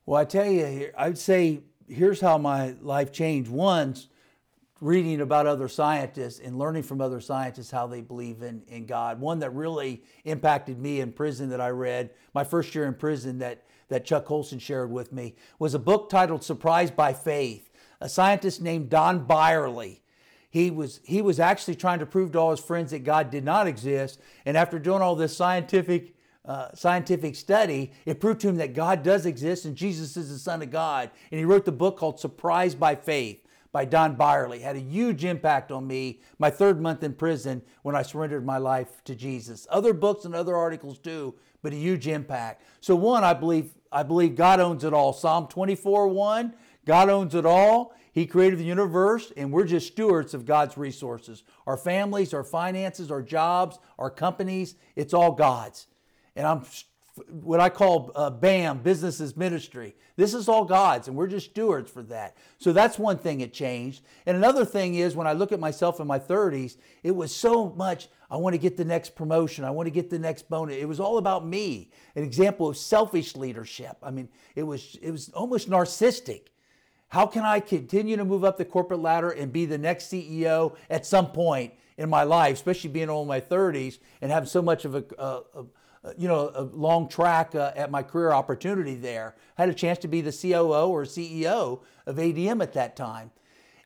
Well, 0.05 0.21
I 0.21 0.25
tell 0.25 0.51
you, 0.51 0.91
I'd 0.97 1.19
say 1.19 1.61
here's 1.87 2.21
how 2.21 2.37
my 2.37 2.75
life 2.81 3.11
changed. 3.13 3.51
Once 3.51 4.09
reading 4.81 5.21
about 5.21 5.47
other 5.47 5.67
scientists 5.67 6.39
and 6.39 6.57
learning 6.59 6.83
from 6.83 7.01
other 7.01 7.21
scientists 7.21 7.71
how 7.71 7.87
they 7.87 8.01
believe 8.01 8.43
in, 8.43 8.63
in 8.69 8.87
God. 8.87 9.21
One 9.21 9.41
that 9.41 9.51
really 9.51 10.05
impacted 10.25 10.79
me 10.79 11.01
in 11.01 11.13
prison 11.13 11.49
that 11.49 11.61
I 11.61 11.71
read, 11.71 12.11
my 12.33 12.45
first 12.45 12.75
year 12.75 12.87
in 12.87 12.95
prison 12.95 13.39
that, 13.39 13.65
that 13.89 14.05
Chuck 14.05 14.25
Colson 14.25 14.59
shared 14.59 14.91
with 14.91 15.13
me, 15.13 15.35
was 15.59 15.75
a 15.75 15.79
book 15.79 16.11
titled 16.11 16.45
Surprised 16.45 16.95
by 16.95 17.13
Faith. 17.13 17.71
A 18.01 18.09
scientist 18.09 18.61
named 18.61 18.91
Don 18.91 19.27
Bierle. 19.27 20.01
He 20.51 20.71
was, 20.71 21.01
he 21.05 21.21
was 21.21 21.41
actually 21.41 21.75
trying 21.75 21.99
to 21.99 22.07
prove 22.07 22.33
to 22.33 22.39
all 22.39 22.51
his 22.53 22.61
friends 22.61 22.93
that 22.93 23.05
God 23.05 23.31
did 23.31 23.45
not 23.45 23.67
exist. 23.67 24.21
And 24.47 24.57
after 24.57 24.79
doing 24.79 25.03
all 25.03 25.17
this 25.17 25.37
scientific 25.37 26.15
uh, 26.45 26.75
scientific 26.75 27.37
study, 27.37 27.93
it 28.07 28.21
proved 28.21 28.41
to 28.41 28.49
him 28.49 28.57
that 28.57 28.73
God 28.73 29.03
does 29.03 29.27
exist 29.27 29.67
and 29.67 29.77
Jesus 29.77 30.17
is 30.17 30.31
the 30.31 30.39
Son 30.39 30.63
of 30.63 30.71
God. 30.71 31.11
And 31.31 31.39
he 31.39 31.45
wrote 31.45 31.67
the 31.67 31.73
book 31.73 31.99
called 31.99 32.19
Surprised 32.19 32.81
by 32.81 32.95
Faith 32.95 33.45
by 33.71 33.85
Don 33.85 34.17
Bierle. 34.17 34.59
Had 34.59 34.77
a 34.77 34.81
huge 34.81 35.25
impact 35.25 35.71
on 35.71 35.87
me 35.87 36.21
my 36.39 36.49
third 36.49 36.81
month 36.81 37.03
in 37.03 37.13
prison 37.13 37.61
when 37.83 37.95
I 37.95 38.01
surrendered 38.01 38.47
my 38.47 38.57
life 38.57 39.05
to 39.05 39.15
Jesus. 39.15 39.67
Other 39.71 39.93
books 39.93 40.25
and 40.25 40.35
other 40.35 40.57
articles 40.57 40.99
too, 40.99 41.35
but 41.63 41.75
a 41.75 41.77
huge 41.77 42.09
impact. 42.09 42.63
So 42.81 42.97
one, 42.97 43.25
I 43.25 43.35
believe 43.35 43.73
I 43.91 44.03
believe 44.03 44.37
God 44.37 44.61
owns 44.61 44.85
it 44.85 44.93
all. 44.93 45.13
Psalm 45.13 45.49
24, 45.49 46.09
1, 46.09 46.55
God 46.87 47.09
owns 47.09 47.35
it 47.35 47.47
all. 47.47 47.95
He 48.13 48.27
created 48.27 48.59
the 48.59 48.65
universe, 48.65 49.33
and 49.37 49.53
we're 49.53 49.65
just 49.65 49.89
stewards 49.89 50.35
of 50.35 50.45
God's 50.45 50.77
resources. 50.77 51.45
Our 51.67 51.77
families, 51.77 52.35
our 52.35 52.45
finances, 52.45 53.11
our 53.11 53.23
jobs, 53.23 53.79
our 53.99 54.11
companies, 54.11 54.75
it's 54.97 55.15
all 55.15 55.33
God's 55.33 55.87
and 56.39 56.47
I'm 56.47 56.63
what 57.29 57.61
I 57.61 57.69
call 57.69 58.11
uh, 58.15 58.31
BAM, 58.31 58.79
business 58.79 59.37
ministry. 59.37 59.95
This 60.17 60.35
is 60.35 60.49
all 60.49 60.65
God's, 60.65 61.09
and 61.09 61.17
we're 61.17 61.29
just 61.29 61.51
stewards 61.51 61.91
for 61.91 62.03
that. 62.05 62.37
So 62.59 62.73
that's 62.73 62.99
one 62.99 63.19
thing 63.19 63.41
it 63.41 63.53
changed. 63.53 64.03
And 64.27 64.37
another 64.37 64.65
thing 64.65 64.97
is 64.97 65.15
when 65.15 65.27
I 65.27 65.33
look 65.33 65.53
at 65.53 65.61
myself 65.61 66.01
in 66.01 66.07
my 66.07 66.19
30s, 66.19 66.77
it 67.03 67.15
was 67.15 67.35
so 67.35 67.71
much, 67.71 68.09
I 68.31 68.37
want 68.37 68.55
to 68.55 68.59
get 68.59 68.77
the 68.77 68.85
next 68.85 69.15
promotion, 69.15 69.65
I 69.65 69.71
want 69.71 69.87
to 69.87 69.93
get 69.93 70.11
the 70.11 70.19
next 70.19 70.49
bonus. 70.49 70.77
It 70.77 70.89
was 70.89 71.01
all 71.01 71.19
about 71.19 71.47
me. 71.47 71.91
An 72.17 72.25
example 72.25 72.69
of 72.69 72.77
selfish 72.77 73.37
leadership. 73.37 73.97
I 74.03 74.11
mean, 74.11 74.29
it 74.57 74.65
was 74.65 74.97
it 75.01 75.11
was 75.11 75.29
almost 75.31 75.71
narcissistic. 75.71 76.49
How 77.09 77.27
can 77.27 77.45
I 77.45 77.61
continue 77.61 78.17
to 78.17 78.25
move 78.25 78.45
up 78.45 78.59
the 78.59 78.65
corporate 78.65 79.01
ladder 79.01 79.31
and 79.31 79.53
be 79.53 79.67
the 79.67 79.79
next 79.79 80.13
CEO 80.13 80.77
at 80.91 81.07
some 81.07 81.33
point 81.33 81.73
in 81.97 82.09
my 82.09 82.23
life, 82.23 82.55
especially 82.55 82.91
being 82.91 83.11
in 83.11 83.27
my 83.27 83.41
30s 83.41 83.99
and 84.21 84.31
have 84.31 84.49
so 84.49 84.63
much 84.63 84.85
of 84.85 84.95
a 84.95 85.05
uh, 85.19 85.41
you 86.17 86.29
know, 86.29 86.51
a 86.55 86.63
long 86.63 87.09
track 87.09 87.55
uh, 87.55 87.73
at 87.77 87.91
my 87.91 88.03
career 88.03 88.33
opportunity 88.33 88.95
there. 88.95 89.35
I 89.57 89.63
had 89.63 89.69
a 89.69 89.75
chance 89.75 89.99
to 90.01 90.09
be 90.09 90.21
the 90.21 90.33
COO 90.33 90.89
or 90.89 91.05
CEO 91.05 91.81
of 92.07 92.17
ADM 92.17 92.63
at 92.63 92.73
that 92.75 92.97
time. 92.97 93.31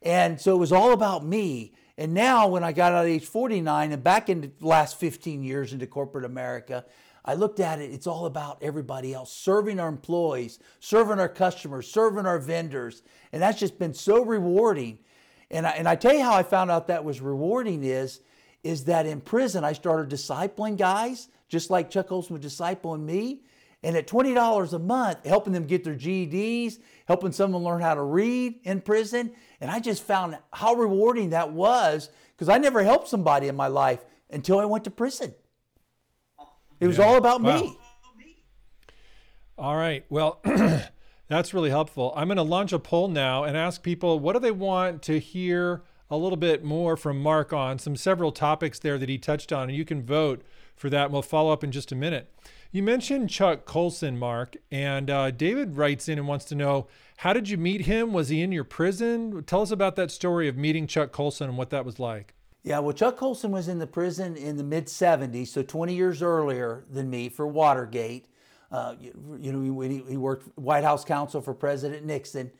And 0.02 0.40
so 0.40 0.54
it 0.54 0.58
was 0.58 0.72
all 0.72 0.92
about 0.92 1.24
me. 1.24 1.72
And 1.98 2.14
now, 2.14 2.48
when 2.48 2.64
I 2.64 2.72
got 2.72 2.92
out 2.92 3.04
at 3.04 3.10
age 3.10 3.24
49 3.24 3.92
and 3.92 4.02
back 4.02 4.28
in 4.28 4.40
the 4.40 4.66
last 4.66 4.98
15 4.98 5.42
years 5.42 5.72
into 5.72 5.86
corporate 5.86 6.24
America, 6.24 6.84
I 7.24 7.34
looked 7.34 7.60
at 7.60 7.80
it, 7.80 7.92
it's 7.92 8.06
all 8.06 8.26
about 8.26 8.58
everybody 8.62 9.14
else, 9.14 9.32
serving 9.32 9.78
our 9.78 9.88
employees, 9.88 10.58
serving 10.80 11.20
our 11.20 11.28
customers, 11.28 11.88
serving 11.88 12.26
our 12.26 12.38
vendors. 12.38 13.02
And 13.32 13.40
that's 13.40 13.60
just 13.60 13.78
been 13.78 13.94
so 13.94 14.24
rewarding. 14.24 14.98
And 15.50 15.66
I, 15.66 15.70
and 15.70 15.88
I 15.88 15.94
tell 15.94 16.14
you 16.14 16.22
how 16.22 16.34
I 16.34 16.42
found 16.42 16.70
out 16.70 16.88
that 16.88 17.04
was 17.04 17.20
rewarding 17.20 17.84
is, 17.84 18.20
is 18.64 18.84
that 18.84 19.06
in 19.06 19.20
prison 19.20 19.64
I 19.64 19.72
started 19.72 20.08
discipling 20.08 20.76
guys 20.76 21.28
just 21.52 21.68
like 21.68 21.90
Chuck 21.90 22.08
Colson 22.08 22.34
was 22.34 22.44
discipling 22.44 23.04
me. 23.04 23.42
And 23.82 23.94
at 23.94 24.06
$20 24.06 24.72
a 24.72 24.78
month, 24.78 25.26
helping 25.26 25.52
them 25.52 25.66
get 25.66 25.84
their 25.84 25.94
GEDs, 25.94 26.78
helping 27.06 27.30
someone 27.30 27.62
learn 27.62 27.82
how 27.82 27.94
to 27.94 28.02
read 28.02 28.60
in 28.64 28.80
prison. 28.80 29.32
And 29.60 29.70
I 29.70 29.78
just 29.78 30.02
found 30.02 30.38
how 30.52 30.74
rewarding 30.74 31.30
that 31.30 31.52
was 31.52 32.08
because 32.34 32.48
I 32.48 32.56
never 32.56 32.82
helped 32.82 33.08
somebody 33.08 33.48
in 33.48 33.56
my 33.56 33.66
life 33.66 34.02
until 34.30 34.60
I 34.60 34.64
went 34.64 34.84
to 34.84 34.90
prison. 34.90 35.34
It 36.80 36.86
was 36.86 36.96
yeah. 36.96 37.04
all 37.04 37.16
about 37.16 37.42
wow. 37.42 37.60
me. 37.60 37.78
All 39.58 39.76
right. 39.76 40.06
Well, 40.08 40.40
that's 41.28 41.52
really 41.52 41.70
helpful. 41.70 42.14
I'm 42.16 42.28
going 42.28 42.36
to 42.36 42.42
launch 42.42 42.72
a 42.72 42.78
poll 42.78 43.08
now 43.08 43.44
and 43.44 43.58
ask 43.58 43.82
people 43.82 44.18
what 44.20 44.32
do 44.32 44.38
they 44.38 44.52
want 44.52 45.02
to 45.02 45.20
hear 45.20 45.82
a 46.08 46.16
little 46.16 46.36
bit 46.36 46.64
more 46.64 46.96
from 46.96 47.20
Mark 47.20 47.52
on 47.52 47.78
some 47.78 47.96
several 47.96 48.32
topics 48.32 48.78
there 48.78 48.96
that 48.96 49.08
he 49.08 49.18
touched 49.18 49.52
on. 49.52 49.68
And 49.68 49.76
you 49.76 49.84
can 49.84 50.02
vote 50.02 50.42
for 50.76 50.90
that. 50.90 51.10
We'll 51.10 51.22
follow 51.22 51.52
up 51.52 51.64
in 51.64 51.72
just 51.72 51.92
a 51.92 51.96
minute. 51.96 52.32
You 52.70 52.82
mentioned 52.82 53.28
Chuck 53.28 53.66
Colson, 53.66 54.18
Mark, 54.18 54.56
and 54.70 55.10
uh, 55.10 55.30
David 55.30 55.76
writes 55.76 56.08
in 56.08 56.18
and 56.18 56.26
wants 56.26 56.46
to 56.46 56.54
know 56.54 56.86
how 57.18 57.32
did 57.32 57.48
you 57.48 57.58
meet 57.58 57.82
him? 57.82 58.12
Was 58.12 58.30
he 58.30 58.40
in 58.40 58.50
your 58.50 58.64
prison? 58.64 59.44
Tell 59.44 59.60
us 59.60 59.70
about 59.70 59.96
that 59.96 60.10
story 60.10 60.48
of 60.48 60.56
meeting 60.56 60.86
Chuck 60.86 61.12
Colson 61.12 61.48
and 61.48 61.58
what 61.58 61.70
that 61.70 61.84
was 61.84 61.98
like. 61.98 62.34
Yeah, 62.62 62.78
well, 62.78 62.94
Chuck 62.94 63.16
Colson 63.16 63.50
was 63.50 63.68
in 63.68 63.78
the 63.78 63.86
prison 63.86 64.36
in 64.36 64.56
the 64.56 64.64
mid 64.64 64.86
70s, 64.86 65.48
so 65.48 65.62
20 65.62 65.94
years 65.94 66.22
earlier 66.22 66.84
than 66.90 67.10
me 67.10 67.28
for 67.28 67.46
Watergate. 67.46 68.26
Uh, 68.70 68.94
you, 68.98 69.38
you 69.38 69.52
know, 69.52 69.80
he, 69.80 70.02
he 70.08 70.16
worked 70.16 70.48
White 70.56 70.84
House 70.84 71.04
counsel 71.04 71.42
for 71.42 71.52
President 71.52 72.06
Nixon. 72.06 72.50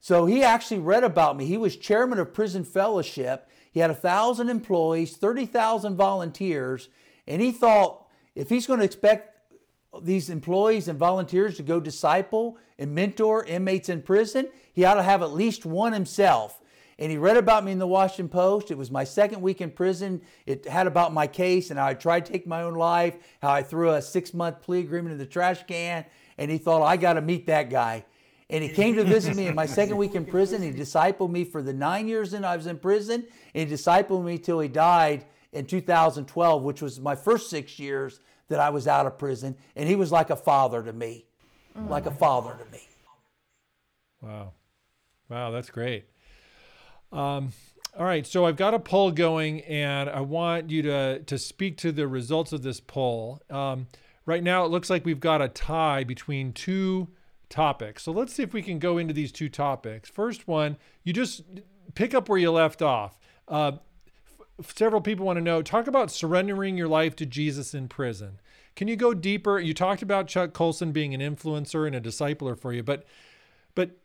So 0.00 0.26
he 0.26 0.42
actually 0.42 0.80
read 0.80 1.04
about 1.04 1.38
me. 1.38 1.46
He 1.46 1.56
was 1.56 1.76
chairman 1.76 2.18
of 2.18 2.34
Prison 2.34 2.64
Fellowship. 2.64 3.48
He 3.72 3.80
had 3.80 3.90
a 3.90 3.94
thousand 3.94 4.50
employees, 4.50 5.16
30,000 5.16 5.96
volunteers, 5.96 6.90
and 7.26 7.40
he 7.40 7.52
thought 7.52 8.06
if 8.34 8.48
he's 8.48 8.66
going 8.66 8.80
to 8.80 8.84
expect 8.84 9.30
these 10.02 10.30
employees 10.30 10.88
and 10.88 10.98
volunteers 10.98 11.56
to 11.56 11.62
go 11.62 11.80
disciple 11.80 12.58
and 12.78 12.94
mentor 12.94 13.44
inmates 13.44 13.88
in 13.88 14.02
prison, 14.02 14.48
he 14.72 14.84
ought 14.84 14.94
to 14.94 15.02
have 15.02 15.22
at 15.22 15.32
least 15.32 15.64
one 15.64 15.92
himself. 15.92 16.60
And 16.98 17.10
he 17.10 17.18
read 17.18 17.36
about 17.36 17.64
me 17.64 17.72
in 17.72 17.78
the 17.78 17.86
Washington 17.86 18.28
Post. 18.28 18.70
It 18.70 18.78
was 18.78 18.90
my 18.90 19.04
second 19.04 19.42
week 19.42 19.60
in 19.60 19.70
prison. 19.70 20.20
It 20.46 20.64
had 20.66 20.86
about 20.86 21.12
my 21.12 21.26
case 21.26 21.70
and 21.70 21.78
how 21.78 21.86
I 21.86 21.94
tried 21.94 22.26
to 22.26 22.32
take 22.32 22.46
my 22.46 22.62
own 22.62 22.74
life, 22.74 23.16
how 23.42 23.50
I 23.50 23.62
threw 23.62 23.90
a 23.90 24.02
six 24.02 24.32
month 24.32 24.62
plea 24.62 24.80
agreement 24.80 25.12
in 25.12 25.18
the 25.18 25.26
trash 25.26 25.64
can. 25.66 26.04
And 26.38 26.50
he 26.50 26.58
thought, 26.58 26.82
I 26.82 26.96
got 26.96 27.14
to 27.14 27.20
meet 27.20 27.46
that 27.46 27.68
guy. 27.70 28.04
And 28.50 28.62
he 28.62 28.70
came 28.70 28.94
to 28.96 29.04
visit 29.04 29.34
me 29.36 29.46
in 29.46 29.54
my 29.54 29.66
second 29.66 29.96
week 29.96 30.14
in 30.14 30.24
prison. 30.24 30.62
He 30.62 30.70
discipled 30.70 31.30
me 31.30 31.44
for 31.44 31.62
the 31.62 31.72
nine 31.72 32.06
years 32.06 32.30
that 32.32 32.44
I 32.44 32.56
was 32.56 32.66
in 32.66 32.78
prison. 32.78 33.26
He 33.52 33.64
discipled 33.64 34.24
me 34.24 34.38
till 34.38 34.60
he 34.60 34.68
died 34.68 35.24
in 35.54 35.66
2012, 35.66 36.62
which 36.62 36.82
was 36.82 37.00
my 37.00 37.14
first 37.14 37.48
six 37.48 37.78
years 37.78 38.20
that 38.48 38.60
I 38.60 38.70
was 38.70 38.86
out 38.86 39.06
of 39.06 39.18
prison. 39.18 39.56
And 39.76 39.88
he 39.88 39.96
was 39.96 40.12
like 40.12 40.30
a 40.30 40.36
father 40.36 40.82
to 40.82 40.92
me, 40.92 41.26
mm. 41.76 41.88
like 41.88 42.06
a 42.06 42.10
father 42.10 42.56
to 42.62 42.72
me. 42.72 42.86
Wow. 44.20 44.52
Wow, 45.28 45.50
that's 45.50 45.70
great. 45.70 46.04
Um, 47.12 47.52
all 47.96 48.04
right, 48.04 48.26
so 48.26 48.44
I've 48.44 48.56
got 48.56 48.74
a 48.74 48.78
poll 48.78 49.12
going, 49.12 49.60
and 49.62 50.10
I 50.10 50.20
want 50.20 50.70
you 50.70 50.82
to 50.82 51.20
to 51.20 51.38
speak 51.38 51.76
to 51.78 51.92
the 51.92 52.08
results 52.08 52.52
of 52.52 52.62
this 52.62 52.80
poll. 52.80 53.40
Um, 53.48 53.86
right 54.26 54.42
now, 54.42 54.64
it 54.64 54.70
looks 54.70 54.90
like 54.90 55.04
we've 55.04 55.20
got 55.20 55.40
a 55.40 55.48
tie 55.48 56.02
between 56.02 56.52
two 56.52 57.08
topics. 57.48 58.02
So 58.02 58.10
let's 58.10 58.34
see 58.34 58.42
if 58.42 58.52
we 58.52 58.62
can 58.62 58.80
go 58.80 58.98
into 58.98 59.14
these 59.14 59.30
two 59.30 59.48
topics. 59.48 60.10
First 60.10 60.48
one, 60.48 60.76
you 61.04 61.12
just 61.12 61.42
pick 61.94 62.14
up 62.14 62.28
where 62.28 62.38
you 62.38 62.50
left 62.50 62.82
off. 62.82 63.18
Uh, 63.46 63.72
f- 63.74 63.80
several 64.62 65.00
people 65.00 65.26
want 65.26 65.36
to 65.36 65.42
know 65.42 65.62
talk 65.62 65.86
about 65.86 66.10
surrendering 66.10 66.76
your 66.76 66.88
life 66.88 67.16
to 67.16 67.26
Jesus 67.26 67.74
in 67.74 67.88
prison. 67.88 68.40
Can 68.76 68.88
you 68.88 68.96
go 68.96 69.14
deeper? 69.14 69.58
You 69.58 69.74
talked 69.74 70.02
about 70.02 70.26
Chuck 70.26 70.52
Colson 70.52 70.92
being 70.92 71.14
an 71.14 71.20
influencer 71.20 71.86
and 71.86 71.94
a 71.94 72.00
discipler 72.00 72.58
for 72.58 72.72
you, 72.72 72.82
but 72.82 73.04
but 73.74 73.98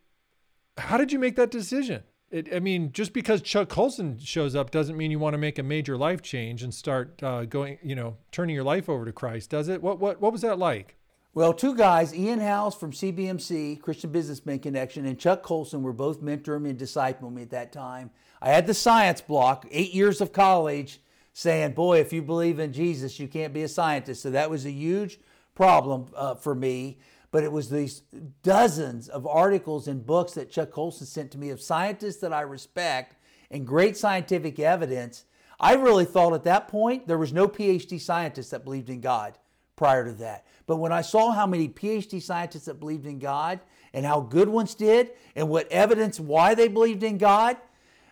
how 0.78 0.96
did 0.96 1.12
you 1.12 1.18
make 1.18 1.36
that 1.36 1.50
decision? 1.50 2.02
It, 2.30 2.54
I 2.54 2.60
mean, 2.60 2.92
just 2.92 3.12
because 3.12 3.42
Chuck 3.42 3.68
Colson 3.68 4.18
shows 4.18 4.54
up 4.54 4.70
doesn't 4.70 4.96
mean 4.96 5.10
you 5.10 5.18
want 5.18 5.34
to 5.34 5.38
make 5.38 5.58
a 5.58 5.64
major 5.64 5.96
life 5.96 6.22
change 6.22 6.62
and 6.62 6.72
start 6.72 7.20
uh, 7.22 7.44
going, 7.44 7.78
you 7.82 7.96
know, 7.96 8.16
turning 8.30 8.54
your 8.54 8.64
life 8.64 8.88
over 8.88 9.04
to 9.04 9.12
Christ, 9.12 9.50
does 9.50 9.68
it? 9.68 9.82
What 9.82 9.98
what 9.98 10.20
what 10.20 10.32
was 10.32 10.42
that 10.42 10.58
like? 10.58 10.96
Well, 11.32 11.52
two 11.52 11.76
guys, 11.76 12.12
Ian 12.12 12.40
Howes 12.40 12.74
from 12.74 12.90
CBMC, 12.90 13.80
Christian 13.80 14.10
Businessman 14.10 14.58
Connection, 14.58 15.06
and 15.06 15.16
Chuck 15.16 15.44
Colson 15.44 15.82
were 15.82 15.92
both 15.92 16.20
mentoring 16.20 16.62
me 16.62 16.70
and 16.70 16.78
discipling 16.78 17.34
me 17.34 17.42
at 17.42 17.50
that 17.50 17.72
time. 17.72 18.10
I 18.42 18.50
had 18.50 18.66
the 18.66 18.74
science 18.74 19.20
block, 19.20 19.66
eight 19.70 19.92
years 19.92 20.20
of 20.20 20.32
college, 20.32 21.00
saying, 21.32 21.72
Boy, 21.72 22.00
if 22.00 22.12
you 22.12 22.22
believe 22.22 22.58
in 22.58 22.72
Jesus, 22.72 23.18
you 23.18 23.28
can't 23.28 23.52
be 23.52 23.62
a 23.62 23.68
scientist. 23.68 24.22
So 24.22 24.30
that 24.30 24.50
was 24.50 24.66
a 24.66 24.70
huge 24.70 25.18
problem 25.54 26.06
uh, 26.14 26.34
for 26.34 26.54
me. 26.54 26.98
But 27.32 27.44
it 27.44 27.52
was 27.52 27.70
these 27.70 28.02
dozens 28.42 29.08
of 29.08 29.26
articles 29.26 29.86
and 29.86 30.04
books 30.04 30.32
that 30.32 30.50
Chuck 30.50 30.72
Colson 30.72 31.06
sent 31.06 31.30
to 31.32 31.38
me 31.38 31.50
of 31.50 31.60
scientists 31.60 32.16
that 32.18 32.32
I 32.32 32.40
respect 32.40 33.16
and 33.50 33.66
great 33.66 33.96
scientific 33.96 34.58
evidence. 34.58 35.24
I 35.60 35.74
really 35.74 36.04
thought 36.06 36.32
at 36.32 36.44
that 36.44 36.68
point 36.68 37.06
there 37.06 37.18
was 37.18 37.32
no 37.32 37.46
PhD 37.46 38.00
scientist 38.00 38.50
that 38.50 38.64
believed 38.64 38.90
in 38.90 39.00
God 39.00 39.38
prior 39.76 40.04
to 40.04 40.12
that. 40.12 40.44
But 40.66 40.76
when 40.76 40.92
I 40.92 41.02
saw 41.02 41.30
how 41.30 41.46
many 41.46 41.68
PhD 41.68 42.20
scientists 42.20 42.64
that 42.64 42.80
believed 42.80 43.06
in 43.06 43.18
God 43.18 43.60
and 43.92 44.04
how 44.04 44.20
good 44.20 44.48
ones 44.48 44.74
did 44.74 45.10
and 45.36 45.48
what 45.48 45.70
evidence 45.70 46.18
why 46.18 46.54
they 46.54 46.68
believed 46.68 47.02
in 47.02 47.18
God, 47.18 47.56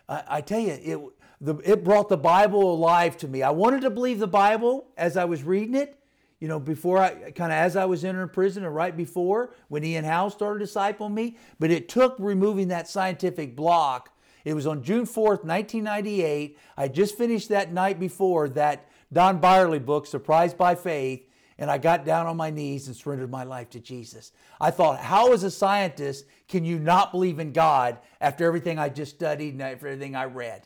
I, 0.09 0.23
I 0.27 0.41
tell 0.41 0.59
you, 0.59 0.77
it, 0.81 0.99
the, 1.39 1.55
it 1.63 1.83
brought 1.83 2.09
the 2.09 2.17
Bible 2.17 2.73
alive 2.73 3.15
to 3.17 3.27
me. 3.27 3.43
I 3.43 3.51
wanted 3.51 3.81
to 3.81 3.89
believe 3.89 4.19
the 4.19 4.27
Bible 4.27 4.87
as 4.97 5.15
I 5.15 5.25
was 5.25 5.43
reading 5.43 5.75
it, 5.75 5.97
you 6.39 6.47
know, 6.47 6.59
before 6.59 6.97
I 6.97 7.31
kind 7.31 7.51
of 7.51 7.57
as 7.57 7.75
I 7.75 7.85
was 7.85 8.03
entering 8.03 8.29
prison 8.29 8.65
and 8.65 8.75
right 8.75 8.95
before 8.95 9.53
when 9.69 9.83
Ian 9.83 10.03
Howe 10.03 10.29
started 10.29 10.67
discipling 10.67 11.13
me. 11.13 11.37
But 11.59 11.71
it 11.71 11.87
took 11.87 12.15
removing 12.19 12.69
that 12.69 12.89
scientific 12.89 13.55
block. 13.55 14.13
It 14.43 14.53
was 14.53 14.65
on 14.67 14.83
June 14.83 15.05
4th, 15.05 15.43
1998. 15.45 16.57
I 16.75 16.87
just 16.87 17.17
finished 17.17 17.49
that 17.49 17.71
night 17.71 17.99
before 17.99 18.49
that 18.49 18.89
Don 19.11 19.39
Bierle 19.39 19.79
book, 19.79 20.07
Surprised 20.07 20.57
by 20.57 20.75
Faith 20.75 21.28
and 21.59 21.69
I 21.69 21.77
got 21.77 22.05
down 22.05 22.25
on 22.25 22.37
my 22.37 22.49
knees 22.49 22.87
and 22.87 22.95
surrendered 22.95 23.29
my 23.29 23.43
life 23.43 23.69
to 23.71 23.79
Jesus. 23.79 24.31
I 24.59 24.71
thought, 24.71 24.99
how 24.99 25.33
as 25.33 25.43
a 25.43 25.51
scientist 25.51 26.25
can 26.47 26.63
you 26.63 26.79
not 26.79 27.11
believe 27.11 27.37
in 27.37 27.51
God 27.51 27.99
after 28.21 28.45
everything 28.45 28.79
I 28.79 28.87
just 28.87 29.13
studied 29.13 29.53
and 29.53 29.61
after 29.61 29.87
everything 29.87 30.15
I 30.15 30.23
read? 30.25 30.65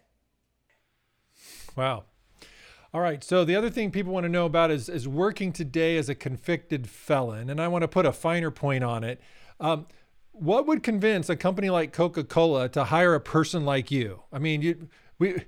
Wow. 1.76 2.04
All 2.94 3.02
right. 3.02 3.24
So 3.24 3.44
the 3.44 3.56
other 3.56 3.72
thing 3.72 3.90
people 3.90 4.14
want 4.14 4.26
to 4.26 4.30
know 4.30 4.46
about 4.46 4.70
is, 4.70 4.88
is 4.88 5.08
working 5.08 5.52
today 5.52 5.98
as 5.98 6.10
a 6.10 6.16
convicted 6.16 6.88
felon. 6.88 7.50
And 7.50 7.60
I 7.60 7.68
want 7.68 7.82
to 7.82 7.88
put 7.88 8.06
a 8.06 8.14
finer 8.14 8.52
point 8.52 8.84
on 8.84 9.04
it. 9.04 9.20
Um, 9.60 9.88
what 10.32 10.68
would 10.68 10.84
convince 10.84 11.28
a 11.28 11.36
company 11.36 11.72
like 11.72 11.92
Coca-Cola 11.92 12.70
to 12.70 12.84
hire 12.86 13.16
a 13.16 13.20
person 13.20 13.66
like 13.66 13.90
you? 13.90 14.22
I 14.32 14.38
mean, 14.38 14.62
you, 14.62 14.90
we, 15.18 15.44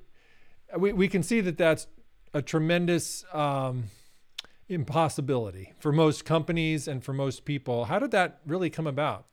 we, 0.75 0.91
we 0.91 1.07
can 1.07 1.21
see 1.21 1.39
that 1.41 1.57
that's 1.57 1.85
a 2.33 2.41
tremendous 2.41 3.23
um, 3.31 3.85
impossibility 4.67 5.73
for 5.77 5.91
most 5.91 6.25
companies 6.25 6.87
and 6.87 7.03
for 7.03 7.13
most 7.13 7.45
people. 7.45 7.85
How 7.85 7.99
did 7.99 8.11
that 8.11 8.39
really 8.45 8.69
come 8.69 8.87
about? 8.87 9.25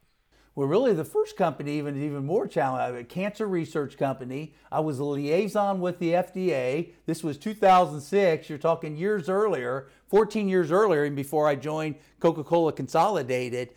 Well, 0.54 0.68
really, 0.68 0.92
the 0.92 1.04
first 1.04 1.38
company, 1.38 1.78
even 1.78 1.96
even 2.02 2.26
more 2.26 2.46
challenging, 2.46 3.00
a 3.00 3.04
cancer 3.04 3.46
research 3.46 3.96
company. 3.96 4.52
I 4.70 4.80
was 4.80 4.98
a 4.98 5.04
liaison 5.04 5.80
with 5.80 5.98
the 5.98 6.12
FDA. 6.12 6.90
This 7.06 7.24
was 7.24 7.38
2006. 7.38 8.50
You're 8.50 8.58
talking 8.58 8.94
years 8.94 9.30
earlier, 9.30 9.88
14 10.08 10.50
years 10.50 10.70
earlier, 10.70 11.04
and 11.04 11.16
before 11.16 11.48
I 11.48 11.54
joined 11.54 11.94
Coca-Cola 12.20 12.74
Consolidated. 12.74 13.70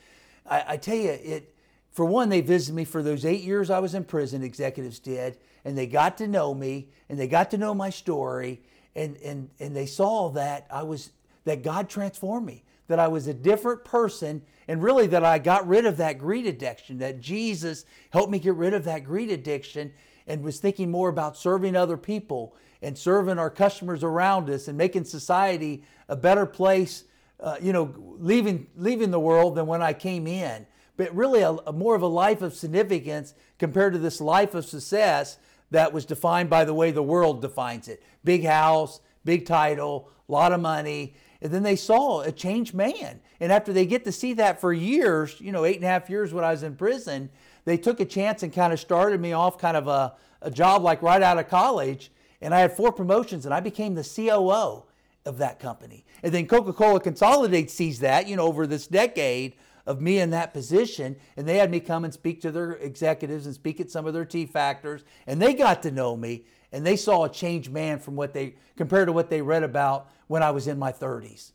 I, 0.45 0.65
I 0.69 0.77
tell 0.77 0.97
you, 0.97 1.11
it. 1.11 1.55
For 1.91 2.03
one, 2.03 2.27
they 2.27 2.41
visited 2.41 2.75
me 2.75 2.83
for 2.83 3.01
those 3.01 3.23
eight 3.23 3.43
years 3.43 3.69
I 3.69 3.79
was 3.79 3.95
in 3.95 4.03
prison. 4.03 4.43
Executives 4.43 4.99
did, 4.99 5.37
and 5.63 5.77
they 5.77 5.87
got 5.87 6.17
to 6.17 6.27
know 6.27 6.53
me, 6.53 6.89
and 7.07 7.17
they 7.17 7.29
got 7.29 7.51
to 7.51 7.57
know 7.57 7.73
my 7.73 7.89
story, 7.89 8.61
and 8.97 9.15
and 9.23 9.49
and 9.61 9.73
they 9.73 9.85
saw 9.85 10.27
that 10.31 10.67
I 10.69 10.83
was 10.83 11.11
that 11.45 11.63
God 11.63 11.89
transformed 11.89 12.45
me, 12.45 12.63
that 12.87 12.99
I 12.99 13.07
was 13.07 13.27
a 13.27 13.33
different 13.33 13.83
person, 13.83 14.41
and 14.67 14.83
really 14.83 15.07
that 15.07 15.23
I 15.23 15.39
got 15.39 15.67
rid 15.67 15.85
of 15.85 15.97
that 15.97 16.17
greed 16.17 16.45
addiction, 16.45 16.97
that 16.99 17.21
Jesus 17.21 17.85
helped 18.11 18.31
me 18.31 18.39
get 18.39 18.55
rid 18.55 18.73
of 18.73 18.83
that 18.85 19.03
greed 19.03 19.31
addiction 19.31 19.93
and 20.27 20.43
was 20.43 20.59
thinking 20.59 20.91
more 20.91 21.09
about 21.09 21.37
serving 21.37 21.75
other 21.75 21.97
people 21.97 22.55
and 22.81 22.97
serving 22.97 23.39
our 23.39 23.49
customers 23.49 24.03
around 24.03 24.49
us 24.49 24.67
and 24.67 24.77
making 24.77 25.05
society 25.05 25.83
a 26.09 26.15
better 26.15 26.45
place, 26.45 27.05
uh, 27.39 27.57
you 27.61 27.73
know, 27.73 27.93
leaving, 28.19 28.67
leaving 28.75 29.11
the 29.11 29.19
world 29.19 29.55
than 29.55 29.67
when 29.67 29.81
I 29.81 29.93
came 29.93 30.27
in. 30.27 30.65
But 30.97 31.13
really, 31.13 31.41
a, 31.41 31.51
a 31.51 31.73
more 31.73 31.95
of 31.95 32.01
a 32.01 32.07
life 32.07 32.41
of 32.41 32.53
significance 32.53 33.33
compared 33.59 33.93
to 33.93 33.99
this 33.99 34.21
life 34.21 34.55
of 34.55 34.65
success 34.65 35.37
that 35.71 35.93
was 35.93 36.05
defined 36.05 36.49
by 36.49 36.63
the 36.63 36.73
way 36.73 36.91
the 36.91 37.03
world 37.03 37.41
defines 37.41 37.87
it 37.87 38.01
big 38.23 38.45
house, 38.45 39.01
big 39.23 39.45
title, 39.45 40.09
a 40.27 40.31
lot 40.31 40.51
of 40.51 40.59
money, 40.59 41.15
and 41.41 41.51
then 41.51 41.63
they 41.63 41.75
saw 41.75 42.21
a 42.21 42.31
changed 42.31 42.73
man. 42.73 43.19
And 43.39 43.51
after 43.51 43.73
they 43.73 43.85
get 43.85 44.05
to 44.05 44.11
see 44.11 44.33
that 44.33 44.61
for 44.61 44.73
years, 44.73 45.39
you 45.39 45.51
know, 45.51 45.65
eight 45.65 45.75
and 45.75 45.85
a 45.85 45.89
half 45.89 46.09
years 46.09 46.33
when 46.33 46.43
I 46.43 46.51
was 46.51 46.63
in 46.63 46.75
prison, 46.75 47.29
they 47.65 47.77
took 47.77 47.99
a 47.99 48.05
chance 48.05 48.43
and 48.43 48.53
kind 48.53 48.71
of 48.73 48.79
started 48.79 49.19
me 49.19 49.33
off 49.33 49.57
kind 49.57 49.77
of 49.77 49.87
a, 49.87 50.13
a 50.41 50.51
job 50.51 50.83
like 50.83 51.01
right 51.01 51.21
out 51.21 51.37
of 51.37 51.49
college. 51.49 52.11
And 52.41 52.53
I 52.53 52.59
had 52.59 52.75
four 52.75 52.91
promotions 52.91 53.45
and 53.45 53.53
I 53.53 53.59
became 53.59 53.95
the 53.95 54.03
COO 54.03 54.83
of 55.25 55.37
that 55.39 55.59
company. 55.59 56.05
And 56.23 56.33
then 56.33 56.47
Coca 56.47 56.73
Cola 56.73 56.99
Consolidate 56.99 57.71
sees 57.71 57.99
that, 57.99 58.27
you 58.27 58.35
know, 58.35 58.43
over 58.45 58.67
this 58.67 58.87
decade 58.87 59.55
of 59.85 60.01
me 60.01 60.19
in 60.19 60.29
that 60.31 60.53
position. 60.53 61.15
And 61.37 61.47
they 61.47 61.57
had 61.57 61.71
me 61.71 61.79
come 61.79 62.05
and 62.05 62.13
speak 62.13 62.41
to 62.41 62.51
their 62.51 62.73
executives 62.73 63.45
and 63.45 63.55
speak 63.55 63.79
at 63.79 63.91
some 63.91 64.05
of 64.05 64.13
their 64.13 64.25
T 64.25 64.45
factors. 64.45 65.03
And 65.27 65.41
they 65.41 65.53
got 65.53 65.83
to 65.83 65.91
know 65.91 66.15
me 66.15 66.45
and 66.71 66.85
they 66.85 66.97
saw 66.97 67.23
a 67.23 67.29
changed 67.29 67.71
man 67.71 67.99
from 67.99 68.15
what 68.15 68.33
they 68.33 68.55
compared 68.75 69.07
to 69.07 69.13
what 69.13 69.29
they 69.29 69.41
read 69.41 69.63
about 69.63 70.09
when 70.27 70.43
I 70.43 70.51
was 70.51 70.67
in 70.67 70.79
my 70.79 70.91
30s. 70.91 71.51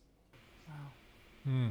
Wow. 0.68 0.74
Hmm. 1.44 1.68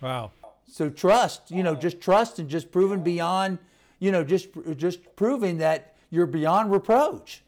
Wow. 0.00 0.30
So 0.68 0.88
trust, 0.88 1.50
you 1.50 1.62
know, 1.62 1.74
just 1.74 2.00
trust 2.00 2.38
and 2.38 2.48
just 2.48 2.70
proving 2.70 3.02
beyond, 3.02 3.58
you 3.98 4.10
know, 4.10 4.24
just 4.24 4.48
just 4.76 5.16
proving 5.16 5.58
that 5.58 5.96
you're 6.10 6.26
beyond 6.26 6.72
reproach. 6.72 7.42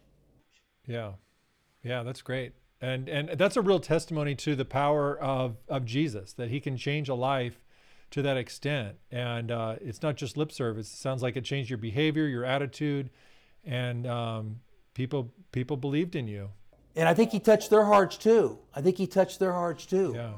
Yeah. 0.86 1.12
Yeah, 1.82 2.02
that's 2.02 2.22
great. 2.22 2.52
And 2.80 3.09
and 3.09 3.30
that's 3.38 3.57
a 3.57 3.62
real 3.62 3.80
testimony 3.80 4.34
to 4.36 4.55
the 4.55 4.64
power 4.64 5.18
of 5.18 5.57
of 5.68 5.84
Jesus 5.84 6.32
that 6.34 6.50
he 6.50 6.61
can 6.61 6.76
change 6.76 7.09
a 7.09 7.14
life 7.14 7.61
to 8.11 8.22
that 8.22 8.36
extent. 8.36 8.96
And 9.11 9.50
uh, 9.50 9.76
it's 9.80 10.02
not 10.02 10.16
just 10.16 10.36
lip 10.36 10.52
service. 10.52 10.92
It 10.92 10.98
sounds 10.98 11.22
like 11.22 11.36
it 11.36 11.44
changed 11.44 11.70
your 11.70 11.78
behavior, 11.78 12.26
your 12.26 12.44
attitude, 12.44 13.11
and 13.64 14.07
um, 14.07 14.61
people 14.92 15.32
people 15.50 15.76
believed 15.76 16.14
in 16.14 16.28
you 16.28 16.50
and 16.97 17.09
I 17.09 17.14
think 17.14 17.32
he 17.32 17.40
touched 17.40 17.70
their 17.70 17.84
hearts 17.84 18.16
too. 18.16 18.59
I 18.74 18.80
think 18.80 18.99
he 18.99 19.07
touched 19.07 19.38
their 19.38 19.53
hearts 19.53 19.86
too. 19.86 20.12
Yeah. 20.14 20.30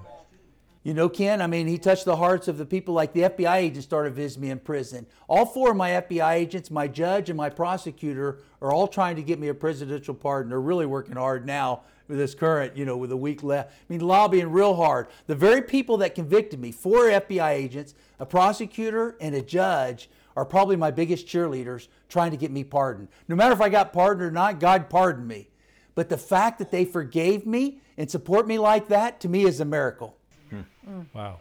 You 0.87 0.95
know, 0.95 1.09
Ken, 1.09 1.43
I 1.43 1.49
mean, 1.49 1.67
he 1.67 1.79
touched 1.79 2.05
the 2.05 2.15
hearts 2.15 2.47
of 2.47 2.59
the 2.59 2.65
people 2.65 2.95
like 2.95 3.13
the 3.13 3.23
FBI 3.23 3.57
agents 3.57 3.85
started 3.85 4.15
visiting 4.15 4.43
me 4.43 4.51
in 4.51 4.61
prison. 4.61 5.05
All 5.27 5.45
four 5.45 5.73
of 5.73 5.77
my 5.77 5.91
FBI 5.91 6.35
agents, 6.35 6.71
my 6.71 6.87
judge, 6.87 7.29
and 7.29 7.37
my 7.37 7.51
prosecutor 7.51 8.39
are 8.63 8.73
all 8.73 8.87
trying 8.87 9.17
to 9.17 9.23
get 9.23 9.41
me 9.41 9.49
a 9.49 9.55
presidential 9.55 10.15
pardon. 10.15 10.51
They're 10.51 10.61
really 10.61 10.87
working 10.87 11.17
hard 11.17 11.45
now 11.45 11.81
with 12.07 12.19
this 12.19 12.37
current, 12.37 12.77
you 12.77 12.85
know, 12.85 12.97
with 12.97 13.11
a 13.11 13.17
week 13.17 13.43
left. 13.43 13.73
I 13.73 13.75
mean, 13.89 14.01
lobbying 14.01 14.53
real 14.53 14.77
hard. 14.77 15.09
The 15.27 15.35
very 15.35 15.61
people 15.61 15.97
that 15.97 16.15
convicted 16.15 16.61
me, 16.61 16.71
four 16.71 17.07
FBI 17.07 17.51
agents, 17.51 17.95
a 18.21 18.25
prosecutor, 18.27 19.17
and 19.21 19.35
a 19.35 19.43
judge, 19.43 20.09
are 20.37 20.45
probably 20.45 20.77
my 20.77 20.93
biggest 20.93 21.27
cheerleaders 21.27 21.89
trying 22.09 22.31
to 22.31 22.37
get 22.37 22.53
me 22.53 22.63
pardoned. 22.63 23.09
No 23.27 23.35
matter 23.35 23.53
if 23.53 23.61
I 23.61 23.71
got 23.71 23.93
pardoned 23.93 24.25
or 24.25 24.31
not, 24.31 24.61
God 24.61 24.89
pardoned 24.89 25.27
me. 25.27 25.49
But 25.97 26.11
the 26.11 26.19
fact 26.19 26.61
that 26.61 26.71
they 26.71 26.85
forgave 26.85 27.45
me 27.45 27.81
and 27.97 28.09
support 28.09 28.47
me 28.47 28.59
like 28.59 28.87
that, 28.89 29.19
to 29.21 29.29
me, 29.29 29.45
is 29.45 29.59
a 29.59 29.65
miracle. 29.65 30.17
Mm. 30.53 31.07
Wow. 31.13 31.41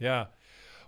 Yeah. 0.00 0.26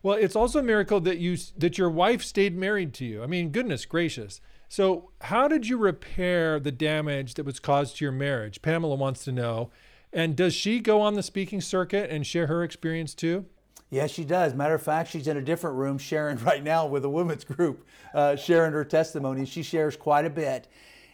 Well, 0.03 0.17
it's 0.17 0.35
also 0.35 0.59
a 0.59 0.63
miracle 0.63 0.99
that 1.01 1.19
you 1.19 1.37
that 1.57 1.79
your 1.79 1.91
wife 1.91 2.25
stayed 2.25 2.57
married 2.57 2.95
to 2.95 3.05
you. 3.05 3.23
I 3.23 3.27
mean, 3.27 3.51
goodness 3.51 3.85
gracious. 3.85 4.41
So, 4.69 5.11
how 5.23 5.49
did 5.49 5.67
you 5.67 5.77
repair 5.77 6.59
the 6.59 6.73
damage 6.73 7.35
that 7.35 7.45
was 7.45 7.61
caused 7.61 7.97
to 7.97 8.05
your 8.05 8.13
marriage? 8.13 8.63
Pamela 8.63 8.97
wants 8.97 9.23
to 9.25 9.33
know. 9.33 9.71
And 10.13 10.35
does 10.35 10.55
she 10.55 10.81
go 10.81 11.03
on 11.03 11.15
the 11.15 11.23
speaking 11.23 11.61
circuit 11.61 12.11
and 12.11 12.27
share 12.27 12.47
her 12.47 12.63
experience 12.65 13.15
too? 13.15 13.45
Yes, 13.91 14.11
she 14.11 14.25
does. 14.25 14.55
Matter 14.55 14.75
of 14.75 14.83
fact, 14.83 15.11
she's 15.11 15.29
in 15.29 15.37
a 15.37 15.43
different 15.43 15.77
room 15.77 15.99
sharing 15.99 16.39
right 16.45 16.63
now 16.63 16.87
with 16.87 17.05
a 17.05 17.11
women's 17.11 17.45
group, 17.45 17.87
uh, 18.15 18.37
sharing 18.37 18.73
her 18.73 18.85
testimony. 18.85 19.45
She 19.45 19.63
shares 19.63 19.97
quite 19.97 20.25
a 20.25 20.31
bit. 20.31 20.69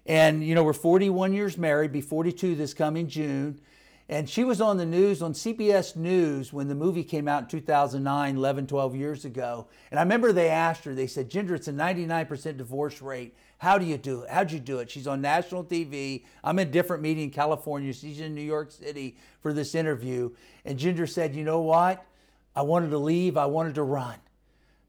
And, 0.06 0.44
you 0.44 0.54
know, 0.54 0.62
we're 0.64 0.72
41 0.72 1.32
years 1.32 1.56
married, 1.56 1.92
be 1.92 2.00
42 2.00 2.54
this 2.54 2.74
coming 2.74 3.08
June. 3.08 3.60
And 4.08 4.28
she 4.28 4.44
was 4.44 4.60
on 4.60 4.76
the 4.76 4.84
news 4.84 5.22
on 5.22 5.32
CBS 5.32 5.96
News 5.96 6.52
when 6.52 6.68
the 6.68 6.74
movie 6.74 7.04
came 7.04 7.26
out 7.26 7.44
in 7.44 7.48
2009, 7.48 8.36
11, 8.36 8.66
12 8.66 8.94
years 8.94 9.24
ago. 9.24 9.66
And 9.90 9.98
I 9.98 10.02
remember 10.02 10.30
they 10.30 10.50
asked 10.50 10.84
her, 10.84 10.94
they 10.94 11.06
said, 11.06 11.30
Ginger, 11.30 11.54
it's 11.54 11.68
a 11.68 11.72
99% 11.72 12.58
divorce 12.58 13.00
rate. 13.00 13.34
How 13.56 13.78
do 13.78 13.86
you 13.86 13.96
do 13.96 14.22
it? 14.22 14.30
How'd 14.30 14.52
you 14.52 14.60
do 14.60 14.80
it? 14.80 14.90
She's 14.90 15.06
on 15.06 15.22
national 15.22 15.64
TV. 15.64 16.24
I'm 16.42 16.58
in 16.58 16.68
a 16.68 16.70
different 16.70 17.02
meeting 17.02 17.24
in 17.24 17.30
California. 17.30 17.94
She's 17.94 18.20
in 18.20 18.34
New 18.34 18.42
York 18.42 18.72
City 18.72 19.16
for 19.40 19.54
this 19.54 19.74
interview. 19.74 20.32
And 20.66 20.78
Ginger 20.78 21.06
said, 21.06 21.34
You 21.34 21.44
know 21.44 21.60
what? 21.60 22.04
I 22.54 22.60
wanted 22.60 22.90
to 22.90 22.98
leave, 22.98 23.38
I 23.38 23.46
wanted 23.46 23.76
to 23.76 23.82
run. 23.82 24.16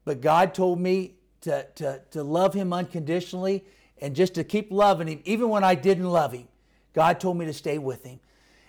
But 0.04 0.20
God 0.20 0.52
told 0.52 0.78
me 0.78 1.14
to, 1.40 1.66
to, 1.76 2.02
to 2.10 2.22
love 2.22 2.52
Him 2.52 2.72
unconditionally 2.72 3.64
and 4.00 4.14
just 4.14 4.34
to 4.34 4.44
keep 4.44 4.70
loving 4.70 5.08
Him, 5.08 5.20
even 5.24 5.48
when 5.48 5.64
I 5.64 5.74
didn't 5.74 6.10
love 6.10 6.32
Him. 6.32 6.48
God 6.92 7.20
told 7.20 7.38
me 7.38 7.46
to 7.46 7.52
stay 7.52 7.78
with 7.78 8.04
Him. 8.04 8.20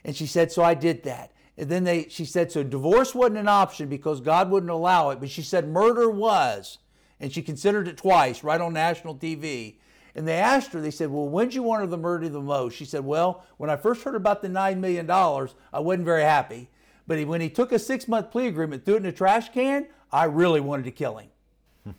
And 0.03 0.15
she 0.15 0.25
said, 0.25 0.51
so 0.51 0.63
I 0.63 0.73
did 0.73 1.03
that. 1.03 1.31
And 1.57 1.69
then 1.69 1.83
they, 1.83 2.07
she 2.09 2.25
said, 2.25 2.51
so 2.51 2.63
divorce 2.63 3.15
wasn't 3.15 3.39
an 3.39 3.47
option 3.47 3.89
because 3.89 4.21
God 4.21 4.49
wouldn't 4.49 4.71
allow 4.71 5.09
it. 5.09 5.19
But 5.19 5.29
she 5.29 5.41
said 5.41 5.67
murder 5.67 6.09
was. 6.09 6.77
And 7.19 7.33
she 7.33 7.41
considered 7.41 7.87
it 7.87 7.97
twice, 7.97 8.43
right 8.43 8.61
on 8.61 8.73
national 8.73 9.15
TV. 9.15 9.75
And 10.13 10.27
they 10.27 10.37
asked 10.37 10.71
her, 10.73 10.81
they 10.81 10.91
said, 10.91 11.09
well, 11.09 11.27
when'd 11.27 11.53
you 11.53 11.63
want 11.63 11.81
her 11.83 11.89
to 11.89 11.97
murder 11.97 12.29
the 12.29 12.41
most? 12.41 12.75
She 12.75 12.85
said, 12.85 13.03
well, 13.03 13.43
when 13.57 13.69
I 13.69 13.75
first 13.75 14.03
heard 14.03 14.15
about 14.15 14.41
the 14.41 14.49
$9 14.49 14.77
million, 14.77 15.09
I 15.09 15.79
wasn't 15.79 16.05
very 16.05 16.23
happy. 16.23 16.69
But 17.07 17.25
when 17.25 17.41
he 17.41 17.49
took 17.49 17.71
a 17.71 17.79
six 17.79 18.07
month 18.07 18.31
plea 18.31 18.47
agreement, 18.47 18.85
threw 18.85 18.95
it 18.95 18.97
in 18.97 19.05
a 19.05 19.11
trash 19.11 19.49
can, 19.49 19.87
I 20.11 20.25
really 20.25 20.59
wanted 20.59 20.85
to 20.85 20.91
kill 20.91 21.17
him. 21.17 21.29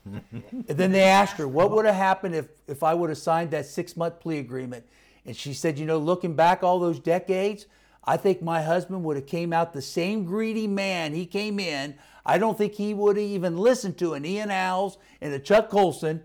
And 0.04 0.64
then 0.66 0.92
they 0.92 1.02
asked 1.02 1.36
her, 1.38 1.48
what 1.48 1.70
would 1.70 1.84
have 1.84 1.94
happened 1.94 2.34
if, 2.34 2.48
if 2.66 2.82
I 2.82 2.94
would 2.94 3.10
have 3.10 3.18
signed 3.18 3.50
that 3.52 3.66
six 3.66 3.96
month 3.96 4.20
plea 4.20 4.38
agreement? 4.38 4.86
And 5.24 5.36
she 5.36 5.52
said, 5.52 5.78
you 5.78 5.86
know, 5.86 5.98
looking 5.98 6.34
back 6.34 6.62
all 6.62 6.78
those 6.78 6.98
decades, 6.98 7.66
I 8.04 8.16
think 8.16 8.40
my 8.40 8.62
husband 8.62 9.04
would 9.04 9.16
have 9.16 9.26
came 9.26 9.52
out 9.52 9.72
the 9.72 9.82
same 9.82 10.24
greedy 10.24 10.66
man 10.66 11.12
he 11.12 11.26
came 11.26 11.60
in. 11.60 11.94
I 12.24 12.38
don't 12.38 12.56
think 12.56 12.74
he 12.74 12.94
would 12.94 13.16
have 13.16 13.26
even 13.26 13.56
listened 13.56 13.98
to 13.98 14.14
an 14.14 14.24
Ian 14.24 14.50
Howes 14.50 14.98
and 15.20 15.32
a 15.34 15.38
Chuck 15.38 15.68
Colson, 15.68 16.22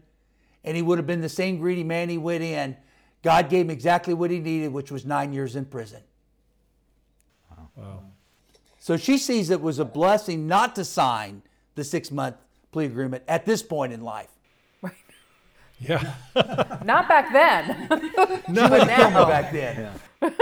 and 0.64 0.76
he 0.76 0.82
would 0.82 0.98
have 0.98 1.08
been 1.08 1.22
the 1.22 1.30
same 1.30 1.58
greedy 1.58 1.84
man 1.84 2.10
he 2.10 2.18
went 2.18 2.44
in. 2.44 2.78
God 3.22 3.50
gave 3.50 3.66
him 3.66 3.72
exactly 3.72 4.14
what 4.14 4.32
he 4.32 4.40
needed, 4.40 4.72
which 4.72 4.92
was 4.92 5.06
nine 5.06 5.34
years 5.34 5.56
in 5.56 5.66
prison. 5.66 6.02
Wow. 7.76 8.04
So 8.80 8.98
she 8.98 9.18
sees 9.18 9.50
it 9.50 9.62
was 9.62 9.80
a 9.80 9.86
blessing 9.86 10.48
not 10.48 10.76
to 10.76 10.86
sign 10.86 11.42
the 11.76 11.84
six 11.84 12.12
month 12.12 12.36
plea 12.74 12.86
agreement 12.86 13.24
at 13.28 13.46
this 13.46 13.64
point 13.64 13.94
in 13.94 14.02
life. 14.02 14.30
Right. 14.82 14.94
Yeah. 15.80 16.16
not 16.84 17.08
back 17.08 17.32
then. 17.32 17.88
no, 18.50 18.68
now. 18.68 19.26
back 19.26 19.52
then. 19.52 19.92
Yeah. 20.22 20.30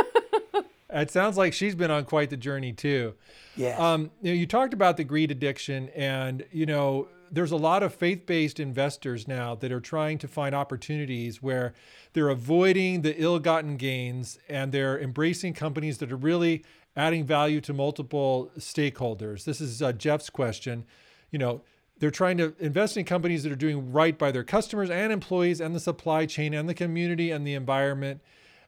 It 0.93 1.09
sounds 1.09 1.37
like 1.37 1.53
she's 1.53 1.73
been 1.73 1.89
on 1.89 2.03
quite 2.03 2.29
the 2.29 2.35
journey 2.35 2.73
too. 2.73 3.13
Yeah. 3.55 3.77
Um, 3.77 4.11
you 4.21 4.31
know, 4.31 4.37
you 4.37 4.45
talked 4.45 4.73
about 4.73 4.97
the 4.97 5.05
greed 5.05 5.31
addiction, 5.31 5.87
and 5.95 6.43
you 6.51 6.65
know, 6.65 7.07
there's 7.31 7.53
a 7.53 7.57
lot 7.57 7.81
of 7.81 7.95
faith-based 7.95 8.59
investors 8.59 9.25
now 9.25 9.55
that 9.55 9.71
are 9.71 9.79
trying 9.79 10.17
to 10.17 10.27
find 10.27 10.53
opportunities 10.53 11.41
where 11.41 11.73
they're 12.11 12.27
avoiding 12.27 13.03
the 13.03 13.15
ill-gotten 13.17 13.77
gains 13.77 14.37
and 14.49 14.73
they're 14.73 14.99
embracing 14.99 15.53
companies 15.53 15.99
that 15.99 16.11
are 16.11 16.17
really 16.17 16.65
adding 16.95 17.23
value 17.23 17.61
to 17.61 17.73
multiple 17.73 18.51
stakeholders. 18.57 19.45
This 19.45 19.61
is 19.61 19.81
uh, 19.81 19.93
Jeff's 19.93 20.29
question. 20.29 20.83
You 21.31 21.39
know, 21.39 21.61
they're 22.01 22.09
trying 22.09 22.37
to 22.37 22.55
invest 22.59 22.97
in 22.97 23.05
companies 23.05 23.43
that 23.43 23.51
are 23.51 23.55
doing 23.55 23.91
right 23.91 24.17
by 24.17 24.31
their 24.31 24.43
customers 24.43 24.89
and 24.89 25.13
employees 25.13 25.61
and 25.61 25.75
the 25.75 25.79
supply 25.79 26.25
chain 26.25 26.51
and 26.51 26.67
the 26.67 26.73
community 26.73 27.29
and 27.29 27.45
the 27.45 27.53
environment. 27.53 28.21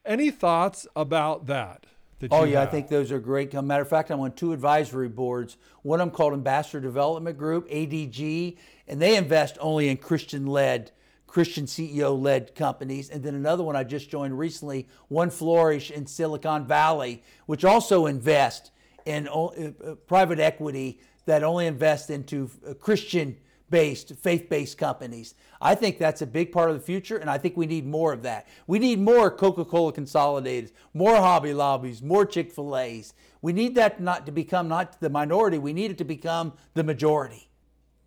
Any 0.06 0.30
thoughts 0.30 0.86
about 0.96 1.48
that? 1.48 1.88
oh 2.30 2.44
yeah, 2.44 2.60
have? 2.60 2.70
I 2.70 2.72
think 2.72 2.90
those 2.90 3.12
are 3.12 3.20
great. 3.20 3.52
Matter 3.52 3.82
of 3.82 3.90
fact, 3.90 4.12
I'm 4.12 4.20
on 4.20 4.34
two 4.34 4.54
advisory 4.54 5.10
boards. 5.10 5.58
One 5.82 6.00
of 6.00 6.08
them 6.08 6.16
called 6.16 6.34
Ambassador 6.34 6.80
Development 6.80 7.36
Group 7.36 7.68
(ADG), 7.70 8.56
and 8.88 9.02
they 9.02 9.18
invest 9.18 9.58
only 9.60 9.90
in 9.90 9.98
Christian-led, 9.98 10.92
Christian 11.26 11.66
CEO-led 11.66 12.54
companies. 12.54 13.10
And 13.10 13.24
then 13.24 13.34
another 13.34 13.64
one 13.64 13.76
I 13.76 13.84
just 13.84 14.12
joined 14.12 14.38
recently, 14.38 14.88
One 15.08 15.32
Flourish 15.32 15.90
in 15.90 16.06
Silicon 16.06 16.68
Valley, 16.68 17.24
which 17.48 17.66
also 17.66 18.06
invest 18.06 18.70
in 19.06 19.28
uh, 19.28 19.46
uh, 19.46 19.96
private 20.06 20.40
equity 20.40 21.00
that 21.26 21.44
only 21.44 21.68
invest 21.68 22.10
into 22.10 22.50
uh, 22.68 22.74
Christian 22.74 23.38
based, 23.70 24.14
faith 24.18 24.50
based 24.50 24.78
companies. 24.78 25.34
I 25.60 25.76
think 25.76 25.98
that's 25.98 26.22
a 26.22 26.28
big 26.28 26.52
part 26.52 26.70
of 26.70 26.76
the 26.76 26.82
future, 26.82 27.18
and 27.18 27.30
I 27.30 27.38
think 27.38 27.58
we 27.58 27.66
need 27.66 27.88
more 27.88 28.14
of 28.14 28.22
that. 28.24 28.48
We 28.68 28.78
need 28.78 29.00
more 29.00 29.32
Coca 29.32 29.66
Cola 29.66 29.92
Consolidated, 29.92 30.72
more 30.94 31.16
Hobby 31.16 31.54
Lobbies, 31.54 32.02
more 32.02 32.26
Chick 32.26 32.52
fil 32.52 32.78
A's. 32.78 33.14
We 33.42 33.52
need 33.52 33.76
that 33.76 34.00
not 34.00 34.26
to 34.28 34.32
become 34.32 34.68
not 34.68 35.00
the 35.00 35.10
minority, 35.10 35.58
we 35.58 35.74
need 35.74 35.92
it 35.92 35.98
to 35.98 36.04
become 36.04 36.54
the 36.76 36.84
majority. 36.84 37.50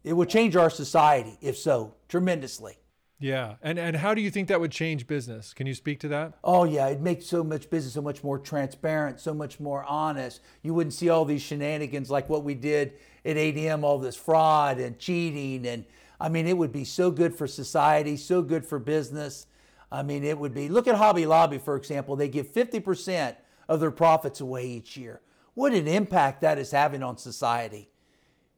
It 0.04 0.12
will 0.12 0.24
change 0.24 0.54
our 0.54 0.70
society, 0.70 1.36
if 1.40 1.58
so, 1.58 1.94
tremendously. 2.08 2.78
Yeah. 3.18 3.54
And 3.62 3.78
and 3.78 3.96
how 3.96 4.14
do 4.14 4.20
you 4.20 4.30
think 4.30 4.48
that 4.48 4.60
would 4.60 4.72
change 4.72 5.06
business? 5.06 5.54
Can 5.54 5.66
you 5.66 5.74
speak 5.74 6.00
to 6.00 6.08
that? 6.08 6.34
Oh 6.44 6.64
yeah, 6.64 6.88
it 6.88 7.00
makes 7.00 7.26
so 7.26 7.42
much 7.42 7.70
business 7.70 7.94
so 7.94 8.02
much 8.02 8.22
more 8.22 8.38
transparent, 8.38 9.20
so 9.20 9.32
much 9.32 9.58
more 9.58 9.84
honest. 9.84 10.40
You 10.62 10.74
wouldn't 10.74 10.92
see 10.92 11.08
all 11.08 11.24
these 11.24 11.42
shenanigans 11.42 12.10
like 12.10 12.28
what 12.28 12.44
we 12.44 12.54
did 12.54 12.92
at 13.24 13.36
ADM, 13.36 13.84
all 13.84 13.98
this 13.98 14.16
fraud 14.16 14.78
and 14.78 14.98
cheating 14.98 15.66
and 15.66 15.84
I 16.20 16.28
mean 16.28 16.46
it 16.46 16.56
would 16.58 16.72
be 16.72 16.84
so 16.84 17.10
good 17.10 17.34
for 17.34 17.46
society, 17.46 18.16
so 18.16 18.42
good 18.42 18.66
for 18.66 18.78
business. 18.78 19.46
I 19.90 20.02
mean 20.02 20.22
it 20.22 20.38
would 20.38 20.52
be 20.52 20.68
look 20.68 20.86
at 20.86 20.96
Hobby 20.96 21.24
Lobby 21.24 21.58
for 21.58 21.76
example, 21.76 22.16
they 22.16 22.28
give 22.28 22.52
50% 22.52 23.36
of 23.68 23.80
their 23.80 23.90
profits 23.90 24.40
away 24.40 24.66
each 24.66 24.96
year. 24.96 25.22
What 25.54 25.72
an 25.72 25.88
impact 25.88 26.42
that 26.42 26.58
is 26.58 26.70
having 26.70 27.02
on 27.02 27.16
society. 27.16 27.88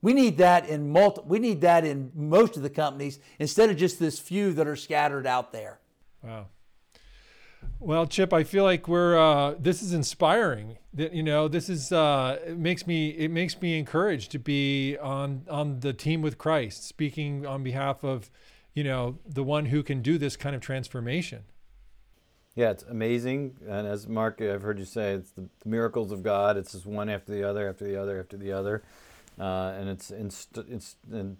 We 0.00 0.12
need 0.14 0.38
that 0.38 0.68
in 0.68 0.90
multi, 0.90 1.22
we 1.26 1.38
need 1.38 1.60
that 1.62 1.84
in 1.84 2.12
most 2.14 2.56
of 2.56 2.62
the 2.62 2.70
companies 2.70 3.18
instead 3.38 3.68
of 3.70 3.76
just 3.76 3.98
this 3.98 4.18
few 4.18 4.52
that 4.52 4.66
are 4.66 4.76
scattered 4.76 5.26
out 5.26 5.52
there. 5.52 5.80
Wow. 6.22 6.46
Well, 7.80 8.06
Chip, 8.06 8.32
I 8.32 8.44
feel 8.44 8.64
like 8.64 8.86
we're 8.86 9.18
uh, 9.18 9.54
this 9.58 9.82
is 9.82 9.92
inspiring. 9.92 10.78
That 10.94 11.12
you 11.12 11.22
know, 11.22 11.48
this 11.48 11.68
is 11.68 11.90
uh, 11.90 12.38
it 12.46 12.58
makes 12.58 12.86
me 12.86 13.10
it 13.10 13.30
makes 13.30 13.60
me 13.60 13.78
encouraged 13.78 14.30
to 14.32 14.38
be 14.38 14.96
on 14.98 15.44
on 15.48 15.80
the 15.80 15.92
team 15.92 16.22
with 16.22 16.38
Christ, 16.38 16.86
speaking 16.86 17.46
on 17.46 17.64
behalf 17.64 18.04
of 18.04 18.30
you 18.74 18.84
know 18.84 19.18
the 19.26 19.42
one 19.42 19.66
who 19.66 19.82
can 19.82 20.02
do 20.02 20.18
this 20.18 20.36
kind 20.36 20.54
of 20.54 20.62
transformation. 20.62 21.44
Yeah, 22.54 22.70
it's 22.70 22.82
amazing, 22.84 23.56
and 23.68 23.86
as 23.86 24.08
Mark, 24.08 24.40
I've 24.40 24.62
heard 24.62 24.80
you 24.80 24.84
say, 24.84 25.12
it's 25.12 25.30
the, 25.30 25.48
the 25.62 25.68
miracles 25.68 26.10
of 26.10 26.24
God. 26.24 26.56
It's 26.56 26.72
just 26.72 26.86
one 26.86 27.08
after 27.08 27.32
the 27.32 27.48
other, 27.48 27.68
after 27.68 27.84
the 27.84 28.00
other, 28.00 28.18
after 28.18 28.36
the 28.36 28.50
other 28.50 28.82
uh, 29.38 29.74
and 29.78 29.88
it's 29.88 30.10
in, 30.10 30.30
in 31.12 31.36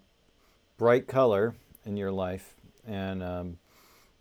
bright 0.77 1.07
color 1.07 1.55
in 1.85 1.97
your 1.97 2.11
life. 2.11 2.55
And 2.87 3.23
um, 3.23 3.57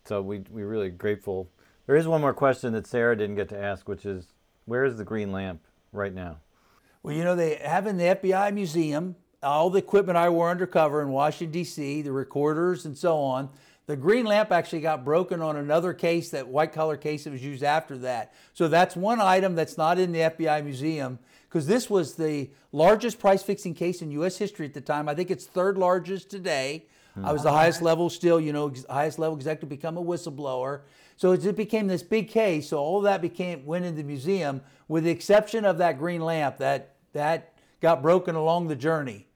so 0.05 0.21
we 0.23 0.43
we're 0.51 0.67
really 0.67 0.91
grateful. 0.91 1.49
There 1.87 1.97
is 1.97 2.07
one 2.07 2.21
more 2.21 2.35
question 2.35 2.73
that 2.75 2.87
Sarah 2.87 3.17
didn't 3.17 3.37
get 3.37 3.49
to 3.51 3.59
ask, 3.59 3.89
which 3.89 4.05
is 4.05 4.27
where 4.67 4.85
is 4.85 4.97
the 4.97 5.05
green 5.05 5.33
lamp 5.33 5.63
right 5.93 6.13
now? 6.13 6.39
Well, 7.03 7.15
you 7.15 7.25
know 7.25 7.37
they 7.37 7.55
have 7.57 7.87
in 7.87 7.97
the 7.97 8.05
FBI 8.05 8.53
museum 8.53 9.17
all 9.43 9.71
the 9.71 9.79
equipment 9.79 10.19
I 10.19 10.29
wore 10.29 10.51
undercover 10.51 11.01
in 11.01 11.11
Washington 11.11 11.53
D.C., 11.53 12.03
the 12.03 12.13
recorders 12.13 12.85
and 12.85 12.97
so 12.97 13.19
on. 13.19 13.51
The 13.89 13.97
green 13.97 14.27
lamp 14.27 14.53
actually 14.53 14.83
got 14.83 15.03
broken 15.03 15.41
on 15.41 15.57
another 15.57 15.95
case, 15.95 16.29
that 16.33 16.47
white 16.47 16.75
collar 16.75 16.99
case 16.99 17.25
that 17.25 17.31
was 17.31 17.43
used 17.43 17.63
after 17.63 17.97
that. 17.99 18.35
So 18.53 18.69
that's 18.69 18.95
one 18.95 19.19
item 19.19 19.55
that's 19.55 19.79
not 19.79 19.99
in 19.99 20.13
the 20.13 20.19
FBI 20.19 20.63
museum 20.63 21.19
because 21.49 21.67
this 21.67 21.89
was 21.89 22.15
the 22.15 22.51
largest 22.71 23.19
price 23.19 23.43
fixing 23.43 23.73
case 23.73 24.03
in 24.03 24.11
U.S. 24.11 24.37
history 24.37 24.67
at 24.67 24.75
the 24.75 24.83
time. 24.83 25.09
I 25.09 25.15
think 25.15 25.31
it's 25.31 25.47
third 25.47 25.79
largest 25.79 26.29
today. 26.29 26.85
Hmm. 27.15 27.25
I 27.25 27.33
was 27.33 27.45
the 27.45 27.51
highest 27.51 27.81
level 27.81 28.11
still, 28.11 28.39
you 28.39 28.53
know, 28.53 28.69
ex- 28.69 28.85
highest 28.91 29.19
level 29.19 29.39
executive 29.39 29.71
to 29.71 29.75
become 29.75 29.97
a 29.97 30.05
whistleblower. 30.05 30.83
So 31.17 31.33
it 31.33 31.57
became 31.57 31.87
this 31.87 32.03
big 32.03 32.29
case. 32.29 32.69
So 32.69 32.77
all 32.77 33.01
that 33.01 33.23
became 33.23 33.65
went 33.65 33.87
in 33.87 33.97
the 33.97 34.05
museum, 34.05 34.61
with 34.89 35.05
the 35.05 35.11
exception 35.11 35.65
of 35.65 35.79
that 35.79 35.99
green 35.99 36.21
lamp 36.21 36.59
that 36.59 36.97
that 37.15 37.55
got 37.81 38.03
broken 38.03 38.35
along 38.35 38.69
the 38.69 38.77
journey 38.77 39.29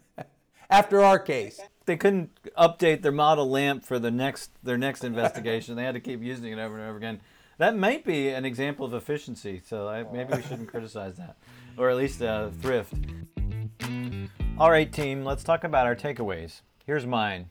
after 0.70 1.02
our 1.02 1.18
case. 1.18 1.60
They 1.84 1.96
couldn't 1.96 2.30
update 2.56 3.02
their 3.02 3.12
model 3.12 3.50
lamp 3.50 3.84
for 3.84 3.98
the 3.98 4.10
next 4.10 4.50
their 4.62 4.78
next 4.78 5.04
investigation. 5.04 5.76
They 5.76 5.84
had 5.84 5.94
to 5.94 6.00
keep 6.00 6.22
using 6.22 6.52
it 6.52 6.58
over 6.58 6.78
and 6.78 6.88
over 6.88 6.96
again. 6.96 7.20
That 7.58 7.76
might 7.76 8.04
be 8.04 8.28
an 8.28 8.44
example 8.44 8.86
of 8.86 8.94
efficiency. 8.94 9.60
So 9.64 9.88
I, 9.88 10.04
maybe 10.04 10.34
we 10.34 10.42
shouldn't 10.42 10.68
criticize 10.68 11.16
that, 11.16 11.36
or 11.76 11.90
at 11.90 11.96
least 11.96 12.22
uh, 12.22 12.50
thrift. 12.60 12.94
All 14.58 14.70
right, 14.70 14.92
team. 14.92 15.24
Let's 15.24 15.44
talk 15.44 15.64
about 15.64 15.86
our 15.86 15.96
takeaways. 15.96 16.60
Here's 16.86 17.06
mine. 17.06 17.50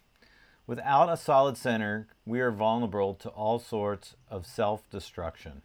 Without 0.67 1.09
a 1.11 1.17
solid 1.17 1.57
center, 1.57 2.07
we 2.25 2.39
are 2.39 2.51
vulnerable 2.51 3.13
to 3.15 3.29
all 3.29 3.59
sorts 3.59 4.15
of 4.29 4.45
self 4.45 4.89
destruction. 4.89 5.61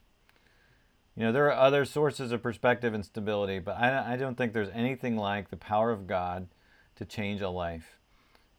You 1.15 1.25
know, 1.25 1.33
there 1.33 1.47
are 1.47 1.67
other 1.67 1.85
sources 1.85 2.33
of 2.33 2.43
perspective 2.43 2.93
and 2.93 3.05
stability, 3.05 3.59
but 3.59 3.77
I, 3.79 4.15
I 4.15 4.17
don't 4.17 4.37
think 4.37 4.53
there's 4.53 4.69
anything 4.75 5.17
like 5.17 5.49
the 5.51 5.57
power 5.57 5.91
of 5.91 6.07
God 6.07 6.49
to 6.97 7.05
change 7.05 7.41
a 7.41 7.49
life. 7.49 7.99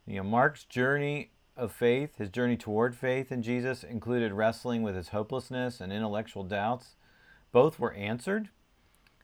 You 0.08 0.16
know, 0.16 0.22
Mark's 0.22 0.64
journey 0.64 1.32
of 1.54 1.70
faith, 1.70 2.16
his 2.16 2.30
journey 2.30 2.56
toward 2.56 2.96
faith 2.96 3.30
in 3.30 3.42
Jesus, 3.42 3.84
included 3.84 4.32
wrestling 4.32 4.82
with 4.82 4.96
his 4.96 5.10
hopelessness 5.10 5.82
and 5.82 5.92
intellectual 5.92 6.44
doubts. 6.44 6.96
Both 7.52 7.78
were 7.78 7.92
answered. 7.92 8.48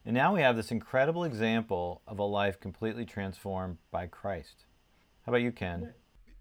And 0.05 0.14
now 0.14 0.35
we 0.35 0.43
have 0.43 0.57
this 0.57 0.70
incredible 0.70 1.24
example 1.24 2.03
of 2.07 2.18
a 2.18 2.24
life 2.24 2.61
completely 2.61 3.07
transformed 3.07 3.78
by 3.91 4.09
Christ. 4.09 4.66
How 5.24 5.32
about 5.32 5.41
you, 5.41 5.53
Ken? 5.53 5.95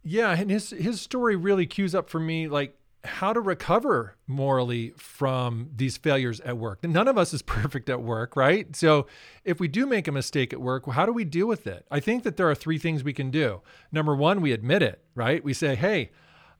Yeah, 0.03 0.37
and 0.37 0.51
his 0.51 0.71
his 0.71 0.99
story 0.99 1.37
really 1.37 1.65
cues 1.65 1.95
up 1.95 2.09
for 2.09 2.19
me 2.19 2.49
like 2.49 2.77
how 3.05 3.33
to 3.33 3.41
recover 3.41 4.15
morally 4.27 4.93
from 4.97 5.69
these 5.75 5.97
failures 5.97 6.39
at 6.41 6.57
work. 6.57 6.83
None 6.83 7.07
of 7.07 7.17
us 7.17 7.33
is 7.33 7.41
perfect 7.43 7.89
at 7.89 8.01
work, 8.01 8.35
right? 8.35 8.75
So 8.75 9.07
if 9.43 9.59
we 9.59 9.67
do 9.67 9.85
make 9.85 10.07
a 10.07 10.11
mistake 10.11 10.53
at 10.53 10.61
work, 10.61 10.89
how 10.89 11.05
do 11.05 11.11
we 11.11 11.25
deal 11.25 11.47
with 11.47 11.67
it? 11.67 11.85
I 11.91 11.99
think 11.99 12.23
that 12.23 12.37
there 12.37 12.49
are 12.49 12.55
three 12.55 12.77
things 12.77 13.03
we 13.03 13.13
can 13.13 13.29
do. 13.29 13.61
Number 13.91 14.15
one, 14.15 14.41
we 14.41 14.51
admit 14.51 14.81
it, 14.81 15.03
right? 15.15 15.43
We 15.43 15.53
say, 15.53 15.75
"Hey, 15.75 16.11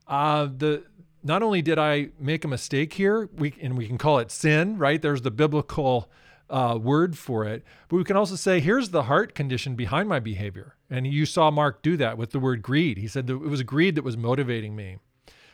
uh, 0.08 0.46
the 0.46 0.84
not 1.24 1.42
only 1.42 1.62
did 1.62 1.80
I 1.80 2.10
make 2.20 2.44
a 2.44 2.50
mistake 2.50 2.94
here, 2.94 3.30
we 3.36 3.56
and 3.62 3.78
we 3.78 3.88
can 3.88 3.98
call 3.98 4.20
it 4.20 4.30
sin, 4.30 4.78
right? 4.78 5.02
There's 5.02 5.22
the 5.22 5.32
biblical 5.32 6.10
uh, 6.50 6.78
word 6.78 7.18
for 7.18 7.46
it. 7.46 7.64
But 7.88 7.98
we 7.98 8.04
can 8.04 8.16
also 8.16 8.36
say, 8.36 8.60
here's 8.60 8.90
the 8.90 9.04
heart 9.04 9.34
condition 9.34 9.76
behind 9.76 10.08
my 10.08 10.20
behavior. 10.20 10.76
And 10.90 11.08
you 11.08 11.26
saw 11.26 11.50
Mark 11.50 11.82
do 11.82 11.98
that 11.98 12.18
with 12.18 12.32
the 12.32 12.40
word 12.40 12.62
greed. 12.62 12.98
He 12.98 13.08
said 13.08 13.28
that 13.28 13.34
it 13.34 13.50
was 13.50 13.64
greed 13.64 13.96
that 13.96 14.04
was 14.04 14.18
motivating 14.18 14.76
me. 14.76 14.98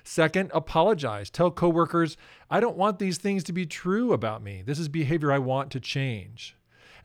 Second, 0.04 0.52
apologize. 0.54 1.30
Tell 1.30 1.52
coworkers, 1.52 2.18
I 2.50 2.60
don't 2.60 2.78
want 2.78 3.00
these 3.00 3.18
things 3.18 3.44
to 3.46 3.54
be 3.54 3.66
true 3.66 4.14
about 4.14 4.42
me. 4.42 4.64
This 4.66 4.80
is 4.80 4.88
behavior 4.88 5.32
I 5.32 5.40
want 5.40 5.72
to 5.72 5.80
change. 5.80 6.56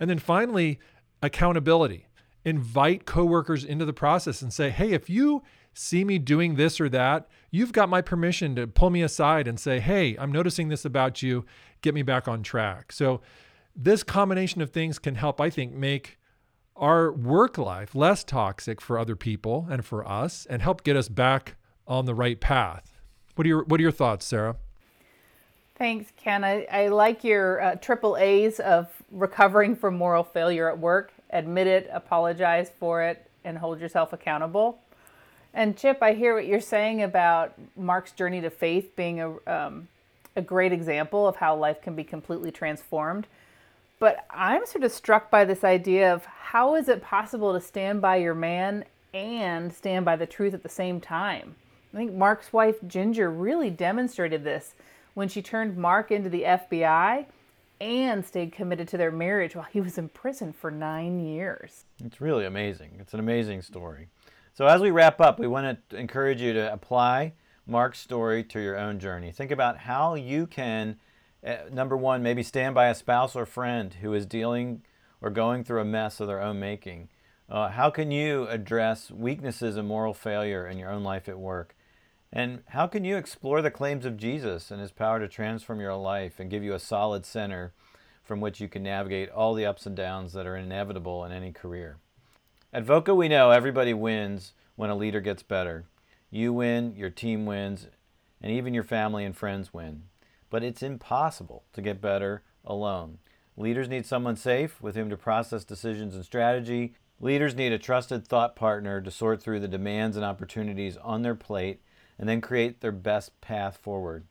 And 0.00 0.08
then 0.08 0.18
finally, 0.18 0.78
accountability. 1.22 2.06
Invite 2.44 3.06
coworkers 3.06 3.64
into 3.64 3.84
the 3.84 3.92
process 3.92 4.42
and 4.42 4.52
say, 4.52 4.70
hey, 4.70 4.92
if 4.92 5.08
you 5.08 5.42
see 5.72 6.04
me 6.04 6.18
doing 6.18 6.54
this 6.54 6.80
or 6.80 6.88
that, 6.90 7.28
you've 7.50 7.72
got 7.72 7.88
my 7.88 8.00
permission 8.00 8.54
to 8.56 8.66
pull 8.66 8.90
me 8.90 9.02
aside 9.02 9.48
and 9.48 9.58
say, 9.58 9.80
hey, 9.80 10.16
I'm 10.18 10.30
noticing 10.30 10.68
this 10.68 10.84
about 10.84 11.22
you. 11.22 11.44
Get 11.80 11.94
me 11.94 12.02
back 12.02 12.28
on 12.28 12.42
track. 12.42 12.92
So 12.92 13.20
this 13.74 14.02
combination 14.02 14.60
of 14.60 14.70
things 14.70 14.98
can 14.98 15.16
help, 15.16 15.40
I 15.40 15.50
think, 15.50 15.72
make 15.72 16.18
our 16.76 17.12
work 17.12 17.58
life 17.58 17.94
less 17.94 18.24
toxic 18.24 18.80
for 18.80 18.98
other 18.98 19.16
people 19.16 19.66
and 19.70 19.84
for 19.84 20.06
us 20.06 20.46
and 20.48 20.60
help 20.60 20.84
get 20.84 20.96
us 20.96 21.08
back 21.08 21.56
on 21.86 22.06
the 22.06 22.14
right 22.14 22.40
path. 22.40 22.98
What 23.34 23.46
are 23.46 23.48
your 23.48 23.64
what 23.64 23.80
are 23.80 23.82
your 23.82 23.92
thoughts, 23.92 24.26
Sarah? 24.26 24.56
Thanks, 25.76 26.12
Ken. 26.16 26.44
I, 26.44 26.64
I 26.70 26.86
like 26.88 27.24
your 27.24 27.60
uh, 27.60 27.74
triple 27.74 28.16
A's 28.16 28.60
of 28.60 28.88
recovering 29.10 29.74
from 29.74 29.96
moral 29.96 30.22
failure 30.22 30.68
at 30.68 30.78
work. 30.78 31.12
Admit 31.30 31.66
it, 31.66 31.90
apologize 31.92 32.70
for 32.78 33.02
it, 33.02 33.28
and 33.44 33.58
hold 33.58 33.80
yourself 33.80 34.12
accountable. 34.12 34.78
And 35.52 35.76
Chip, 35.76 35.98
I 36.00 36.12
hear 36.12 36.34
what 36.34 36.46
you're 36.46 36.60
saying 36.60 37.02
about 37.02 37.54
Mark's 37.76 38.12
journey 38.12 38.40
to 38.40 38.50
faith 38.50 38.94
being 38.94 39.20
a, 39.20 39.36
um, 39.46 39.88
a 40.36 40.42
great 40.42 40.72
example 40.72 41.26
of 41.26 41.36
how 41.36 41.56
life 41.56 41.82
can 41.82 41.96
be 41.96 42.04
completely 42.04 42.52
transformed. 42.52 43.26
But 43.98 44.26
I'm 44.30 44.66
sort 44.66 44.84
of 44.84 44.92
struck 44.92 45.30
by 45.30 45.44
this 45.44 45.64
idea 45.64 46.12
of 46.12 46.24
how 46.24 46.76
is 46.76 46.88
it 46.88 47.02
possible 47.02 47.52
to 47.52 47.60
stand 47.60 48.00
by 48.00 48.16
your 48.16 48.34
man 48.34 48.84
and 49.12 49.72
stand 49.72 50.04
by 50.04 50.16
the 50.16 50.26
truth 50.26 50.54
at 50.54 50.62
the 50.62 50.68
same 50.68 51.00
time? 51.00 51.56
I 51.94 51.96
think 51.96 52.12
Mark's 52.12 52.52
wife, 52.52 52.76
Ginger, 52.86 53.30
really 53.30 53.70
demonstrated 53.70 54.42
this 54.42 54.74
when 55.14 55.28
she 55.28 55.40
turned 55.40 55.76
Mark 55.76 56.10
into 56.10 56.28
the 56.28 56.42
FBI 56.42 57.26
and 57.80 58.26
stayed 58.26 58.52
committed 58.52 58.88
to 58.88 58.96
their 58.96 59.12
marriage 59.12 59.54
while 59.54 59.68
he 59.70 59.80
was 59.80 59.96
in 59.96 60.08
prison 60.08 60.52
for 60.52 60.72
nine 60.72 61.20
years. 61.20 61.84
It's 62.04 62.20
really 62.20 62.46
amazing. 62.46 62.96
It's 62.98 63.14
an 63.14 63.20
amazing 63.20 63.62
story. 63.62 64.08
So, 64.54 64.66
as 64.66 64.80
we 64.80 64.90
wrap 64.90 65.20
up, 65.20 65.38
we 65.38 65.46
want 65.46 65.78
to 65.90 65.96
encourage 65.96 66.40
you 66.40 66.52
to 66.52 66.72
apply 66.72 67.32
Mark's 67.66 68.00
story 68.00 68.42
to 68.44 68.60
your 68.60 68.76
own 68.76 68.98
journey. 68.98 69.30
Think 69.30 69.52
about 69.52 69.78
how 69.78 70.14
you 70.14 70.46
can 70.46 70.96
uh, 71.44 71.56
number 71.70 71.96
one, 71.96 72.22
maybe 72.22 72.42
stand 72.42 72.74
by 72.74 72.86
a 72.86 72.94
spouse 72.94 73.36
or 73.36 73.44
friend 73.44 73.94
who 74.00 74.14
is 74.14 74.24
dealing 74.24 74.82
or 75.20 75.30
going 75.30 75.62
through 75.62 75.80
a 75.80 75.84
mess 75.84 76.20
of 76.20 76.26
their 76.26 76.40
own 76.40 76.58
making. 76.58 77.08
Uh, 77.48 77.68
how 77.68 77.90
can 77.90 78.10
you 78.10 78.48
address 78.48 79.10
weaknesses 79.10 79.76
and 79.76 79.86
moral 79.86 80.14
failure 80.14 80.66
in 80.66 80.78
your 80.78 80.90
own 80.90 81.02
life 81.02 81.28
at 81.28 81.38
work? 81.38 81.76
And 82.34 82.64
how 82.68 82.86
can 82.86 83.04
you 83.04 83.16
explore 83.16 83.62
the 83.62 83.70
claims 83.70 84.04
of 84.04 84.18
Jesus 84.18 84.70
and 84.70 84.80
his 84.80 84.90
power 84.90 85.18
to 85.18 85.28
transform 85.28 85.80
your 85.80 85.94
life 85.94 86.38
and 86.38 86.50
give 86.50 86.62
you 86.62 86.74
a 86.74 86.78
solid 86.78 87.24
center 87.24 87.72
from 88.22 88.40
which 88.42 88.60
you 88.60 88.68
can 88.68 88.82
navigate 88.82 89.30
all 89.30 89.54
the 89.54 89.64
ups 89.64 89.86
and 89.86 89.96
downs 89.96 90.34
that 90.34 90.46
are 90.46 90.56
inevitable 90.56 91.24
in 91.24 91.32
any 91.32 91.52
career? 91.52 91.96
At 92.72 92.84
VOCA, 92.84 93.16
we 93.16 93.28
know 93.28 93.50
everybody 93.50 93.94
wins 93.94 94.52
when 94.76 94.90
a 94.90 94.96
leader 94.96 95.22
gets 95.22 95.42
better. 95.42 95.84
You 96.30 96.52
win, 96.52 96.94
your 96.96 97.10
team 97.10 97.46
wins, 97.46 97.86
and 98.42 98.52
even 98.52 98.74
your 98.74 98.84
family 98.84 99.24
and 99.24 99.34
friends 99.34 99.72
win 99.72 100.02
but 100.54 100.62
it's 100.62 100.84
impossible 100.84 101.64
to 101.72 101.82
get 101.82 102.00
better 102.00 102.44
alone. 102.64 103.18
Leaders 103.56 103.88
need 103.88 104.06
someone 104.06 104.36
safe 104.36 104.80
with 104.80 104.94
whom 104.94 105.10
to 105.10 105.16
process 105.16 105.64
decisions 105.64 106.14
and 106.14 106.24
strategy. 106.24 106.94
Leaders 107.18 107.56
need 107.56 107.72
a 107.72 107.78
trusted 107.78 108.24
thought 108.24 108.54
partner 108.54 109.00
to 109.00 109.10
sort 109.10 109.42
through 109.42 109.58
the 109.58 109.66
demands 109.66 110.16
and 110.16 110.24
opportunities 110.24 110.96
on 110.98 111.22
their 111.22 111.34
plate 111.34 111.80
and 112.18 112.28
then 112.28 112.40
create 112.40 112.80
their 112.80 112.92
best 112.92 113.40
path 113.40 113.76
forward. 113.76 114.24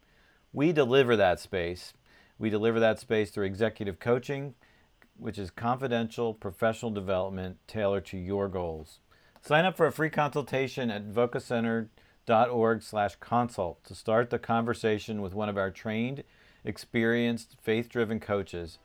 We 0.51 0.71
deliver 0.71 1.15
that 1.15 1.39
space. 1.39 1.93
We 2.37 2.49
deliver 2.49 2.79
that 2.79 2.99
space 2.99 3.31
through 3.31 3.45
executive 3.45 3.99
coaching, 3.99 4.55
which 5.17 5.37
is 5.37 5.51
confidential 5.51 6.33
professional 6.33 6.91
development 6.91 7.57
tailored 7.67 8.05
to 8.07 8.17
your 8.17 8.47
goals. 8.47 8.99
Sign 9.41 9.65
up 9.65 9.75
for 9.75 9.87
a 9.87 9.91
free 9.91 10.09
consultation 10.09 10.89
at 10.89 11.11
vocacenter.com 11.11 11.89
org 12.29 12.81
slash 12.81 13.15
consult 13.19 13.83
to 13.83 13.93
start 13.93 14.29
the 14.29 14.39
conversation 14.39 15.21
with 15.21 15.33
one 15.33 15.49
of 15.49 15.57
our 15.57 15.69
trained, 15.69 16.23
experienced, 16.63 17.57
faith-driven 17.61 18.19
coaches. 18.19 18.77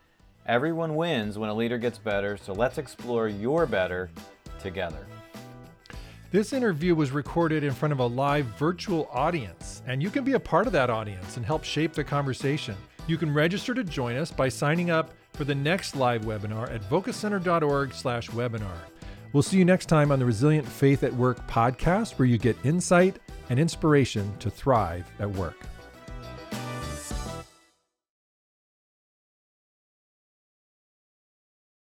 Everyone 0.47 0.97
wins 0.97 1.39
when 1.39 1.51
a 1.51 1.55
leader 1.55 1.79
gets 1.79 1.99
better, 1.99 2.37
so 2.37 2.53
let's 2.53 2.79
explore 2.79 3.29
your 3.29 3.67
better 3.67 4.11
together. 4.59 5.07
This 6.31 6.53
interview 6.53 6.95
was 6.95 7.11
recorded 7.11 7.65
in 7.65 7.73
front 7.73 7.91
of 7.91 8.01
a 8.01 8.07
live 8.07 8.45
virtual 8.59 9.09
audience, 9.11 9.83
and 9.87 10.03
you 10.03 10.11
can 10.11 10.25
be 10.25 10.35
a 10.35 10.41
part 10.41 10.67
of 10.67 10.75
that 10.75 10.91
audience 10.91 11.39
and 11.39 11.47
help 11.47 11.65
shape 11.65 11.95
the 11.95 12.05
conversation. 12.05 12.75
You 13.07 13.17
can 13.17 13.33
register 13.33 13.73
to 13.73 13.83
join 13.83 14.15
us 14.17 14.31
by 14.31 14.51
signing 14.51 14.91
up 14.91 15.15
for 15.33 15.45
the 15.45 15.55
next 15.55 15.97
live 15.97 16.27
webinar 16.27 16.71
at 16.71 16.83
vocacenter.org/webinar. 16.91 18.77
We'll 19.33 19.43
see 19.43 19.57
you 19.57 19.65
next 19.65 19.87
time 19.87 20.13
on 20.13 20.19
the 20.19 20.27
Resilient 20.27 20.69
Faith 20.69 21.03
at 21.03 21.15
Work 21.15 21.49
podcast, 21.49 22.19
where 22.19 22.29
you 22.29 22.37
get 22.37 22.59
insight 22.63 23.19
and 23.49 23.59
inspiration 23.59 24.37
to 24.41 24.51
thrive 24.51 25.11
at 25.21 25.31
work. 25.31 25.57